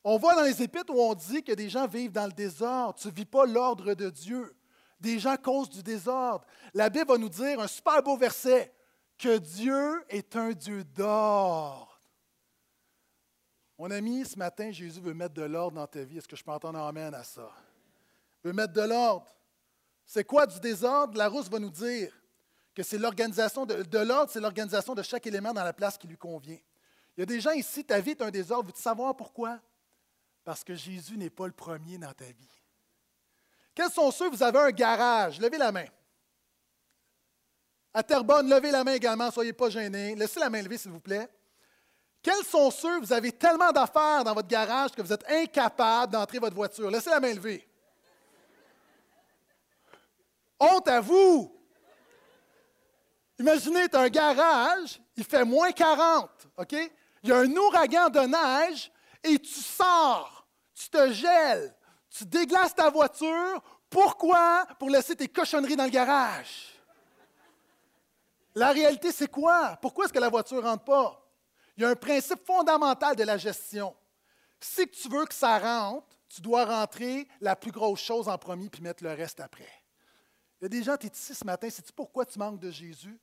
On 0.04 0.18
voit 0.18 0.34
dans 0.34 0.42
les 0.42 0.62
épîtres 0.62 0.92
où 0.92 1.00
on 1.00 1.14
dit 1.14 1.42
que 1.42 1.52
des 1.52 1.68
gens 1.68 1.86
vivent 1.86 2.12
dans 2.12 2.26
le 2.26 2.32
désordre. 2.32 2.98
Tu 2.98 3.08
ne 3.08 3.12
vis 3.12 3.24
pas 3.24 3.46
l'ordre 3.46 3.94
de 3.94 4.10
Dieu. 4.10 4.54
Des 5.02 5.18
gens 5.18 5.36
causent 5.36 5.68
du 5.68 5.82
désordre. 5.82 6.46
La 6.72 6.88
Bible 6.88 7.08
va 7.08 7.18
nous 7.18 7.28
dire 7.28 7.58
un 7.58 7.66
super 7.66 8.00
beau 8.04 8.16
verset 8.16 8.72
que 9.18 9.36
Dieu 9.36 10.04
est 10.08 10.36
un 10.36 10.52
Dieu 10.52 10.84
d'ordre. 10.84 12.00
Mon 13.76 13.90
ami, 13.90 14.24
ce 14.24 14.38
matin, 14.38 14.70
Jésus 14.70 15.00
veut 15.00 15.12
mettre 15.12 15.34
de 15.34 15.42
l'ordre 15.42 15.74
dans 15.74 15.88
ta 15.88 16.04
vie. 16.04 16.18
Est-ce 16.18 16.28
que 16.28 16.36
je 16.36 16.44
peux 16.44 16.52
entendre 16.52 16.78
amen 16.78 17.12
à 17.14 17.24
ça? 17.24 17.50
Veut 18.44 18.52
mettre 18.52 18.74
de 18.74 18.82
l'ordre. 18.82 19.26
C'est 20.06 20.22
quoi 20.22 20.46
du 20.46 20.60
désordre? 20.60 21.18
La 21.18 21.26
Rousse 21.26 21.50
va 21.50 21.58
nous 21.58 21.70
dire 21.70 22.16
que 22.72 22.84
c'est 22.84 22.98
l'organisation 22.98 23.66
de, 23.66 23.82
de 23.82 23.98
l'ordre, 23.98 24.30
c'est 24.30 24.40
l'organisation 24.40 24.94
de 24.94 25.02
chaque 25.02 25.26
élément 25.26 25.52
dans 25.52 25.64
la 25.64 25.72
place 25.72 25.98
qui 25.98 26.06
lui 26.06 26.16
convient. 26.16 26.58
Il 27.16 27.20
y 27.20 27.22
a 27.24 27.26
des 27.26 27.40
gens 27.40 27.50
ici, 27.50 27.84
ta 27.84 27.98
vie 27.98 28.12
est 28.12 28.22
un 28.22 28.30
désordre. 28.30 28.66
Veux-tu 28.66 28.80
savoir 28.80 29.16
pourquoi? 29.16 29.60
Parce 30.44 30.62
que 30.62 30.76
Jésus 30.76 31.16
n'est 31.16 31.28
pas 31.28 31.46
le 31.46 31.52
premier 31.52 31.98
dans 31.98 32.12
ta 32.12 32.26
vie. 32.26 32.61
Quels 33.74 33.90
sont 33.90 34.10
ceux, 34.10 34.28
vous 34.28 34.42
avez 34.42 34.58
un 34.58 34.70
garage? 34.70 35.40
Levez 35.40 35.58
la 35.58 35.72
main. 35.72 35.86
À 37.94 38.02
Terrebonne, 38.02 38.48
levez 38.48 38.70
la 38.70 38.84
main 38.84 38.94
également, 38.94 39.30
soyez 39.30 39.52
pas 39.52 39.70
gênés. 39.70 40.14
Laissez 40.14 40.40
la 40.40 40.48
main 40.50 40.62
levée, 40.62 40.78
s'il 40.78 40.90
vous 40.90 41.00
plaît. 41.00 41.28
Quels 42.22 42.44
sont 42.44 42.70
ceux, 42.70 43.00
vous 43.00 43.12
avez 43.12 43.32
tellement 43.32 43.72
d'affaires 43.72 44.24
dans 44.24 44.34
votre 44.34 44.48
garage 44.48 44.92
que 44.92 45.02
vous 45.02 45.12
êtes 45.12 45.28
incapable 45.28 46.12
d'entrer 46.12 46.38
votre 46.38 46.54
voiture? 46.54 46.90
Laissez 46.90 47.10
la 47.10 47.20
main 47.20 47.34
levée. 47.34 47.68
Honte 50.60 50.88
à 50.88 51.00
vous! 51.00 51.52
Imaginez, 53.38 53.88
tu 53.88 53.96
as 53.96 54.00
un 54.00 54.08
garage, 54.08 55.00
il 55.16 55.24
fait 55.24 55.44
moins 55.44 55.72
40, 55.72 56.30
OK? 56.58 56.72
Il 57.24 57.28
y 57.28 57.32
a 57.32 57.38
un 57.38 57.50
ouragan 57.56 58.08
de 58.08 58.20
neige 58.20 58.92
et 59.24 59.38
tu 59.38 59.60
sors, 59.60 60.46
tu 60.72 60.88
te 60.88 61.12
gèles, 61.12 61.74
tu 62.16 62.24
déglaces 62.24 62.74
ta 62.74 62.90
voiture. 62.90 63.62
Pourquoi? 63.88 64.66
Pour 64.78 64.90
laisser 64.90 65.16
tes 65.16 65.28
cochonneries 65.28 65.76
dans 65.76 65.84
le 65.84 65.90
garage. 65.90 66.68
La 68.54 68.72
réalité, 68.72 69.12
c'est 69.12 69.30
quoi? 69.30 69.78
Pourquoi 69.80 70.04
est-ce 70.04 70.12
que 70.12 70.18
la 70.18 70.28
voiture 70.28 70.62
ne 70.62 70.68
rentre 70.68 70.84
pas? 70.84 71.18
Il 71.76 71.82
y 71.82 71.86
a 71.86 71.88
un 71.88 71.96
principe 71.96 72.44
fondamental 72.44 73.16
de 73.16 73.22
la 73.22 73.38
gestion. 73.38 73.96
Si 74.60 74.86
tu 74.88 75.08
veux 75.08 75.24
que 75.24 75.34
ça 75.34 75.58
rentre, 75.58 76.06
tu 76.28 76.40
dois 76.40 76.64
rentrer 76.64 77.26
la 77.40 77.56
plus 77.56 77.70
grosse 77.70 78.00
chose 78.00 78.28
en 78.28 78.36
premier 78.38 78.68
puis 78.68 78.82
mettre 78.82 79.02
le 79.02 79.12
reste 79.12 79.40
après. 79.40 79.68
Il 80.60 80.64
y 80.64 80.66
a 80.66 80.68
des 80.68 80.82
gens, 80.82 80.96
tu 80.96 81.06
es 81.06 81.10
ici 81.10 81.34
ce 81.34 81.44
matin, 81.44 81.68
sais-tu 81.68 81.92
pourquoi 81.92 82.24
tu 82.24 82.38
manques 82.38 82.60
de 82.60 82.70
Jésus? 82.70 83.18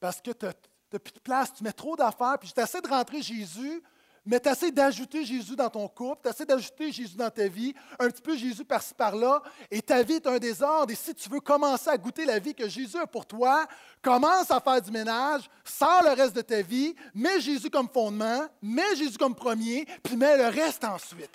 Parce 0.00 0.20
que 0.20 0.30
tu 0.30 0.46
n'as 0.46 0.98
plus 0.98 1.12
de 1.12 1.20
place, 1.20 1.52
tu 1.52 1.64
mets 1.64 1.72
trop 1.72 1.96
d'affaires, 1.96 2.38
puis 2.38 2.50
tu 2.52 2.60
essaies 2.60 2.80
de 2.80 2.88
rentrer 2.88 3.20
Jésus, 3.20 3.82
mais 4.28 4.38
tu 4.38 4.50
essaies 4.50 4.70
d'ajouter 4.70 5.24
Jésus 5.24 5.56
dans 5.56 5.70
ton 5.70 5.88
couple, 5.88 6.20
tu 6.22 6.28
essaies 6.28 6.44
d'ajouter 6.44 6.92
Jésus 6.92 7.16
dans 7.16 7.30
ta 7.30 7.48
vie, 7.48 7.74
un 7.98 8.10
petit 8.10 8.20
peu 8.20 8.36
Jésus 8.36 8.62
par-ci 8.62 8.92
par-là, 8.92 9.42
et 9.70 9.80
ta 9.80 10.02
vie 10.02 10.14
est 10.14 10.26
un 10.26 10.38
désordre. 10.38 10.92
Et 10.92 10.96
si 10.96 11.14
tu 11.14 11.30
veux 11.30 11.40
commencer 11.40 11.88
à 11.88 11.96
goûter 11.96 12.26
la 12.26 12.38
vie 12.38 12.54
que 12.54 12.68
Jésus 12.68 12.98
a 12.98 13.06
pour 13.06 13.24
toi, 13.24 13.66
commence 14.02 14.50
à 14.50 14.60
faire 14.60 14.82
du 14.82 14.90
ménage, 14.90 15.48
sors 15.64 16.02
le 16.02 16.10
reste 16.10 16.36
de 16.36 16.42
ta 16.42 16.60
vie, 16.60 16.94
mets 17.14 17.40
Jésus 17.40 17.70
comme 17.70 17.88
fondement, 17.88 18.46
mets 18.60 18.96
Jésus 18.96 19.16
comme 19.16 19.34
premier, 19.34 19.86
puis 20.02 20.14
mets 20.14 20.36
le 20.36 20.48
reste 20.48 20.84
ensuite. 20.84 21.30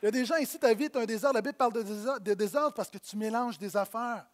Il 0.00 0.06
y 0.06 0.08
a 0.08 0.12
des 0.12 0.24
gens 0.24 0.36
ici, 0.36 0.58
ta 0.58 0.72
vie 0.72 0.84
est 0.84 0.96
un 0.96 1.04
désordre. 1.04 1.34
La 1.34 1.42
Bible 1.42 1.58
parle 1.58 1.74
de 1.74 2.32
désordre 2.32 2.72
parce 2.72 2.88
que 2.88 2.96
tu 2.96 3.18
mélanges 3.18 3.58
des 3.58 3.76
affaires. 3.76 4.24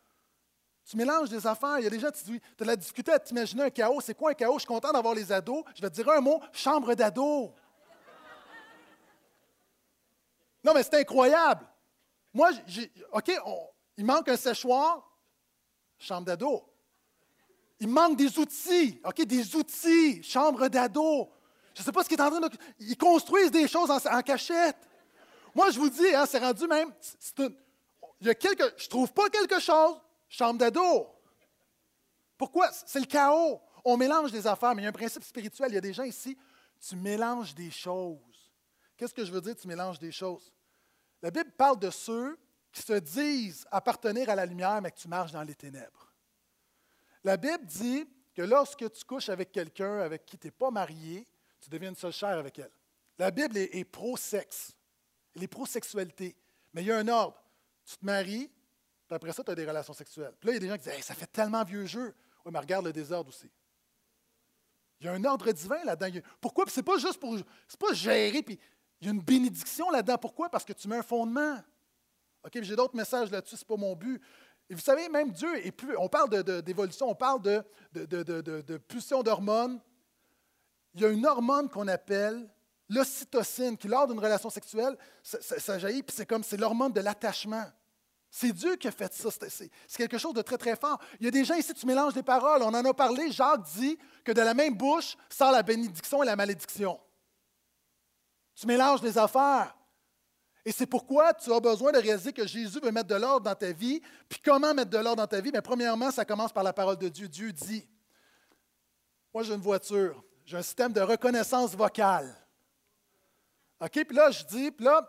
Tu 0.89 0.97
mélanges 0.97 1.29
des 1.29 1.45
affaires. 1.45 1.79
Il 1.79 1.85
y 1.85 1.87
a 1.89 1.91
des 1.91 1.99
gens 1.99 2.11
tu 2.13 2.41
as 2.61 2.65
la 2.65 2.77
difficulté 2.77 3.11
à 3.11 3.19
t'imaginer 3.19 3.65
un 3.65 3.71
chaos. 3.71 4.01
C'est 4.01 4.15
quoi 4.15 4.31
un 4.31 4.35
chaos? 4.35 4.55
Je 4.55 4.61
suis 4.61 4.69
content 4.69 4.93
d'avoir 4.93 5.15
les 5.15 5.33
ados. 5.33 5.65
Je 5.75 5.83
vais 5.83 5.91
te 5.91 5.95
dire 5.95 6.09
un 6.09 6.21
mot, 6.21 6.41
chambre 6.53 6.95
d'ado. 6.95 7.53
Non, 10.63 10.73
mais 10.75 10.83
c'est 10.85 11.01
incroyable. 11.01 11.67
Moi, 12.33 12.51
OK, 13.13 13.33
il 13.97 14.05
manque 14.05 14.29
un 14.29 14.37
séchoir, 14.37 15.11
chambre 15.99 16.27
d'ado. 16.27 16.63
Il 17.81 17.89
manque 17.89 18.17
des 18.17 18.39
outils, 18.39 19.01
OK, 19.05 19.23
des 19.25 19.57
outils, 19.57 20.23
chambre 20.23 20.69
d'ado. 20.69 21.31
Je 21.75 21.83
ne 21.83 21.85
sais 21.85 21.93
pas 21.93 22.05
ce 22.05 22.09
qu'il 22.09 22.19
est 22.19 22.23
en 22.23 22.31
train 22.31 22.41
de... 22.41 22.49
Ils 22.79 22.97
construisent 22.97 23.51
des 23.51 23.69
choses 23.69 23.91
en, 23.91 24.23
cachette. 24.23 24.77
Moi, 25.55 25.71
je 25.71 25.79
vous 25.79 25.91
dis, 25.91 26.15
hein, 26.15 26.25
c'est 26.27 26.39
rendu 26.39 26.67
même... 26.67 26.93
il 28.21 28.27
y 28.27 28.31
a 28.31 28.35
quelque, 28.35 28.73
je 28.77 28.85
ne 28.85 28.89
trouve 28.89 29.13
pas 29.13 29.29
quelque 29.29 29.61
chose, 29.61 29.97
chambre 30.37 30.59
d'ado. 30.59 31.09
Pourquoi? 32.37 32.71
C'est 32.73 33.01
le 33.01 33.07
chaos. 33.07 33.61
On 33.85 33.97
mélange 33.97 34.33
des 34.33 34.47
affaires, 34.47 34.75
mais 34.75 34.83
il 34.83 34.85
y 34.85 34.87
a 34.87 34.91
un 34.91 34.93
principe 34.93 35.25
spirituel. 35.25 35.71
Il 35.71 35.75
y 35.75 35.79
a 35.79 35.81
des 35.81 35.93
gens 35.93 36.03
ici, 36.03 36.37
tu 36.81 36.97
mélanges 36.97 37.55
des 37.55 37.71
choses. 37.71 38.53
Qu'est-ce 38.97 39.15
que 39.15 39.25
je 39.25 39.33
veux 39.33 39.41
dire, 39.41 39.57
tu 39.57 39.69
mélanges 39.69 39.99
des 39.99 40.13
choses? 40.13 40.53
La 41.23 41.31
Bible 41.31 41.51
parle 41.53 41.79
de 41.79 41.91
ceux 41.91 42.39
qui 42.73 42.83
se 42.83 42.95
disent 42.95 43.67
appartenir 43.71 44.29
à 44.29 44.35
la 44.35 44.45
lumière, 44.45 44.81
mais 44.83 44.91
que 44.91 44.99
tu 44.99 45.09
marches 45.09 45.33
dans 45.33 45.43
les 45.43 45.55
ténèbres. 45.55 46.13
La 47.25 47.37
Bible 47.37 47.65
dit 47.65 48.07
que 48.35 48.43
lorsque 48.43 48.91
tu 48.93 49.05
couches 49.05 49.29
avec 49.29 49.51
quelqu'un 49.51 50.01
avec 50.01 50.27
qui 50.27 50.37
tu 50.37 50.47
n'es 50.47 50.51
pas 50.51 50.71
marié, 50.71 51.27
tu 51.61 51.71
deviens 51.71 51.91
une 51.91 51.97
seule 51.97 52.13
chair 52.13 52.39
avec 52.39 52.59
elle. 52.59 52.71
La 53.19 53.31
Bible 53.31 53.57
est, 53.57 53.85
pro-sexe. 53.85 54.75
Elle 55.35 55.45
est 55.45 55.49
pro-sexualité. 55.49 56.37
Mais 56.75 56.83
il 56.83 56.89
y 56.89 56.93
a 56.93 56.99
un 56.99 57.09
ordre. 57.09 57.43
Tu 57.85 57.97
te 57.97 58.05
maries, 58.05 58.51
puis 59.09 59.15
après 59.15 59.33
ça, 59.33 59.45
tu 59.45 59.51
as 59.51 59.55
des 59.55 59.67
relations 59.67 59.93
sexuelles. 59.93 60.35
Puis 60.41 60.49
là, 60.49 60.53
il 60.53 60.55
y 60.55 60.57
a 60.57 60.61
des 60.61 60.69
gens 60.69 60.77
qui 60.77 60.97
disent 60.97 61.05
Ça 61.05 61.15
fait 61.15 61.27
tellement 61.27 61.63
vieux 61.65 61.87
jeu. 61.87 62.15
Oui, 62.45 62.53
mais 62.53 62.59
regarde 62.59 62.85
le 62.87 62.93
désordre 62.93 63.29
aussi. 63.29 63.51
Il 65.01 65.07
y 65.07 65.09
a 65.09 65.13
un 65.13 65.25
ordre 65.25 65.51
divin 65.53 65.85
là-dedans. 65.85 66.21
Pourquoi? 66.41 66.65
C'est 66.69 66.83
pas 66.83 66.99
juste 66.99 67.21
pour. 67.21 67.37
C'est 67.69 67.79
pas 67.79 67.93
gérer, 67.93 68.43
puis 68.43 68.59
il 69.01 69.07
y 69.07 69.11
a 69.11 69.13
une 69.13 69.23
bénédiction 69.23 69.91
là-dedans. 69.91 70.19
Pourquoi? 70.19 70.49
Parce 70.49 70.65
que 70.65 70.73
tu 70.73 70.89
mets 70.89 70.97
un 70.97 71.03
fondement. 71.03 71.59
OK, 72.45 72.63
j'ai 72.63 72.77
d'autres 72.77 72.97
messages 72.97 73.31
là-dessus, 73.31 73.57
ce 73.57 73.63
n'est 73.63 73.67
pas 73.67 73.77
mon 73.77 73.95
but. 73.95 74.21
Et 74.69 74.75
vous 74.75 74.81
savez, 74.81 75.09
même 75.09 75.31
Dieu 75.31 75.65
est 75.65 75.73
plus. 75.73 75.97
On 75.97 76.09
parle 76.09 76.43
d'évolution, 76.63 77.09
on 77.09 77.15
parle 77.15 77.43
de 77.43 78.77
pulsion 78.89 79.23
d'hormones. 79.23 79.81
Il 80.95 81.03
y 81.03 81.05
a 81.05 81.09
une 81.09 81.27
hormone 81.27 81.69
qu'on 81.69 81.89
appelle 81.89 82.49
l'ocytocine, 82.89 83.77
qui 83.77 83.89
lors 83.89 84.07
d'une 84.07 84.19
relation 84.19 84.51
sexuelle, 84.51 84.97
ça, 85.23 85.41
ça 85.41 85.79
jaillit, 85.79 86.03
puis 86.03 86.15
c'est 86.17 86.27
comme, 86.27 86.43
c'est 86.43 86.57
l'hormone 86.57 86.93
de 86.93 87.01
l'attachement. 87.01 87.65
C'est 88.31 88.53
Dieu 88.53 88.77
qui 88.77 88.89
a 88.89 88.91
fait 88.91 89.13
ça. 89.13 89.31
C'est 89.49 89.71
quelque 89.97 90.19
chose 90.19 90.35
de 90.35 90.43
très, 90.43 90.59
très 90.59 90.77
fort. 90.77 90.99
Il 91.21 91.25
y 91.25 91.29
a 91.29 91.31
des 91.31 91.45
gens 91.45 91.55
ici, 91.55 91.73
tu 91.73 91.87
mélanges 91.87 92.15
des 92.15 92.23
paroles. 92.23 92.63
On 92.63 92.75
en 92.75 92.85
a 92.85 92.95
parlé. 92.95 93.31
Jacques 93.31 93.63
dit 93.77 93.99
que 94.25 94.33
de 94.33 94.43
la 94.43 94.53
même 94.53 94.75
bouche 94.75 95.17
sort 95.29 95.53
la 95.53 95.63
bénédiction 95.63 96.23
et 96.23 96.27
la 96.27 96.37
malédiction. 96.37 97.01
Tu 98.55 98.67
mélanges 98.67 99.03
les 99.03 99.17
affaires. 99.17 99.77
Et 100.65 100.73
c'est 100.73 100.87
pourquoi 100.87 101.33
tu 101.33 101.53
as 101.53 101.61
besoin 101.61 101.93
de 101.93 101.99
réaliser 101.99 102.33
que 102.33 102.47
Jésus 102.47 102.81
veut 102.81 102.91
mettre 102.91 103.07
de 103.07 103.15
l'ordre 103.15 103.43
dans 103.43 103.55
ta 103.55 103.71
vie. 103.71 104.03
Puis 104.29 104.41
comment 104.45 104.75
mettre 104.75 104.91
de 104.91 104.99
l'ordre 104.99 105.23
dans 105.23 105.27
ta 105.27 105.41
vie? 105.41 105.53
Premièrement, 105.63 106.11
ça 106.11 106.25
commence 106.25 106.53
par 106.53 106.65
la 106.65 106.73
parole 106.73 106.97
de 106.97 107.09
Dieu. 107.09 107.29
Dieu 107.29 107.53
dit, 107.53 107.89
moi 109.33 109.45
j'ai 109.45 109.55
une 109.55 109.61
voiture, 109.61 110.25
j'ai 110.45 110.57
un 110.57 110.63
système 110.63 110.93
de 110.93 111.01
reconnaissance 111.01 111.77
vocale. 111.77 112.35
OK? 113.81 113.93
Puis 113.93 114.17
là, 114.17 114.31
je 114.31 114.43
dis, 114.45 114.71
puis 114.73 114.85
là, 114.85 115.09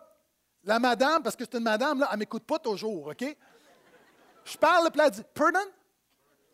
la 0.68 0.78
madame, 0.78 1.22
parce 1.22 1.34
que 1.34 1.44
c'est 1.44 1.56
une 1.56 1.64
madame, 1.64 2.00
là, 2.00 2.08
elle 2.10 2.16
ne 2.16 2.18
m'écoute 2.18 2.44
pas 2.44 2.58
toujours, 2.58 3.06
OK? 3.06 3.24
Je 4.44 4.58
parle, 4.58 4.90
puis 4.90 5.00
elle 5.02 5.10
dit 5.10 5.22
Pardon? 5.32 5.66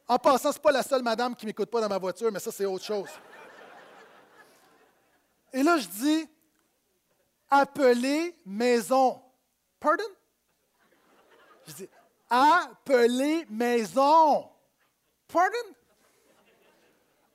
En 0.07 0.19
passant, 0.19 0.53
ce 0.53 0.59
n'est 0.59 0.63
pas 0.63 0.71
la 0.71 0.85
seule 0.85 1.03
madame 1.03 1.35
qui 1.35 1.45
ne 1.45 1.49
m'écoute 1.49 1.69
pas 1.69 1.81
dans 1.81 1.89
ma 1.89 1.99
voiture, 1.99 2.31
mais 2.31 2.39
ça, 2.39 2.53
c'est 2.53 2.65
autre 2.65 2.85
chose. 2.85 3.09
Et 5.53 5.65
là, 5.65 5.79
je 5.79 5.89
dis 5.89 6.29
Appelez 7.51 8.39
maison. 8.47 9.21
Pardon? 9.81 10.05
Je 11.67 11.73
dis 11.73 11.89
Appelez 12.31 13.47
maison. 13.51 14.49
Pardon? 15.27 15.75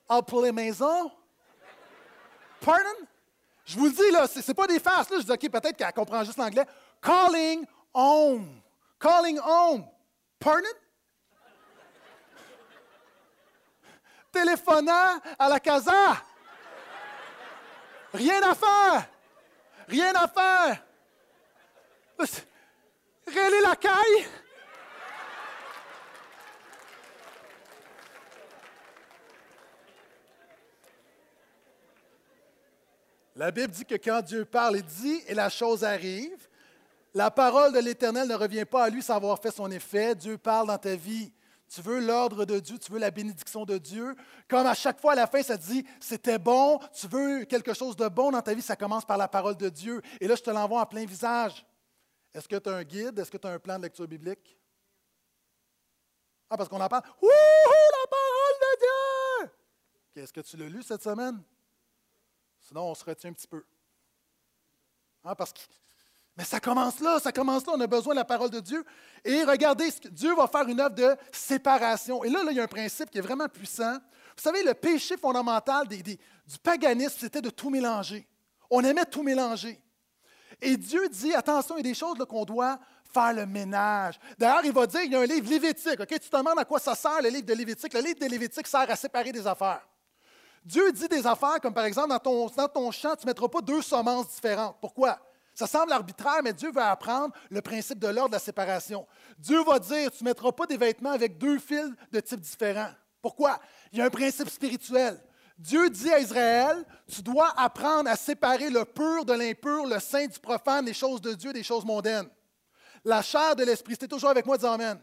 Appelez 0.08 0.52
maison. 0.52 1.12
Pardon? 2.58 3.06
Je 3.70 3.78
vous 3.78 3.84
le 3.84 3.92
dis, 3.92 4.10
là, 4.10 4.26
ce 4.26 4.40
n'est 4.44 4.54
pas 4.54 4.66
des 4.66 4.80
farces. 4.80 5.08
Là. 5.10 5.18
Je 5.20 5.22
dis, 5.22 5.30
OK, 5.30 5.48
peut-être 5.48 5.76
qu'elle 5.76 5.92
comprend 5.92 6.24
juste 6.24 6.38
l'anglais. 6.38 6.66
Calling 7.00 7.64
home. 7.94 8.60
Calling 8.98 9.38
home. 9.38 9.86
Pardon? 10.40 10.66
Téléphonant 14.32 15.20
à 15.38 15.48
la 15.48 15.60
casa. 15.60 16.20
Rien 18.12 18.42
à 18.42 18.54
faire. 18.56 19.08
Rien 19.86 20.12
à 20.16 20.26
faire. 20.26 20.84
Rélez 23.28 23.60
la 23.62 23.76
caille. 23.76 24.26
La 33.40 33.50
Bible 33.50 33.72
dit 33.72 33.86
que 33.86 33.94
quand 33.94 34.20
Dieu 34.20 34.44
parle, 34.44 34.76
il 34.76 34.82
dit 34.82 35.22
et 35.26 35.32
la 35.32 35.48
chose 35.48 35.82
arrive. 35.82 36.46
La 37.14 37.30
parole 37.30 37.72
de 37.72 37.78
l'Éternel 37.78 38.28
ne 38.28 38.34
revient 38.34 38.66
pas 38.66 38.84
à 38.84 38.90
lui 38.90 39.02
sans 39.02 39.14
avoir 39.14 39.40
fait 39.40 39.50
son 39.50 39.70
effet. 39.70 40.14
Dieu 40.14 40.36
parle 40.36 40.66
dans 40.66 40.76
ta 40.76 40.94
vie. 40.94 41.32
Tu 41.66 41.80
veux 41.80 42.00
l'ordre 42.00 42.44
de 42.44 42.58
Dieu, 42.58 42.78
tu 42.78 42.92
veux 42.92 42.98
la 42.98 43.10
bénédiction 43.10 43.64
de 43.64 43.78
Dieu. 43.78 44.14
Comme 44.46 44.66
à 44.66 44.74
chaque 44.74 45.00
fois 45.00 45.12
à 45.12 45.14
la 45.14 45.26
fin, 45.26 45.42
ça 45.42 45.56
dit 45.56 45.86
c'était 46.00 46.38
bon, 46.38 46.80
tu 46.92 47.08
veux 47.08 47.46
quelque 47.46 47.72
chose 47.72 47.96
de 47.96 48.06
bon 48.08 48.30
dans 48.30 48.42
ta 48.42 48.52
vie, 48.52 48.60
ça 48.60 48.76
commence 48.76 49.06
par 49.06 49.16
la 49.16 49.26
parole 49.26 49.56
de 49.56 49.70
Dieu. 49.70 50.02
Et 50.20 50.28
là, 50.28 50.34
je 50.34 50.42
te 50.42 50.50
l'envoie 50.50 50.82
en 50.82 50.86
plein 50.86 51.06
visage. 51.06 51.64
Est-ce 52.34 52.46
que 52.46 52.56
tu 52.56 52.68
as 52.68 52.74
un 52.74 52.84
guide? 52.84 53.18
Est-ce 53.18 53.30
que 53.30 53.38
tu 53.38 53.46
as 53.46 53.52
un 53.52 53.58
plan 53.58 53.78
de 53.78 53.84
lecture 53.84 54.06
biblique? 54.06 54.54
Ah, 56.50 56.58
parce 56.58 56.68
qu'on 56.68 56.78
en 56.82 56.88
parle. 56.88 57.04
Wouhou, 57.22 57.30
la 57.30 58.06
parole 58.10 58.60
de 58.60 58.80
Dieu! 58.80 60.22
Est-ce 60.24 60.32
que 60.34 60.42
tu 60.42 60.58
l'as 60.58 60.68
lu 60.68 60.82
cette 60.82 61.02
semaine? 61.02 61.42
Sinon, 62.70 62.90
on 62.90 62.94
se 62.94 63.04
retient 63.04 63.30
un 63.30 63.32
petit 63.32 63.48
peu. 63.48 63.64
Hein, 65.24 65.34
que, 65.34 65.42
mais 66.36 66.44
ça 66.44 66.60
commence 66.60 67.00
là, 67.00 67.18
ça 67.18 67.32
commence 67.32 67.66
là. 67.66 67.72
On 67.74 67.80
a 67.80 67.86
besoin 67.88 68.14
de 68.14 68.20
la 68.20 68.24
parole 68.24 68.50
de 68.50 68.60
Dieu. 68.60 68.84
Et 69.24 69.42
regardez, 69.42 69.90
Dieu 70.12 70.36
va 70.36 70.46
faire 70.46 70.68
une 70.68 70.78
œuvre 70.78 70.94
de 70.94 71.16
séparation. 71.32 72.22
Et 72.22 72.30
là, 72.30 72.44
là, 72.44 72.52
il 72.52 72.58
y 72.58 72.60
a 72.60 72.62
un 72.62 72.68
principe 72.68 73.10
qui 73.10 73.18
est 73.18 73.22
vraiment 73.22 73.48
puissant. 73.48 73.94
Vous 74.36 74.42
savez, 74.42 74.62
le 74.62 74.74
péché 74.74 75.16
fondamental 75.16 75.88
du 75.88 76.16
paganisme, 76.62 77.16
c'était 77.18 77.42
de 77.42 77.50
tout 77.50 77.70
mélanger. 77.70 78.28
On 78.70 78.84
aimait 78.84 79.04
tout 79.04 79.24
mélanger. 79.24 79.82
Et 80.62 80.76
Dieu 80.76 81.08
dit, 81.08 81.34
attention, 81.34 81.76
il 81.76 81.84
y 81.84 81.88
a 81.88 81.90
des 81.90 81.98
choses 81.98 82.18
qu'on 82.28 82.44
doit 82.44 82.78
faire 83.12 83.32
le 83.32 83.46
ménage. 83.46 84.20
D'ailleurs, 84.38 84.64
il 84.64 84.72
va 84.72 84.86
dire, 84.86 85.02
il 85.02 85.10
y 85.10 85.16
a 85.16 85.20
un 85.20 85.26
livre 85.26 85.50
lévitique. 85.50 85.98
Ok, 85.98 86.06
Tu 86.08 86.20
te 86.20 86.36
demandes 86.36 86.60
à 86.60 86.64
quoi 86.64 86.78
ça 86.78 86.94
sert, 86.94 87.20
le 87.20 87.30
livre 87.30 87.46
de 87.46 87.54
Lévitique? 87.54 87.92
Le 87.92 88.00
livre 88.00 88.20
de 88.20 88.26
Lévitique 88.26 88.68
sert 88.68 88.88
à 88.88 88.94
séparer 88.94 89.32
des 89.32 89.44
affaires. 89.44 89.82
Dieu 90.70 90.92
dit 90.92 91.08
des 91.08 91.26
affaires 91.26 91.60
comme 91.60 91.74
par 91.74 91.84
exemple, 91.84 92.10
dans 92.10 92.68
ton, 92.68 92.90
champ, 92.92 93.16
tu 93.16 93.26
ne 93.26 93.30
mettras 93.30 93.48
pas 93.48 93.60
deux 93.60 93.82
semences 93.82 94.28
différentes. 94.28 94.76
Pourquoi? 94.80 95.18
Ça 95.52 95.66
semble 95.66 95.92
arbitraire, 95.92 96.40
mais 96.44 96.52
Dieu 96.52 96.70
veut 96.70 96.80
apprendre 96.80 97.34
le 97.50 97.60
principe 97.60 97.98
de 97.98 98.06
l'ordre 98.06 98.30
de 98.30 98.34
la 98.34 98.38
séparation. 98.38 99.04
Dieu 99.36 99.64
va 99.64 99.80
dire, 99.80 100.12
tu 100.12 100.22
ne 100.22 100.28
mettras 100.28 100.52
pas 100.52 100.66
des 100.66 100.76
vêtements 100.76 101.10
avec 101.10 101.38
deux 101.38 101.58
fils 101.58 101.90
de 102.12 102.20
type 102.20 102.40
différents. 102.40 102.92
Pourquoi? 103.20 103.58
Il 103.92 103.98
y 103.98 104.02
a 104.02 104.04
un 104.04 104.10
principe 104.10 104.48
spirituel. 104.48 105.20
Dieu 105.58 105.90
dit 105.90 106.10
à 106.10 106.20
Israël, 106.20 106.84
tu 107.12 107.20
dois 107.20 107.52
apprendre 107.56 108.08
à 108.08 108.14
séparer 108.14 108.70
le 108.70 108.84
pur 108.84 109.24
de 109.24 109.32
l'impur, 109.32 109.86
le 109.86 109.98
saint 109.98 110.26
du 110.26 110.38
profane, 110.38 110.86
les 110.86 110.94
choses 110.94 111.20
de 111.20 111.34
Dieu 111.34 111.52
des 111.52 111.64
choses 111.64 111.84
mondaines. 111.84 112.28
La 113.04 113.22
chair 113.22 113.56
de 113.56 113.64
l'esprit, 113.64 113.94
c'était 113.94 114.08
toujours 114.08 114.30
avec 114.30 114.46
moi, 114.46 114.56
dis 114.56 114.66
Amen. 114.66 115.00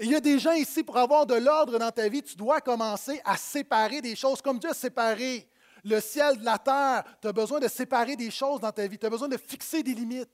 Il 0.00 0.10
y 0.10 0.14
a 0.14 0.20
des 0.20 0.38
gens 0.38 0.52
ici, 0.52 0.82
pour 0.82 0.96
avoir 0.96 1.24
de 1.24 1.34
l'ordre 1.34 1.78
dans 1.78 1.90
ta 1.90 2.08
vie, 2.08 2.22
tu 2.22 2.36
dois 2.36 2.60
commencer 2.60 3.20
à 3.24 3.36
séparer 3.36 4.00
des 4.00 4.16
choses 4.16 4.42
comme 4.42 4.58
Dieu 4.58 4.70
a 4.70 4.74
séparé 4.74 5.48
le 5.84 6.00
ciel 6.00 6.38
de 6.38 6.44
la 6.44 6.58
terre. 6.58 7.04
Tu 7.20 7.28
as 7.28 7.32
besoin 7.32 7.60
de 7.60 7.68
séparer 7.68 8.16
des 8.16 8.30
choses 8.30 8.60
dans 8.60 8.72
ta 8.72 8.86
vie. 8.86 8.98
Tu 8.98 9.06
as 9.06 9.10
besoin 9.10 9.28
de 9.28 9.36
fixer 9.36 9.82
des 9.82 9.94
limites. 9.94 10.30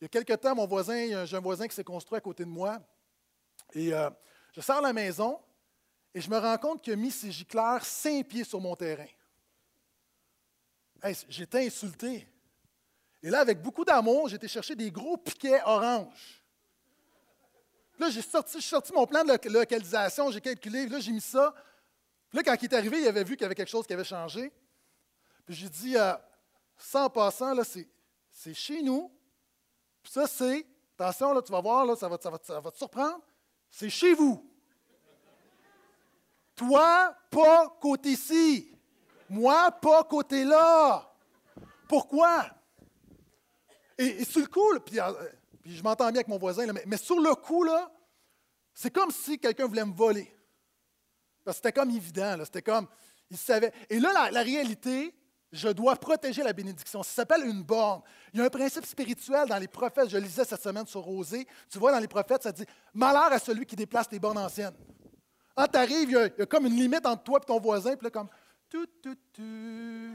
Il 0.00 0.04
y 0.04 0.06
a 0.06 0.08
quelque 0.08 0.32
temps, 0.34 0.54
mon 0.54 0.66
voisin, 0.66 1.24
j'ai 1.24 1.36
un 1.36 1.40
voisin 1.40 1.68
qui 1.68 1.74
s'est 1.74 1.84
construit 1.84 2.16
à 2.16 2.20
côté 2.20 2.44
de 2.44 2.48
moi. 2.48 2.78
Et 3.74 3.92
euh, 3.92 4.08
je 4.52 4.60
sors 4.60 4.78
de 4.78 4.86
la 4.86 4.92
maison 4.92 5.40
et 6.14 6.20
je 6.20 6.30
me 6.30 6.38
rends 6.38 6.58
compte 6.58 6.82
qu'il 6.82 6.92
a 6.92 6.96
mis 6.96 7.10
ses 7.10 7.32
gicleurs 7.32 7.84
cinq 7.84 8.28
pieds 8.28 8.44
sur 8.44 8.60
mon 8.60 8.76
terrain. 8.76 9.06
J'étais 11.28 11.66
insulté. 11.66 12.26
Et 13.22 13.30
là, 13.30 13.40
avec 13.40 13.60
beaucoup 13.60 13.84
d'amour, 13.84 14.28
j'étais 14.28 14.48
chercher 14.48 14.74
des 14.74 14.90
gros 14.90 15.16
piquets 15.16 15.60
oranges. 15.64 16.43
Là, 17.98 18.10
j'ai 18.10 18.22
sorti, 18.22 18.92
mon 18.92 19.06
plan 19.06 19.24
de 19.24 19.48
localisation, 19.48 20.30
j'ai 20.30 20.40
calculé, 20.40 20.88
là, 20.88 20.98
j'ai 20.98 21.12
mis 21.12 21.20
ça. 21.20 21.54
Puis 22.28 22.38
là, 22.38 22.42
quand 22.42 22.60
il 22.60 22.64
est 22.64 22.74
arrivé, 22.74 23.00
il 23.00 23.08
avait 23.08 23.22
vu 23.22 23.36
qu'il 23.36 23.42
y 23.42 23.44
avait 23.44 23.54
quelque 23.54 23.70
chose 23.70 23.86
qui 23.86 23.92
avait 23.92 24.04
changé. 24.04 24.52
Puis 25.46 25.54
j'ai 25.54 25.68
dit, 25.68 25.96
euh, 25.96 26.14
ça 26.76 27.04
en 27.04 27.10
passant, 27.10 27.54
là, 27.54 27.62
c'est, 27.64 28.54
chez 28.54 28.82
nous. 28.82 29.12
Puis 30.02 30.12
ça, 30.12 30.26
c'est, 30.26 30.66
attention, 30.98 31.32
là, 31.32 31.42
tu 31.42 31.52
vas 31.52 31.60
voir, 31.60 31.86
là, 31.86 31.94
ça, 31.94 32.08
va, 32.08 32.18
te 32.18 32.76
surprendre, 32.76 33.20
c'est 33.70 33.90
chez 33.90 34.14
vous. 34.14 34.50
Toi, 36.56 37.16
pas 37.30 37.76
côté 37.80 38.10
ici. 38.10 38.76
Moi, 39.28 39.70
pas 39.72 40.04
côté 40.04 40.44
là. 40.44 41.12
Pourquoi? 41.88 42.46
Et, 43.96 44.24
sur 44.24 44.40
le 44.40 44.46
coup, 44.46 44.80
puis, 44.80 44.98
euh, 44.98 45.12
puis 45.64 45.74
je 45.74 45.82
m'entends 45.82 46.04
bien 46.04 46.16
avec 46.16 46.28
mon 46.28 46.36
voisin, 46.36 46.66
mais, 46.84 46.96
sur 46.98 47.18
le 47.18 47.34
coup, 47.34 47.64
là, 47.64 47.90
c'est 48.74 48.92
comme 48.92 49.10
si 49.10 49.38
quelqu'un 49.38 49.66
voulait 49.66 49.86
me 49.86 49.94
voler. 49.94 50.30
Parce 51.42 51.56
que 51.56 51.62
c'était 51.62 51.80
comme 51.80 51.88
évident, 51.90 52.36
c'était 52.44 52.60
comme, 52.60 52.86
il 53.30 53.38
savait. 53.38 53.72
Et 53.88 53.98
là, 53.98 54.30
la, 54.30 54.42
réalité, 54.42 55.14
je 55.50 55.70
dois 55.70 55.96
protéger 55.96 56.42
la 56.42 56.52
bénédiction. 56.52 57.02
Ça 57.02 57.12
s'appelle 57.12 57.46
une 57.46 57.62
borne. 57.62 58.02
Il 58.34 58.40
y 58.40 58.42
a 58.42 58.44
un 58.44 58.50
principe 58.50 58.84
spirituel 58.84 59.48
dans 59.48 59.56
les 59.56 59.68
prophètes, 59.68 60.10
je 60.10 60.18
lisais 60.18 60.44
cette 60.44 60.62
semaine 60.62 60.86
sur 60.86 61.00
Rosé. 61.00 61.46
Tu 61.70 61.78
vois, 61.78 61.92
dans 61.92 61.98
les 61.98 62.08
prophètes, 62.08 62.42
ça 62.42 62.52
dit 62.52 62.66
Malheur 62.92 63.32
à 63.32 63.38
celui 63.38 63.64
qui 63.64 63.74
déplace 63.74 64.10
les 64.12 64.18
bornes 64.18 64.36
anciennes. 64.36 64.74
Quand 65.56 65.66
tu 65.66 65.78
arrives, 65.78 66.10
il, 66.10 66.34
y, 66.38 66.42
a, 66.42 66.46
comme 66.46 66.66
une 66.66 66.76
limite 66.76 67.06
entre 67.06 67.22
toi 67.22 67.40
et 67.42 67.46
ton 67.46 67.58
voisin, 67.58 67.96
puis 67.96 68.04
là, 68.04 68.10
comme. 68.10 68.28
Tout, 68.68 68.86
tout, 69.02 69.16
tout. 69.32 70.14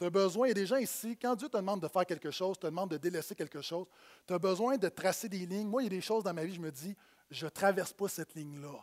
Tu 0.00 0.06
as 0.06 0.10
besoin, 0.10 0.46
il 0.46 0.48
y 0.48 0.52
a 0.52 0.54
des 0.54 0.64
gens 0.64 0.78
ici, 0.78 1.14
quand 1.14 1.36
Dieu 1.36 1.50
te 1.50 1.58
demande 1.58 1.82
de 1.82 1.88
faire 1.88 2.06
quelque 2.06 2.30
chose, 2.30 2.58
te 2.58 2.66
demande 2.66 2.90
de 2.90 2.96
délaisser 2.96 3.34
quelque 3.34 3.60
chose, 3.60 3.86
tu 4.26 4.32
as 4.32 4.38
besoin 4.38 4.78
de 4.78 4.88
tracer 4.88 5.28
des 5.28 5.44
lignes. 5.44 5.68
Moi, 5.68 5.82
il 5.82 5.84
y 5.84 5.88
a 5.88 5.90
des 5.90 6.00
choses 6.00 6.24
dans 6.24 6.32
ma 6.32 6.42
vie, 6.42 6.54
je 6.54 6.60
me 6.60 6.72
dis, 6.72 6.96
je 7.30 7.44
ne 7.44 7.50
traverse 7.50 7.92
pas 7.92 8.08
cette 8.08 8.34
ligne-là. 8.34 8.82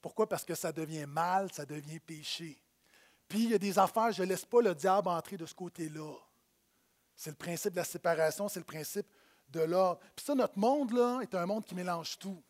Pourquoi? 0.00 0.26
Parce 0.26 0.46
que 0.46 0.54
ça 0.54 0.72
devient 0.72 1.04
mal, 1.04 1.52
ça 1.52 1.66
devient 1.66 2.00
péché. 2.00 2.56
Puis 3.28 3.44
il 3.44 3.50
y 3.50 3.54
a 3.54 3.58
des 3.58 3.78
affaires, 3.78 4.12
je 4.12 4.22
ne 4.22 4.28
laisse 4.28 4.46
pas 4.46 4.62
le 4.62 4.74
diable 4.74 5.08
entrer 5.08 5.36
de 5.36 5.44
ce 5.44 5.54
côté-là. 5.54 6.14
C'est 7.14 7.28
le 7.28 7.36
principe 7.36 7.72
de 7.72 7.76
la 7.76 7.84
séparation, 7.84 8.48
c'est 8.48 8.60
le 8.60 8.64
principe 8.64 9.06
de 9.50 9.60
l'ordre. 9.60 10.00
Puis 10.16 10.24
ça, 10.24 10.34
notre 10.34 10.58
monde, 10.58 10.90
là, 10.92 11.20
est 11.20 11.34
un 11.34 11.44
monde 11.44 11.66
qui 11.66 11.74
mélange 11.74 12.18
tout. 12.18 12.42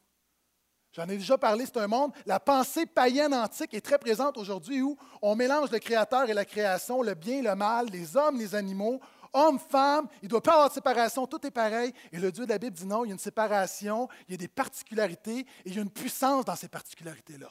J'en 0.96 1.06
ai 1.10 1.18
déjà 1.18 1.36
parlé, 1.36 1.66
c'est 1.66 1.76
un 1.76 1.86
monde, 1.86 2.12
la 2.24 2.40
pensée 2.40 2.86
païenne 2.86 3.34
antique 3.34 3.74
est 3.74 3.82
très 3.82 3.98
présente 3.98 4.38
aujourd'hui 4.38 4.80
où 4.80 4.96
on 5.20 5.36
mélange 5.36 5.70
le 5.70 5.78
créateur 5.78 6.30
et 6.30 6.32
la 6.32 6.46
création, 6.46 7.02
le 7.02 7.12
bien, 7.12 7.42
le 7.42 7.54
mal, 7.54 7.88
les 7.90 8.16
hommes, 8.16 8.38
les 8.38 8.54
animaux, 8.54 8.98
hommes, 9.34 9.58
femmes, 9.58 10.08
il 10.22 10.24
ne 10.24 10.30
doit 10.30 10.42
pas 10.42 10.52
avoir 10.52 10.68
de 10.70 10.72
séparation, 10.72 11.26
tout 11.26 11.46
est 11.46 11.50
pareil. 11.50 11.92
Et 12.12 12.18
le 12.18 12.32
Dieu 12.32 12.46
de 12.46 12.50
la 12.50 12.56
Bible 12.56 12.74
dit 12.74 12.86
non, 12.86 13.04
il 13.04 13.08
y 13.08 13.10
a 13.10 13.12
une 13.12 13.18
séparation, 13.18 14.08
il 14.26 14.30
y 14.30 14.34
a 14.36 14.38
des 14.38 14.48
particularités 14.48 15.40
et 15.40 15.46
il 15.66 15.74
y 15.74 15.78
a 15.78 15.82
une 15.82 15.90
puissance 15.90 16.46
dans 16.46 16.56
ces 16.56 16.68
particularités-là. 16.68 17.50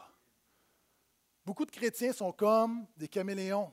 Beaucoup 1.46 1.68
de 1.68 1.72
chrétiens 1.72 2.14
sont 2.14 2.32
comme 2.32 2.88
des 2.98 3.08
caméléons 3.08 3.72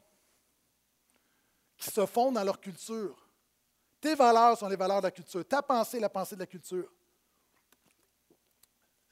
qui 1.78 1.90
se 1.90 2.04
fondent 2.04 2.34
dans 2.34 2.44
leur 2.44 2.60
culture. 2.60 3.26
Tes 4.02 4.16
valeurs 4.16 4.58
sont 4.58 4.68
les 4.68 4.76
valeurs 4.76 5.00
de 5.00 5.06
la 5.06 5.12
culture. 5.12 5.48
Ta 5.48 5.62
pensée 5.62 5.96
est 5.96 6.00
la 6.00 6.10
pensée 6.10 6.34
de 6.34 6.40
la 6.40 6.46
culture. 6.46 6.92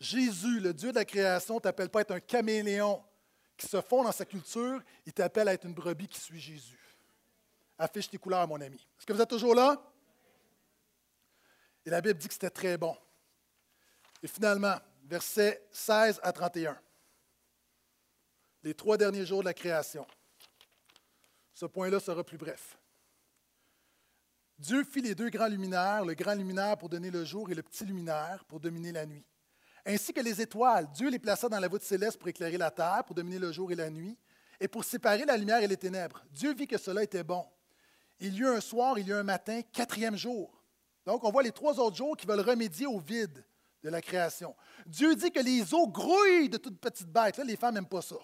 Jésus, 0.01 0.61
le 0.61 0.73
Dieu 0.73 0.91
de 0.91 0.97
la 0.97 1.05
création, 1.05 1.57
ne 1.57 1.61
t'appelle 1.61 1.91
pas 1.91 2.01
à 2.01 2.03
être 2.03 2.13
un 2.13 2.21
caméléon 2.21 3.05
qui 3.57 3.67
se 3.67 3.81
fond 3.83 4.03
dans 4.03 4.13
sa 4.13 4.25
culture, 4.25 4.83
il 5.05 5.13
t'appelle 5.13 5.47
à 5.49 5.53
être 5.53 5.67
une 5.67 5.75
brebis 5.75 6.09
qui 6.09 6.19
suit 6.19 6.41
Jésus. 6.41 6.81
Affiche 7.79 8.09
tes 8.09 8.17
couleurs, 8.17 8.49
mon 8.49 8.61
ami. 8.61 8.77
Est-ce 8.77 9.07
que 9.07 9.13
vous 9.13 9.21
êtes 9.21 9.29
toujours 9.29 9.55
là? 9.55 9.83
Et 11.85 11.91
la 11.91 12.01
Bible 12.01 12.19
dit 12.19 12.29
que 12.29 12.35
c'était 12.35 12.51
très 12.51 12.79
bon. 12.79 12.97
Et 14.23 14.29
finalement, 14.29 14.77
versets 15.05 15.67
16 15.71 16.21
à 16.23 16.33
31. 16.33 16.79
Les 18.63 18.75
trois 18.75 18.97
derniers 18.97 19.27
jours 19.27 19.41
de 19.41 19.47
la 19.47 19.55
création. 19.55 20.07
Ce 21.55 21.67
point-là 21.67 22.01
sera 22.01 22.25
plus 22.25 22.39
bref. 22.39 22.79
Dieu 24.59 24.85
fit 24.85 25.01
les 25.01 25.15
deux 25.15 25.31
grands 25.31 25.49
luminaires, 25.49 26.05
le 26.05 26.15
grand 26.15 26.35
luminaire 26.35 26.77
pour 26.77 26.89
donner 26.91 27.11
le 27.11 27.25
jour 27.25 27.51
et 27.51 27.55
le 27.55 27.63
petit 27.63 27.85
luminaire 27.85 28.45
pour 28.47 28.61
dominer 28.61 28.93
la 28.93 29.07
nuit. 29.07 29.25
Ainsi 29.87 30.13
que 30.13 30.21
les 30.21 30.41
étoiles, 30.41 30.89
Dieu 30.93 31.09
les 31.09 31.19
plaça 31.19 31.49
dans 31.49 31.59
la 31.59 31.69
voûte 31.69 31.83
céleste 31.83 32.19
pour 32.19 32.29
éclairer 32.29 32.59
la 32.59 32.71
terre, 32.71 33.03
pour 33.07 33.15
dominer 33.15 33.39
le 33.39 33.53
jour 33.53 33.73
et 33.73 33.75
la 33.75 33.91
nuit, 33.91 34.17
et 34.61 34.69
pour 34.69 34.85
séparer 34.85 35.25
la 35.25 35.37
lumière 35.37 35.63
et 35.63 35.67
les 35.67 35.77
ténèbres. 35.77 36.23
Dieu 36.31 36.55
vit 36.55 36.67
que 36.67 36.79
cela 36.79 37.03
était 37.03 37.25
bon. 37.25 37.47
Il 38.21 38.35
y 38.35 38.41
eut 38.41 38.49
un 38.49 38.61
soir, 38.61 38.99
il 38.99 39.07
y 39.07 39.11
eut 39.11 39.15
un 39.15 39.23
matin, 39.23 39.61
quatrième 39.73 40.17
jour. 40.17 40.63
Donc, 41.07 41.25
on 41.25 41.31
voit 41.31 41.43
les 41.43 41.53
trois 41.53 41.81
autres 41.81 41.97
jours 41.97 42.17
qui 42.17 42.27
veulent 42.27 42.41
remédier 42.41 42.87
au 42.87 42.99
vide 42.99 43.45
de 43.83 43.89
la 43.89 44.03
création. 44.03 44.55
Dieu 44.87 45.15
dit 45.15 45.31
que 45.31 45.41
les 45.41 45.73
eaux 45.73 45.89
grouillent 45.89 46.51
de 46.51 46.59
toutes 46.59 46.79
petites 46.79 47.11
bêtes. 47.11 47.39
Là, 47.39 47.45
les 47.45 47.57
femmes 47.57 47.75
n'aiment 47.75 47.87
pas 47.87 48.03
ça. 48.03 48.17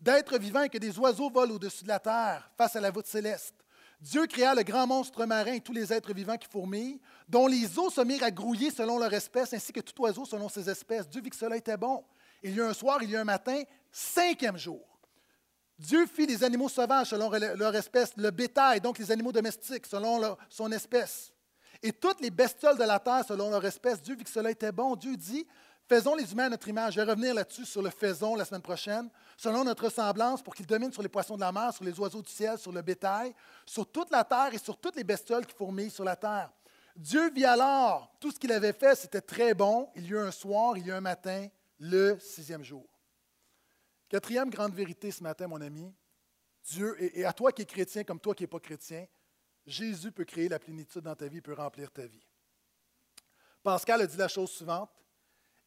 D'êtres 0.00 0.38
vivants 0.38 0.62
et 0.62 0.70
que 0.70 0.78
des 0.78 0.98
oiseaux 0.98 1.28
volent 1.28 1.54
au-dessus 1.54 1.84
de 1.84 1.88
la 1.88 2.00
terre 2.00 2.50
face 2.56 2.74
à 2.76 2.80
la 2.80 2.90
voûte 2.90 3.06
céleste. 3.06 3.54
Dieu 4.00 4.26
créa 4.26 4.54
le 4.54 4.62
grand 4.62 4.86
monstre 4.86 5.26
marin 5.26 5.52
et 5.52 5.60
tous 5.60 5.74
les 5.74 5.92
êtres 5.92 6.14
vivants 6.14 6.38
qui 6.38 6.48
fourmillent, 6.48 7.00
dont 7.28 7.46
les 7.46 7.78
eaux 7.78 7.90
se 7.90 8.00
mirent 8.00 8.24
à 8.24 8.30
grouiller 8.30 8.70
selon 8.70 8.98
leur 8.98 9.12
espèce, 9.12 9.52
ainsi 9.52 9.72
que 9.72 9.80
tout 9.80 10.00
oiseau 10.00 10.24
selon 10.24 10.48
ses 10.48 10.70
espèces. 10.70 11.08
Dieu 11.08 11.20
vit 11.20 11.30
que 11.30 11.36
cela 11.36 11.56
était 11.56 11.76
bon. 11.76 12.02
Il 12.42 12.54
y 12.54 12.60
a 12.60 12.66
un 12.66 12.72
soir, 12.72 13.02
il 13.02 13.10
y 13.10 13.16
a 13.16 13.20
un 13.20 13.24
matin, 13.24 13.62
cinquième 13.92 14.56
jour. 14.56 14.80
Dieu 15.78 16.06
fit 16.06 16.26
les 16.26 16.42
animaux 16.44 16.68
sauvages 16.68 17.08
selon 17.08 17.30
leur 17.30 17.74
espèce, 17.74 18.12
le 18.16 18.30
bétail, 18.30 18.80
donc 18.80 18.98
les 18.98 19.10
animaux 19.10 19.32
domestiques, 19.32 19.86
selon 19.86 20.36
son 20.48 20.72
espèce. 20.72 21.32
Et 21.82 21.92
toutes 21.92 22.20
les 22.20 22.30
bestioles 22.30 22.76
de 22.76 22.84
la 22.84 22.98
terre 22.98 23.24
selon 23.26 23.50
leur 23.50 23.64
espèce. 23.64 24.02
Dieu 24.02 24.14
vit 24.14 24.24
que 24.24 24.30
cela 24.30 24.50
était 24.50 24.72
bon. 24.72 24.96
Dieu 24.96 25.16
dit 25.16 25.46
Faisons 25.90 26.14
les 26.14 26.30
humains 26.30 26.44
à 26.44 26.50
notre 26.50 26.68
image. 26.68 26.94
Je 26.94 27.00
vais 27.00 27.10
revenir 27.10 27.34
là-dessus 27.34 27.64
sur 27.64 27.82
le 27.82 27.90
faisons 27.90 28.36
la 28.36 28.44
semaine 28.44 28.62
prochaine, 28.62 29.10
selon 29.36 29.64
notre 29.64 29.86
ressemblance, 29.86 30.40
pour 30.40 30.54
qu'ils 30.54 30.64
dominent 30.64 30.92
sur 30.92 31.02
les 31.02 31.08
poissons 31.08 31.34
de 31.34 31.40
la 31.40 31.50
mer, 31.50 31.74
sur 31.74 31.82
les 31.82 31.98
oiseaux 31.98 32.22
du 32.22 32.30
ciel, 32.30 32.56
sur 32.58 32.70
le 32.70 32.80
bétail, 32.80 33.34
sur 33.66 33.90
toute 33.90 34.08
la 34.12 34.22
terre 34.22 34.54
et 34.54 34.58
sur 34.58 34.78
toutes 34.78 34.94
les 34.94 35.02
bestioles 35.02 35.44
qui 35.44 35.52
fourmillent 35.52 35.90
sur 35.90 36.04
la 36.04 36.14
terre. 36.14 36.52
Dieu 36.94 37.28
vit 37.32 37.44
alors, 37.44 38.14
tout 38.20 38.30
ce 38.30 38.38
qu'il 38.38 38.52
avait 38.52 38.72
fait, 38.72 38.94
c'était 38.94 39.20
très 39.20 39.52
bon. 39.52 39.90
Il 39.96 40.04
y 40.04 40.06
a 40.06 40.10
eu 40.10 40.18
un 40.18 40.30
soir, 40.30 40.78
il 40.78 40.86
y 40.86 40.90
a 40.92 40.94
eu 40.94 40.96
un 40.96 41.00
matin, 41.00 41.48
le 41.80 42.16
sixième 42.20 42.62
jour. 42.62 42.86
Quatrième 44.08 44.48
grande 44.48 44.74
vérité 44.74 45.10
ce 45.10 45.24
matin, 45.24 45.48
mon 45.48 45.60
ami, 45.60 45.92
Dieu, 46.68 46.96
et 47.00 47.24
à 47.24 47.32
toi 47.32 47.50
qui 47.50 47.62
es 47.62 47.66
chrétien 47.66 48.04
comme 48.04 48.20
toi 48.20 48.36
qui 48.36 48.44
n'es 48.44 48.46
pas 48.46 48.60
chrétien, 48.60 49.08
Jésus 49.66 50.12
peut 50.12 50.24
créer 50.24 50.48
la 50.48 50.60
plénitude 50.60 51.02
dans 51.02 51.16
ta 51.16 51.26
vie, 51.26 51.40
peut 51.40 51.54
remplir 51.54 51.90
ta 51.90 52.06
vie. 52.06 52.24
Pascal 53.64 54.02
a 54.02 54.06
dit 54.06 54.16
la 54.16 54.28
chose 54.28 54.52
suivante 54.52 54.90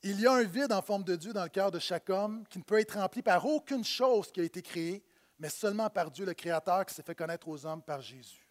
il 0.03 0.19
y 0.19 0.27
a 0.27 0.33
un 0.33 0.43
vide 0.43 0.73
en 0.73 0.81
forme 0.81 1.03
de 1.03 1.15
Dieu 1.15 1.31
dans 1.31 1.43
le 1.43 1.49
cœur 1.49 1.71
de 1.71 1.79
chaque 1.79 2.09
homme 2.09 2.43
qui 2.49 2.59
ne 2.59 2.63
peut 2.63 2.79
être 2.79 2.99
rempli 2.99 3.21
par 3.21 3.45
aucune 3.45 3.85
chose 3.85 4.31
qui 4.31 4.41
a 4.41 4.43
été 4.43 4.61
créée, 4.61 5.01
mais 5.39 5.49
seulement 5.49 5.89
par 5.89 6.11
Dieu 6.11 6.25
le 6.25 6.33
Créateur 6.33 6.85
qui 6.85 6.93
s'est 6.93 7.03
fait 7.03 7.15
connaître 7.15 7.47
aux 7.47 7.65
hommes 7.65 7.81
par 7.81 8.01
Jésus. 8.01 8.45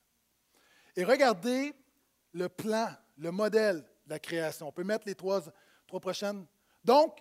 Et 0.97 1.05
regardez 1.05 1.75
le 2.33 2.49
plan, 2.49 2.89
le 3.19 3.31
modèle 3.31 3.85
de 4.07 4.11
la 4.11 4.19
création. 4.19 4.69
On 4.69 4.73
peut 4.73 4.85
mettre 4.85 5.07
les 5.07 5.15
trois, 5.15 5.43
prochaines. 6.01 6.47
Donc, 6.83 7.19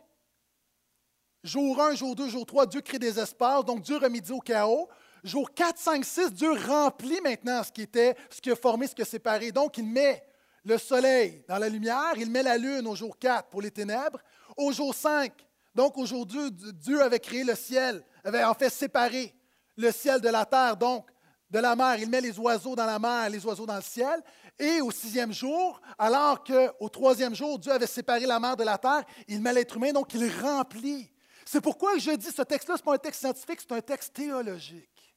jour 1.44 1.82
1, 1.82 1.96
jour 1.96 2.16
2, 2.16 2.30
jour 2.30 2.46
3, 2.46 2.68
Dieu 2.68 2.80
crée 2.80 3.00
des 3.00 3.20
espaces, 3.20 3.66
donc 3.66 3.82
Dieu 3.82 3.98
remédie 3.98 4.32
au 4.32 4.40
chaos. 4.40 4.88
Jour 5.26 5.54
4, 5.54 5.78
5, 5.78 6.06
6, 6.06 6.34
Dieu 6.34 6.52
remplit 6.54 7.20
maintenant 7.22 7.62
ce 7.64 7.72
qui 7.72 7.82
était, 7.82 8.16
ce 8.30 8.40
qui 8.40 8.50
a 8.50 8.56
formé, 8.56 8.88
ce 8.88 8.96
qui 8.96 9.02
a 9.02 9.06
séparé. 9.06 9.52
Donc, 9.52 9.78
il 9.78 9.86
met 9.86 10.24
le 10.64 10.78
soleil 10.78 11.44
dans 11.48 11.58
la 11.58 11.70
lumière, 11.70 12.14
il 12.18 12.30
met 12.30 12.44
la 12.44 12.58
lune 12.58 12.88
au 12.88 12.96
jour 12.96 13.18
4 13.18 13.50
pour 13.50 13.62
les 13.62 13.72
ténèbres. 13.72 14.20
Au 14.58 14.72
jour 14.72 14.94
5, 14.94 15.34
donc 15.74 15.98
aujourd'hui, 15.98 16.52
Dieu 16.52 17.02
avait 17.02 17.20
créé 17.20 17.44
le 17.44 17.56
ciel, 17.56 18.04
avait 18.24 18.44
en 18.44 18.54
fait 18.54 18.70
séparé 18.70 19.34
le 19.78 19.92
ciel 19.92 20.22
de 20.22 20.30
la 20.30 20.46
terre, 20.46 20.78
donc 20.78 21.10
de 21.50 21.60
la 21.60 21.76
mer. 21.76 21.98
Il 22.00 22.10
met 22.10 22.22
les 22.22 22.38
oiseaux 22.38 22.76
dans 22.76 22.86
la 22.86 23.00
mer, 23.00 23.30
les 23.30 23.46
oiseaux 23.46 23.66
dans 23.66 23.76
le 23.76 23.82
ciel. 23.82 24.22
Et 24.60 24.82
au 24.82 24.92
sixième 24.92 25.34
jour, 25.34 25.82
alors 25.98 26.44
qu'au 26.44 26.90
troisième 26.90 27.34
jour, 27.34 27.58
Dieu 27.58 27.72
avait 27.72 27.88
séparé 27.88 28.26
la 28.26 28.40
mer 28.40 28.56
de 28.56 28.64
la 28.64 28.78
terre, 28.78 29.04
il 29.28 29.42
met 29.42 29.54
l'être 29.54 29.78
humain, 29.78 29.92
donc 29.92 30.14
il 30.14 30.30
remplit. 30.42 31.12
C'est 31.46 31.62
pourquoi 31.62 31.98
je 31.98 32.12
dis 32.12 32.32
ce 32.32 32.44
texte-là, 32.44 32.76
ce 32.76 32.82
n'est 32.82 32.86
pas 32.86 32.94
un 32.94 32.98
texte 32.98 33.22
scientifique, 33.22 33.60
c'est 33.62 33.72
un 33.72 33.82
texte 33.82 34.14
théologique. 34.14 35.16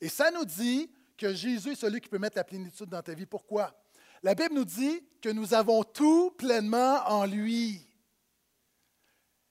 Et 0.00 0.08
ça 0.08 0.30
nous 0.30 0.44
dit 0.44 0.90
que 1.16 1.32
Jésus 1.32 1.72
est 1.72 1.76
celui 1.76 2.00
qui 2.00 2.08
peut 2.08 2.18
mettre 2.18 2.36
la 2.36 2.44
plénitude 2.44 2.88
dans 2.88 3.02
ta 3.02 3.14
vie. 3.14 3.26
Pourquoi? 3.26 3.72
La 4.22 4.34
Bible 4.34 4.54
nous 4.54 4.64
dit 4.64 5.02
que 5.20 5.28
nous 5.28 5.52
avons 5.52 5.82
tout 5.82 6.30
pleinement 6.32 7.02
en 7.06 7.26
lui. 7.26 7.86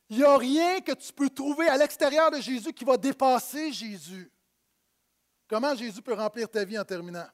Il 0.09 0.17
n'y 0.17 0.23
a 0.23 0.37
rien 0.37 0.81
que 0.81 0.93
tu 0.93 1.11
peux 1.13 1.29
trouver 1.29 1.67
à 1.67 1.77
l'extérieur 1.77 2.31
de 2.31 2.39
Jésus 2.39 2.73
qui 2.73 2.85
va 2.85 2.97
dépasser 2.97 3.71
Jésus. 3.71 4.31
Comment 5.47 5.75
Jésus 5.75 6.01
peut 6.01 6.13
remplir 6.13 6.49
ta 6.49 6.63
vie 6.63 6.79
en 6.79 6.85
terminant? 6.85 7.27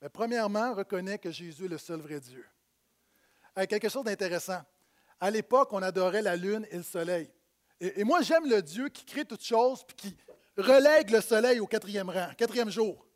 Ben, 0.00 0.08
premièrement, 0.08 0.74
reconnais 0.74 1.18
que 1.18 1.30
Jésus 1.30 1.64
est 1.64 1.68
le 1.68 1.78
seul 1.78 2.00
vrai 2.00 2.20
Dieu. 2.20 2.46
quelque 3.68 3.88
chose 3.88 4.04
d'intéressant. 4.04 4.60
À 5.18 5.30
l'époque, 5.30 5.72
on 5.72 5.82
adorait 5.82 6.22
la 6.22 6.36
lune 6.36 6.66
et 6.70 6.76
le 6.76 6.82
soleil. 6.82 7.30
Et, 7.80 8.04
moi, 8.04 8.22
j'aime 8.22 8.48
le 8.48 8.62
Dieu 8.62 8.88
qui 8.88 9.04
crée 9.04 9.24
toutes 9.24 9.44
choses 9.44 9.84
puis 9.84 9.96
qui 9.96 10.16
relègue 10.56 11.10
le 11.10 11.20
soleil 11.20 11.60
au 11.60 11.66
quatrième 11.66 12.10
rang, 12.10 12.28
quatrième 12.36 12.70
jour. 12.70 13.06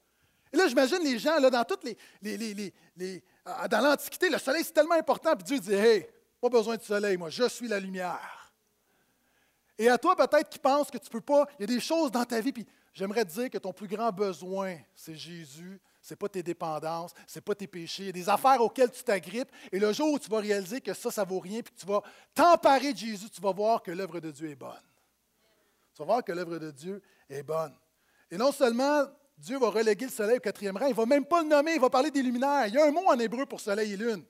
Et 0.52 0.56
là, 0.56 0.68
j'imagine 0.68 1.02
les 1.02 1.18
gens, 1.18 1.38
là, 1.38 1.50
dans 1.50 1.64
toutes 1.64 1.84
les, 1.84 1.96
les 2.22 2.72
ah, 2.98 3.33
dans 3.44 3.80
l'Antiquité, 3.80 4.30
le 4.30 4.38
soleil, 4.38 4.64
c'est 4.64 4.72
tellement 4.72 4.94
important, 4.94 5.34
puis 5.36 5.44
Dieu 5.44 5.58
dit 5.58 5.74
Hey, 5.74 6.06
pas 6.40 6.48
besoin 6.48 6.76
de 6.76 6.82
soleil, 6.82 7.16
moi, 7.16 7.30
je 7.30 7.48
suis 7.48 7.68
la 7.68 7.78
lumière. 7.78 8.52
Et 9.78 9.88
à 9.88 9.98
toi, 9.98 10.14
peut-être, 10.14 10.48
qui 10.48 10.58
pense 10.58 10.90
que 10.90 10.98
tu 10.98 11.06
ne 11.06 11.10
peux 11.10 11.20
pas, 11.20 11.46
il 11.58 11.62
y 11.62 11.64
a 11.64 11.74
des 11.74 11.80
choses 11.80 12.10
dans 12.10 12.24
ta 12.24 12.40
vie, 12.40 12.52
puis 12.52 12.66
j'aimerais 12.92 13.24
te 13.24 13.32
dire 13.32 13.50
que 13.50 13.58
ton 13.58 13.72
plus 13.72 13.88
grand 13.88 14.12
besoin, 14.12 14.76
c'est 14.94 15.16
Jésus, 15.16 15.80
ce 16.00 16.12
n'est 16.12 16.16
pas 16.16 16.28
tes 16.28 16.42
dépendances, 16.42 17.12
ce 17.26 17.38
n'est 17.38 17.42
pas 17.42 17.54
tes 17.54 17.66
péchés, 17.66 18.04
il 18.04 18.06
y 18.06 18.10
a 18.10 18.12
des 18.12 18.28
affaires 18.28 18.60
auxquelles 18.60 18.90
tu 18.90 19.02
t'agrippes, 19.02 19.50
et 19.72 19.78
le 19.78 19.92
jour 19.92 20.12
où 20.12 20.18
tu 20.18 20.30
vas 20.30 20.38
réaliser 20.38 20.80
que 20.80 20.94
ça, 20.94 21.10
ça 21.10 21.24
vaut 21.24 21.40
rien, 21.40 21.60
puis 21.60 21.74
que 21.74 21.80
tu 21.80 21.86
vas 21.86 22.02
t'emparer 22.34 22.92
de 22.92 22.98
Jésus, 22.98 23.28
tu 23.30 23.40
vas 23.40 23.52
voir 23.52 23.82
que 23.82 23.90
l'œuvre 23.90 24.20
de 24.20 24.30
Dieu 24.30 24.50
est 24.50 24.56
bonne. 24.56 24.82
Tu 25.94 25.98
vas 25.98 26.04
voir 26.04 26.24
que 26.24 26.32
l'œuvre 26.32 26.58
de 26.58 26.70
Dieu 26.70 27.02
est 27.28 27.42
bonne. 27.42 27.74
Et 28.30 28.36
non 28.36 28.52
seulement 28.52 29.04
Dieu 29.36 29.58
va 29.58 29.70
reléguer 29.70 30.06
le 30.06 30.10
soleil 30.10 30.36
au 30.38 30.40
quatrième 30.40 30.76
rang. 30.76 30.86
Il 30.86 30.90
ne 30.90 30.94
va 30.94 31.06
même 31.06 31.24
pas 31.24 31.42
le 31.42 31.48
nommer, 31.48 31.74
il 31.74 31.80
va 31.80 31.90
parler 31.90 32.10
des 32.10 32.22
luminaires. 32.22 32.66
Il 32.68 32.74
y 32.74 32.78
a 32.78 32.86
un 32.86 32.90
mot 32.90 33.06
en 33.06 33.18
hébreu 33.18 33.46
pour 33.46 33.60
soleil 33.60 33.92
et 33.92 33.96
lune. 33.96 34.24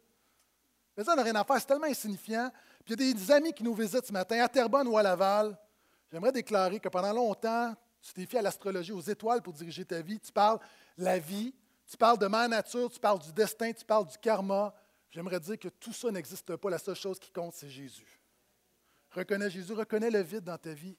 Mais 0.97 1.05
ça 1.05 1.15
n'a 1.15 1.23
rien 1.23 1.35
à 1.35 1.45
faire, 1.45 1.59
c'est 1.59 1.67
tellement 1.67 1.87
insignifiant. 1.87 2.51
Puis 2.85 2.95
il 2.95 3.07
y 3.07 3.11
a 3.11 3.15
des 3.15 3.31
amis 3.31 3.53
qui 3.53 3.63
nous 3.63 3.75
visitent 3.75 4.07
ce 4.07 4.13
matin, 4.13 4.43
à 4.43 4.49
Terrebonne 4.49 4.89
ou 4.89 4.97
à 4.97 5.03
Laval. 5.03 5.59
J'aimerais 6.11 6.33
déclarer 6.33 6.79
que 6.79 6.89
pendant 6.89 7.13
longtemps, 7.13 7.75
tu 8.01 8.13
t'es 8.13 8.27
fait 8.27 8.39
à 8.39 8.43
l'astrologie, 8.43 8.93
aux 8.93 9.01
étoiles 9.01 9.43
pour 9.43 9.53
diriger 9.53 9.85
ta 9.85 10.01
vie. 10.01 10.21
Tu 10.21 10.31
parles 10.31 10.59
la 10.97 11.19
vie, 11.19 11.55
tu 11.87 11.97
parles 11.97 12.19
de 12.19 12.27
ma 12.27 12.47
nature, 12.47 12.91
tu 12.91 13.01
parles 13.01 13.19
du 13.19 13.33
destin, 13.33 13.73
tu 13.73 13.85
parles 13.85 14.07
du 14.07 14.19
karma. 14.19 14.75
J'aimerais 15.11 15.41
dire 15.41 15.59
que 15.59 15.69
tout 15.69 15.93
ça 15.93 16.11
n'existe 16.11 16.57
pas. 16.57 16.71
La 16.71 16.79
seule 16.79 16.95
chose 16.95 17.19
qui 17.19 17.31
compte, 17.31 17.55
c'est 17.55 17.71
Jésus. 17.71 18.21
Reconnais 19.11 19.49
Jésus, 19.49 19.73
reconnais 19.73 20.11
le 20.11 20.21
vide 20.21 20.45
dans 20.45 20.59
ta 20.59 20.73
vie. 20.73 20.97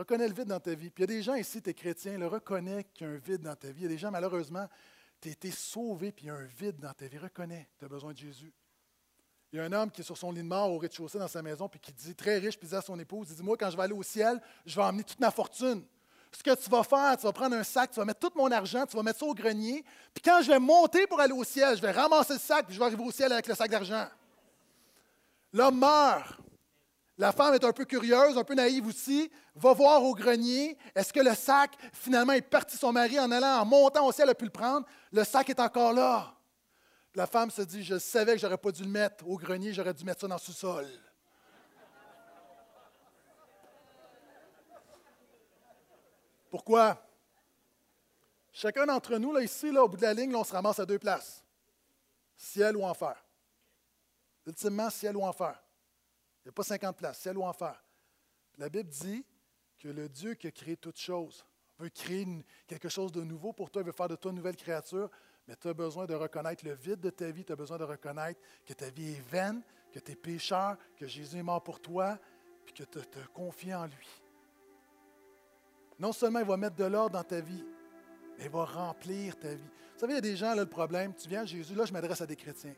Reconnais 0.00 0.28
le 0.28 0.32
vide 0.32 0.48
dans 0.48 0.58
ta 0.58 0.72
vie. 0.72 0.88
Puis 0.88 1.04
il 1.04 1.10
y 1.10 1.12
a 1.12 1.16
des 1.18 1.22
gens 1.22 1.34
ici, 1.34 1.60
tu 1.60 1.68
es 1.68 1.74
chrétien, 1.74 2.16
le 2.16 2.26
reconnais 2.26 2.84
qu'il 2.84 3.06
y 3.06 3.10
a 3.10 3.12
un 3.12 3.18
vide 3.18 3.42
dans 3.42 3.54
ta 3.54 3.70
vie. 3.70 3.80
Il 3.80 3.82
y 3.82 3.84
a 3.84 3.88
des 3.90 3.98
gens, 3.98 4.10
malheureusement, 4.10 4.66
tu 5.20 5.28
as 5.28 5.32
été 5.32 5.50
sauvé, 5.50 6.10
puis 6.10 6.24
il 6.24 6.28
y 6.28 6.30
a 6.30 6.36
un 6.36 6.46
vide 6.58 6.78
dans 6.78 6.94
ta 6.94 7.06
vie. 7.06 7.18
Reconnais, 7.18 7.68
tu 7.78 7.84
as 7.84 7.88
besoin 7.88 8.14
de 8.14 8.16
Jésus. 8.16 8.50
Il 9.52 9.58
y 9.58 9.60
a 9.60 9.64
un 9.64 9.72
homme 9.72 9.90
qui 9.90 10.00
est 10.00 10.04
sur 10.04 10.16
son 10.16 10.32
lit 10.32 10.40
de 10.40 10.46
mort 10.46 10.72
au 10.72 10.78
rez-de-chaussée 10.78 11.18
dans 11.18 11.28
sa 11.28 11.42
maison, 11.42 11.68
puis 11.68 11.78
qui 11.78 11.92
dit, 11.92 12.14
très 12.14 12.38
riche, 12.38 12.58
puis 12.58 12.66
dit 12.66 12.74
à 12.74 12.80
son 12.80 12.98
épouse, 12.98 13.26
il 13.28 13.36
dit, 13.36 13.42
moi, 13.42 13.58
quand 13.58 13.68
je 13.68 13.76
vais 13.76 13.82
aller 13.82 13.92
au 13.92 14.02
ciel, 14.02 14.40
je 14.64 14.74
vais 14.74 14.82
emmener 14.82 15.04
toute 15.04 15.20
ma 15.20 15.30
fortune. 15.30 15.84
Ce 16.32 16.42
que 16.42 16.54
tu 16.54 16.70
vas 16.70 16.82
faire, 16.82 17.18
tu 17.18 17.24
vas 17.24 17.32
prendre 17.34 17.56
un 17.56 17.64
sac, 17.64 17.90
tu 17.90 18.00
vas 18.00 18.06
mettre 18.06 18.20
tout 18.20 18.32
mon 18.38 18.50
argent, 18.50 18.86
tu 18.86 18.96
vas 18.96 19.02
mettre 19.02 19.18
ça 19.18 19.26
au 19.26 19.34
grenier, 19.34 19.84
puis 20.14 20.22
quand 20.22 20.40
je 20.40 20.50
vais 20.50 20.58
monter 20.58 21.06
pour 21.08 21.20
aller 21.20 21.34
au 21.34 21.44
ciel, 21.44 21.76
je 21.76 21.82
vais 21.82 21.90
ramasser 21.90 22.32
le 22.32 22.38
sac, 22.38 22.64
puis 22.64 22.74
je 22.74 22.78
vais 22.78 22.86
arriver 22.86 23.04
au 23.04 23.12
ciel 23.12 23.30
avec 23.32 23.46
le 23.46 23.54
sac 23.54 23.70
d'argent. 23.70 24.06
L'homme 25.52 25.78
meurt. 25.78 26.40
La 27.20 27.32
femme 27.32 27.52
est 27.52 27.64
un 27.64 27.72
peu 27.74 27.84
curieuse, 27.84 28.38
un 28.38 28.44
peu 28.44 28.54
naïve 28.54 28.86
aussi, 28.86 29.30
va 29.54 29.74
voir 29.74 30.02
au 30.02 30.14
grenier. 30.14 30.78
Est-ce 30.94 31.12
que 31.12 31.20
le 31.20 31.34
sac, 31.34 31.76
finalement, 31.92 32.32
est 32.32 32.40
parti 32.40 32.78
son 32.78 32.92
mari 32.92 33.20
en 33.20 33.30
allant, 33.30 33.60
en 33.60 33.66
montant 33.66 34.06
au 34.06 34.10
ciel, 34.10 34.30
a 34.30 34.34
pu 34.34 34.46
le 34.46 34.50
prendre? 34.50 34.86
Le 35.12 35.22
sac 35.22 35.50
est 35.50 35.60
encore 35.60 35.92
là. 35.92 36.34
La 37.14 37.26
femme 37.26 37.50
se 37.50 37.60
dit, 37.60 37.84
je 37.84 37.98
savais 37.98 38.32
que 38.32 38.38
j'aurais 38.38 38.56
pas 38.56 38.72
dû 38.72 38.84
le 38.84 38.88
mettre 38.88 39.28
au 39.28 39.36
grenier, 39.36 39.74
j'aurais 39.74 39.92
dû 39.92 40.02
mettre 40.02 40.22
ça 40.22 40.28
dans 40.28 40.36
le 40.36 40.40
sous-sol. 40.40 40.86
Pourquoi? 46.48 47.06
Chacun 48.50 48.86
d'entre 48.86 49.18
nous, 49.18 49.34
là, 49.34 49.42
ici, 49.42 49.70
là, 49.70 49.84
au 49.84 49.88
bout 49.90 49.98
de 49.98 50.02
la 50.02 50.14
ligne, 50.14 50.34
on 50.34 50.42
se 50.42 50.54
ramasse 50.54 50.78
à 50.78 50.86
deux 50.86 50.98
places. 50.98 51.44
Ciel 52.34 52.78
ou 52.78 52.82
enfer. 52.82 53.22
Ultimement, 54.46 54.88
ciel 54.88 55.18
ou 55.18 55.22
enfer. 55.22 55.62
Il 56.44 56.48
n'y 56.48 56.50
a 56.50 56.52
pas 56.52 56.62
50 56.62 56.96
places, 56.96 57.20
ciel 57.20 57.36
ou 57.38 57.44
enfer. 57.44 57.82
la 58.58 58.68
Bible 58.68 58.88
dit 58.88 59.24
que 59.78 59.88
le 59.88 60.08
Dieu 60.08 60.34
qui 60.34 60.46
a 60.46 60.50
créé 60.50 60.76
toutes 60.76 60.98
choses 60.98 61.44
veut 61.78 61.88
créer 61.88 62.26
quelque 62.66 62.88
chose 62.88 63.10
de 63.12 63.22
nouveau 63.22 63.52
pour 63.52 63.70
toi, 63.70 63.82
il 63.82 63.86
veut 63.86 63.92
faire 63.92 64.08
de 64.08 64.16
toi 64.16 64.30
une 64.30 64.36
nouvelle 64.36 64.56
créature, 64.56 65.10
mais 65.48 65.56
tu 65.56 65.68
as 65.68 65.74
besoin 65.74 66.06
de 66.06 66.14
reconnaître 66.14 66.64
le 66.64 66.74
vide 66.74 67.00
de 67.00 67.10
ta 67.10 67.30
vie, 67.30 67.44
tu 67.44 67.52
as 67.52 67.56
besoin 67.56 67.78
de 67.78 67.84
reconnaître 67.84 68.38
que 68.64 68.72
ta 68.74 68.90
vie 68.90 69.12
est 69.12 69.30
vaine, 69.30 69.62
que 69.90 69.98
tu 69.98 70.12
es 70.12 70.16
pécheur, 70.16 70.76
que 70.96 71.06
Jésus 71.06 71.38
est 71.38 71.42
mort 71.42 71.62
pour 71.62 71.80
toi, 71.80 72.18
puis 72.64 72.74
que 72.74 72.84
tu 72.84 73.06
te 73.06 73.26
confies 73.32 73.74
en 73.74 73.86
lui. 73.86 74.08
Non 75.98 76.12
seulement 76.12 76.38
il 76.38 76.46
va 76.46 76.56
mettre 76.56 76.76
de 76.76 76.84
l'ordre 76.84 77.18
dans 77.18 77.24
ta 77.24 77.40
vie, 77.40 77.64
mais 78.38 78.44
il 78.44 78.50
va 78.50 78.64
remplir 78.64 79.38
ta 79.38 79.54
vie. 79.54 79.70
Vous 79.94 80.00
savez, 80.00 80.12
il 80.12 80.16
y 80.16 80.18
a 80.18 80.22
des 80.22 80.36
gens, 80.36 80.54
là, 80.54 80.62
le 80.62 80.68
problème, 80.68 81.14
tu 81.14 81.28
viens 81.28 81.42
à 81.42 81.46
Jésus, 81.46 81.74
là, 81.74 81.84
je 81.84 81.92
m'adresse 81.92 82.20
à 82.20 82.26
des 82.26 82.36
chrétiens. 82.36 82.74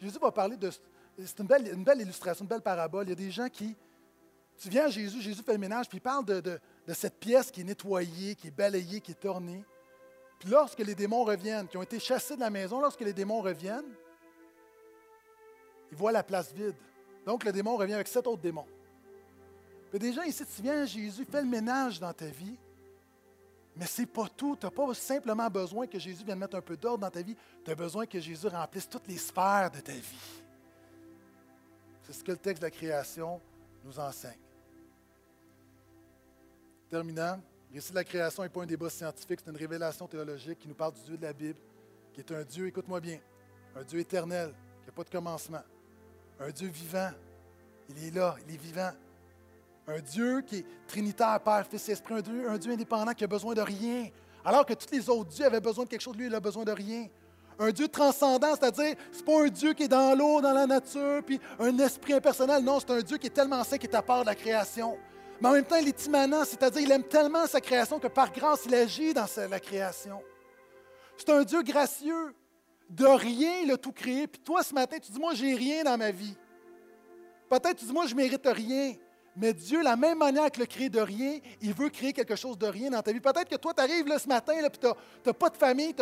Jésus 0.00 0.18
va 0.18 0.30
parler 0.30 0.56
de. 0.56 0.70
C'est 1.18 1.38
une 1.40 1.46
belle, 1.46 2.00
illustration, 2.00 2.44
une 2.44 2.48
belle 2.48 2.62
parabole. 2.62 3.06
Il 3.06 3.10
y 3.10 3.12
a 3.12 3.16
des 3.16 3.30
gens 3.30 3.48
qui. 3.48 3.76
Tu 4.58 4.68
viens 4.68 4.86
à 4.86 4.88
Jésus, 4.90 5.20
Jésus 5.20 5.42
fait 5.42 5.52
le 5.52 5.58
ménage, 5.58 5.88
puis 5.88 5.98
il 5.98 6.02
parle 6.02 6.24
de, 6.24 6.60
cette 6.94 7.18
pièce 7.18 7.50
qui 7.50 7.62
est 7.62 7.64
nettoyée, 7.64 8.34
qui 8.34 8.48
est 8.48 8.52
balayée, 8.52 9.00
qui 9.00 9.12
est 9.12 9.20
tournée. 9.20 9.64
Puis 10.38 10.50
lorsque 10.50 10.78
les 10.78 10.94
démons 10.94 11.24
reviennent, 11.24 11.66
qui 11.66 11.76
ont 11.76 11.82
été 11.82 11.98
chassés 11.98 12.36
de 12.36 12.40
la 12.40 12.50
maison, 12.50 12.80
lorsque 12.80 13.00
les 13.00 13.12
démons 13.12 13.40
reviennent, 13.40 13.92
ils 15.90 15.96
voient 15.96 16.12
la 16.12 16.22
place 16.22 16.52
vide. 16.52 16.76
Donc 17.24 17.44
le 17.44 17.52
démon 17.52 17.76
revient 17.76 17.94
avec 17.94 18.08
sept 18.08 18.26
autres 18.26 18.42
démons. 18.42 18.66
A 19.94 19.98
des 19.98 20.12
gens 20.12 20.22
ici, 20.22 20.44
tu 20.44 20.62
viens 20.62 20.82
à 20.82 20.86
Jésus, 20.86 21.26
fais 21.30 21.42
le 21.42 21.48
ménage 21.48 22.00
dans 22.00 22.12
ta 22.12 22.26
vie, 22.26 22.56
mais 23.76 23.86
ce 23.86 24.02
n'est 24.02 24.06
pas 24.06 24.26
tout. 24.36 24.56
Tu 24.56 24.66
n'as 24.66 24.70
pas 24.70 24.94
simplement 24.94 25.48
besoin 25.50 25.86
que 25.86 25.98
Jésus 25.98 26.24
vienne 26.24 26.38
mettre 26.38 26.56
un 26.56 26.62
peu 26.62 26.76
d'ordre 26.76 26.98
dans 26.98 27.10
ta 27.10 27.22
vie, 27.22 27.36
tu 27.64 27.70
as 27.70 27.74
besoin 27.74 28.06
que 28.06 28.18
Jésus 28.18 28.48
remplisse 28.48 28.88
toutes 28.88 29.06
les 29.08 29.18
sphères 29.18 29.70
de 29.70 29.80
ta 29.80 29.92
vie. 29.92 30.41
C'est 32.02 32.12
ce 32.12 32.24
que 32.24 32.32
le 32.32 32.38
texte 32.38 32.62
de 32.62 32.66
la 32.66 32.70
création 32.70 33.40
nous 33.84 33.98
enseigne. 33.98 34.38
Terminant, 36.90 37.40
le 37.70 37.76
récit 37.76 37.90
de 37.90 37.96
la 37.96 38.04
création 38.04 38.42
n'est 38.42 38.48
pas 38.48 38.62
un 38.62 38.66
débat 38.66 38.90
scientifique, 38.90 39.40
c'est 39.42 39.50
une 39.50 39.56
révélation 39.56 40.06
théologique 40.06 40.58
qui 40.58 40.68
nous 40.68 40.74
parle 40.74 40.92
du 40.92 41.00
Dieu 41.02 41.16
de 41.16 41.22
la 41.22 41.32
Bible, 41.32 41.58
qui 42.12 42.20
est 42.20 42.32
un 42.32 42.42
Dieu, 42.42 42.66
écoute-moi 42.66 43.00
bien, 43.00 43.18
un 43.74 43.82
Dieu 43.82 44.00
éternel, 44.00 44.52
qui 44.80 44.86
n'a 44.86 44.92
pas 44.92 45.04
de 45.04 45.10
commencement, 45.10 45.62
un 46.38 46.50
Dieu 46.50 46.68
vivant. 46.68 47.10
Il 47.88 48.04
est 48.04 48.10
là, 48.10 48.36
il 48.46 48.54
est 48.54 48.58
vivant. 48.58 48.90
Un 49.86 50.00
Dieu 50.00 50.42
qui 50.42 50.58
est 50.58 50.66
Trinitaire, 50.86 51.40
Père, 51.40 51.66
Fils, 51.66 51.88
Esprit, 51.88 52.14
un 52.14 52.20
Dieu, 52.20 52.48
un 52.48 52.58
Dieu 52.58 52.72
indépendant 52.72 53.12
qui 53.14 53.24
a 53.24 53.26
besoin 53.26 53.54
de 53.54 53.62
rien. 53.62 54.08
Alors 54.44 54.66
que 54.66 54.74
tous 54.74 54.90
les 54.92 55.08
autres 55.08 55.30
dieux 55.30 55.46
avaient 55.46 55.60
besoin 55.60 55.84
de 55.84 55.88
quelque 55.88 56.00
chose, 56.00 56.16
lui, 56.16 56.26
il 56.26 56.34
a 56.34 56.40
besoin 56.40 56.64
de 56.64 56.72
rien. 56.72 57.08
Un 57.58 57.70
Dieu 57.70 57.88
transcendant, 57.88 58.54
c'est-à-dire, 58.58 58.94
ce 59.12 59.18
n'est 59.18 59.24
pas 59.24 59.42
un 59.44 59.48
Dieu 59.48 59.72
qui 59.72 59.84
est 59.84 59.88
dans 59.88 60.16
l'eau, 60.16 60.40
dans 60.40 60.52
la 60.52 60.66
nature, 60.66 61.22
puis 61.24 61.40
un 61.58 61.78
esprit 61.78 62.14
impersonnel. 62.14 62.62
Non, 62.62 62.80
c'est 62.80 62.90
un 62.90 63.00
Dieu 63.00 63.18
qui 63.18 63.26
est 63.28 63.30
tellement 63.30 63.62
saint, 63.64 63.78
qui 63.78 63.86
est 63.86 63.94
à 63.94 64.02
part 64.02 64.22
de 64.22 64.26
la 64.26 64.34
création 64.34 64.96
mais 65.42 65.48
en 65.48 65.52
même 65.54 65.64
temps, 65.64 65.76
il 65.76 65.88
est 65.88 66.06
immanent, 66.06 66.44
c'est-à-dire 66.44 66.82
il 66.82 66.92
aime 66.92 67.02
tellement 67.02 67.48
sa 67.48 67.60
création 67.60 67.98
que 67.98 68.06
par 68.06 68.30
grâce, 68.30 68.62
il 68.64 68.72
agit 68.76 69.12
dans 69.12 69.26
la 69.50 69.58
création. 69.58 70.22
C'est 71.16 71.30
un 71.30 71.42
Dieu 71.42 71.62
gracieux. 71.62 72.32
De 72.88 73.06
rien, 73.06 73.62
il 73.64 73.72
a 73.72 73.76
tout 73.76 73.90
créé. 73.90 74.28
Puis 74.28 74.40
toi, 74.40 74.62
ce 74.62 74.72
matin, 74.72 74.98
tu 75.00 75.10
dis, 75.10 75.18
moi, 75.18 75.34
j'ai 75.34 75.52
rien 75.54 75.82
dans 75.82 75.98
ma 75.98 76.12
vie. 76.12 76.36
Peut-être 77.50 77.74
tu 77.74 77.86
dis, 77.86 77.92
moi, 77.92 78.06
je 78.06 78.14
mérite 78.14 78.46
rien. 78.46 78.92
Mais 79.34 79.52
Dieu, 79.52 79.82
la 79.82 79.96
même 79.96 80.18
manière 80.18 80.48
que 80.48 80.60
le 80.60 80.66
créer 80.66 80.88
de 80.88 81.00
rien, 81.00 81.40
il 81.60 81.74
veut 81.74 81.88
créer 81.88 82.12
quelque 82.12 82.36
chose 82.36 82.56
de 82.56 82.66
rien 82.66 82.90
dans 82.90 83.02
ta 83.02 83.10
vie. 83.10 83.18
Peut-être 83.18 83.48
que 83.48 83.56
toi, 83.56 83.74
tu 83.74 83.82
arrives 83.82 84.06
là, 84.06 84.20
ce 84.20 84.28
matin, 84.28 84.54
là, 84.62 84.70
puis 84.70 84.78
tu 84.78 84.86
n'as 85.26 85.32
pas 85.32 85.50
de 85.50 85.56
famille. 85.56 85.92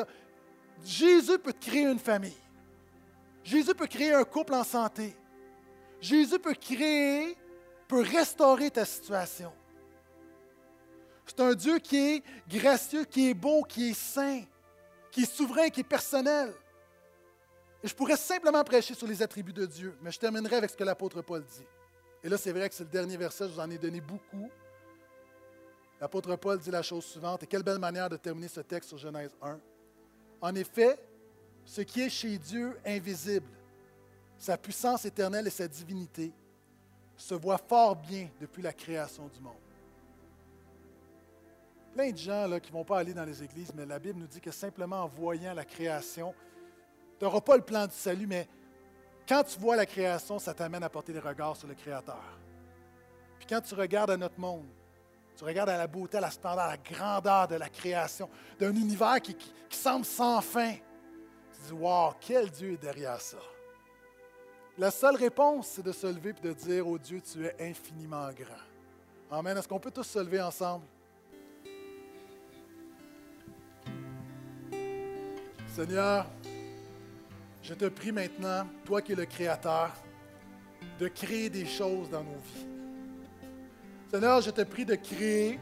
Jésus 0.84 1.38
peut 1.38 1.52
te 1.52 1.66
créer 1.66 1.84
une 1.84 1.98
famille. 1.98 2.36
Jésus 3.44 3.74
peut 3.74 3.86
créer 3.86 4.12
un 4.12 4.24
couple 4.24 4.54
en 4.54 4.64
santé. 4.64 5.16
Jésus 6.00 6.38
peut 6.38 6.54
créer 6.54 7.36
peut 7.90 8.02
restaurer 8.02 8.70
ta 8.70 8.84
situation. 8.84 9.52
C'est 11.26 11.40
un 11.40 11.54
Dieu 11.54 11.80
qui 11.80 11.96
est 11.96 12.22
gracieux, 12.48 13.04
qui 13.04 13.30
est 13.30 13.34
beau, 13.34 13.64
qui 13.64 13.90
est 13.90 13.94
saint, 13.94 14.42
qui 15.10 15.22
est 15.22 15.32
souverain, 15.32 15.70
qui 15.70 15.80
est 15.80 15.84
personnel. 15.84 16.54
Et 17.82 17.88
je 17.88 17.94
pourrais 17.94 18.16
simplement 18.16 18.62
prêcher 18.62 18.94
sur 18.94 19.08
les 19.08 19.22
attributs 19.22 19.52
de 19.52 19.66
Dieu, 19.66 19.96
mais 20.02 20.12
je 20.12 20.20
terminerai 20.20 20.56
avec 20.56 20.70
ce 20.70 20.76
que 20.76 20.84
l'apôtre 20.84 21.20
Paul 21.20 21.42
dit. 21.42 21.66
Et 22.22 22.28
là, 22.28 22.38
c'est 22.38 22.52
vrai 22.52 22.68
que 22.68 22.74
c'est 22.76 22.84
le 22.84 22.90
dernier 22.90 23.16
verset, 23.16 23.48
je 23.48 23.54
vous 23.54 23.60
en 23.60 23.70
ai 23.70 23.78
donné 23.78 24.00
beaucoup. 24.00 24.48
L'apôtre 26.00 26.36
Paul 26.36 26.58
dit 26.58 26.70
la 26.70 26.82
chose 26.82 27.04
suivante, 27.04 27.42
et 27.42 27.46
quelle 27.46 27.64
belle 27.64 27.80
manière 27.80 28.08
de 28.08 28.16
terminer 28.16 28.48
ce 28.48 28.60
texte 28.60 28.90
sur 28.90 28.98
Genèse 28.98 29.34
1. 29.42 29.58
En 30.40 30.54
effet, 30.54 30.98
ce 31.64 31.82
qui 31.82 32.02
est 32.02 32.08
chez 32.08 32.38
Dieu 32.38 32.78
invisible, 32.84 33.48
sa 34.38 34.56
puissance 34.56 35.04
éternelle 35.04 35.46
et 35.46 35.50
sa 35.50 35.68
divinité, 35.68 36.32
se 37.16 37.34
voit 37.34 37.58
fort 37.58 37.96
bien 37.96 38.28
depuis 38.40 38.62
la 38.62 38.72
création 38.72 39.28
du 39.28 39.40
monde. 39.40 39.52
Plein 41.92 42.10
de 42.10 42.16
gens 42.16 42.58
qui 42.60 42.70
ne 42.70 42.78
vont 42.78 42.84
pas 42.84 42.98
aller 42.98 43.12
dans 43.12 43.24
les 43.24 43.42
églises, 43.42 43.72
mais 43.74 43.84
la 43.84 43.98
Bible 43.98 44.18
nous 44.18 44.26
dit 44.26 44.40
que 44.40 44.50
simplement 44.50 45.02
en 45.02 45.08
voyant 45.08 45.52
la 45.52 45.64
création, 45.64 46.34
tu 47.18 47.24
n'auras 47.24 47.42
pas 47.42 47.56
le 47.56 47.62
plan 47.62 47.86
du 47.86 47.94
salut, 47.94 48.26
mais 48.26 48.48
quand 49.28 49.44
tu 49.44 49.58
vois 49.58 49.76
la 49.76 49.86
création, 49.86 50.38
ça 50.38 50.54
t'amène 50.54 50.82
à 50.82 50.88
porter 50.88 51.12
des 51.12 51.18
regards 51.20 51.56
sur 51.56 51.68
le 51.68 51.74
Créateur. 51.74 52.22
Puis 53.38 53.46
quand 53.46 53.60
tu 53.60 53.74
regardes 53.74 54.10
à 54.10 54.16
notre 54.16 54.40
monde, 54.40 54.66
tu 55.40 55.46
regardes 55.46 55.70
à 55.70 55.78
la 55.78 55.86
beauté, 55.86 56.18
à 56.18 56.20
la 56.20 56.30
splendeur, 56.30 56.66
à 56.66 56.72
la 56.72 56.76
grandeur 56.76 57.48
de 57.48 57.54
la 57.54 57.70
création, 57.70 58.28
d'un 58.58 58.74
univers 58.74 59.22
qui, 59.22 59.34
qui 59.34 59.78
semble 59.78 60.04
sans 60.04 60.42
fin, 60.42 60.74
tu 60.74 61.62
dis, 61.66 61.72
wow, 61.72 62.12
quel 62.20 62.50
Dieu 62.50 62.74
est 62.74 62.76
derrière 62.76 63.18
ça? 63.18 63.38
La 64.76 64.90
seule 64.90 65.16
réponse, 65.16 65.68
c'est 65.68 65.82
de 65.82 65.92
se 65.92 66.06
lever 66.08 66.34
et 66.42 66.46
de 66.46 66.52
dire, 66.52 66.86
oh 66.86 66.98
Dieu, 66.98 67.22
tu 67.22 67.46
es 67.46 67.56
infiniment 67.58 68.28
grand. 68.32 69.38
Amen. 69.38 69.56
Est-ce 69.56 69.66
qu'on 69.66 69.80
peut 69.80 69.90
tous 69.90 70.02
se 70.02 70.18
lever 70.18 70.42
ensemble? 70.42 70.84
Seigneur, 75.74 76.26
je 77.62 77.72
te 77.72 77.86
prie 77.86 78.12
maintenant, 78.12 78.66
toi 78.84 79.00
qui 79.00 79.12
es 79.12 79.16
le 79.16 79.24
Créateur, 79.24 79.90
de 80.98 81.08
créer 81.08 81.48
des 81.48 81.64
choses 81.64 82.10
dans 82.10 82.24
nos 82.24 82.38
vies. 82.54 82.79
Seigneur, 84.10 84.40
je 84.40 84.50
te 84.50 84.62
prie 84.62 84.84
de 84.84 84.96
créer 84.96 85.60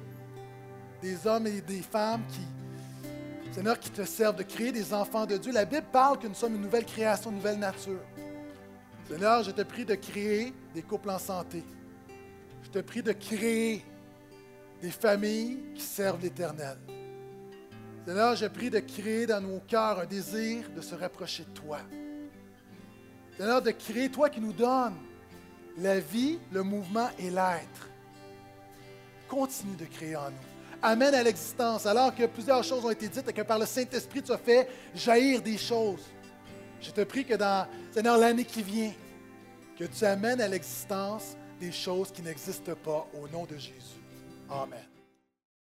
des 1.03 1.27
hommes 1.27 1.47
et 1.47 1.61
des 1.61 1.83
femmes 1.83 2.23
qui, 2.29 3.53
Seigneur, 3.53 3.79
qui 3.79 3.91
te 3.91 4.05
servent, 4.05 4.37
de 4.37 4.43
créer 4.43 4.73
des 4.73 4.95
enfants 4.95 5.27
de 5.27 5.37
Dieu. 5.37 5.53
La 5.53 5.67
Bible 5.67 5.87
parle 5.93 6.19
que 6.19 6.27
nous 6.27 6.35
sommes 6.35 6.55
une 6.55 6.63
nouvelle 6.63 6.87
création, 6.87 7.31
une 7.31 7.37
nouvelle 7.37 7.59
nature. 7.59 8.01
Seigneur, 9.07 9.43
je 9.43 9.51
te 9.51 9.61
prie 9.61 9.85
de 9.85 9.95
créer 9.95 10.55
des 10.75 10.81
couples 10.81 11.11
en 11.11 11.19
santé. 11.19 11.63
Je 12.63 12.71
te 12.71 12.79
prie 12.79 13.03
de 13.03 13.13
créer 13.13 13.85
des 14.81 14.91
familles 14.91 15.59
qui 15.75 15.83
servent 15.83 16.23
l'Éternel. 16.23 16.79
Seigneur, 18.07 18.35
je 18.35 18.47
prie 18.47 18.71
de 18.71 18.79
créer 18.79 19.27
dans 19.27 19.43
nos 19.43 19.61
cœurs 19.61 20.01
un 20.01 20.07
désir 20.07 20.71
de 20.75 20.81
se 20.81 20.95
rapprocher 20.95 21.45
de 21.45 21.51
toi. 21.51 21.81
Seigneur, 23.37 23.61
de 23.61 23.73
créer, 23.73 24.09
toi 24.09 24.31
qui 24.31 24.41
nous 24.41 24.55
donnes 24.55 24.97
la 25.77 26.01
vie, 26.01 26.39
le 26.51 26.63
mouvement 26.63 27.11
et 27.19 27.29
l'être. 27.29 27.89
Continue 29.29 29.77
de 29.77 29.85
créer 29.85 30.17
en 30.17 30.31
nous. 30.31 30.37
Amène 30.83 31.15
à 31.15 31.23
l'existence, 31.23 31.87
alors 31.87 32.15
que 32.15 32.25
plusieurs 32.27 32.63
choses 32.63 32.85
ont 32.85 32.91
été 32.91 33.09
dites 33.09 33.29
et 33.29 33.33
que 33.33 33.43
par 33.43 33.59
le 33.59 33.67
Saint-Esprit, 33.67 34.23
tu 34.23 34.33
as 34.33 34.39
fait 34.39 34.69
jaillir 34.95 35.43
des 35.43 35.59
choses. 35.59 36.05
Je 36.81 36.91
te 36.91 37.03
prie 37.03 37.25
que 37.25 37.35
dans, 37.35 37.67
Seigneur, 37.91 38.17
l'année 38.17 38.45
qui 38.45 38.63
vient, 38.63 38.93
que 39.77 39.85
tu 39.85 40.05
amènes 40.05 40.41
à 40.41 40.49
l'existence 40.49 41.37
des 41.61 41.73
choses 41.73 42.13
qui 42.13 42.23
n'existent 42.23 42.75
pas 42.85 43.09
au 43.21 43.29
nom 43.29 43.45
de 43.45 43.57
Jésus. 43.57 44.01
Amen. 44.49 44.88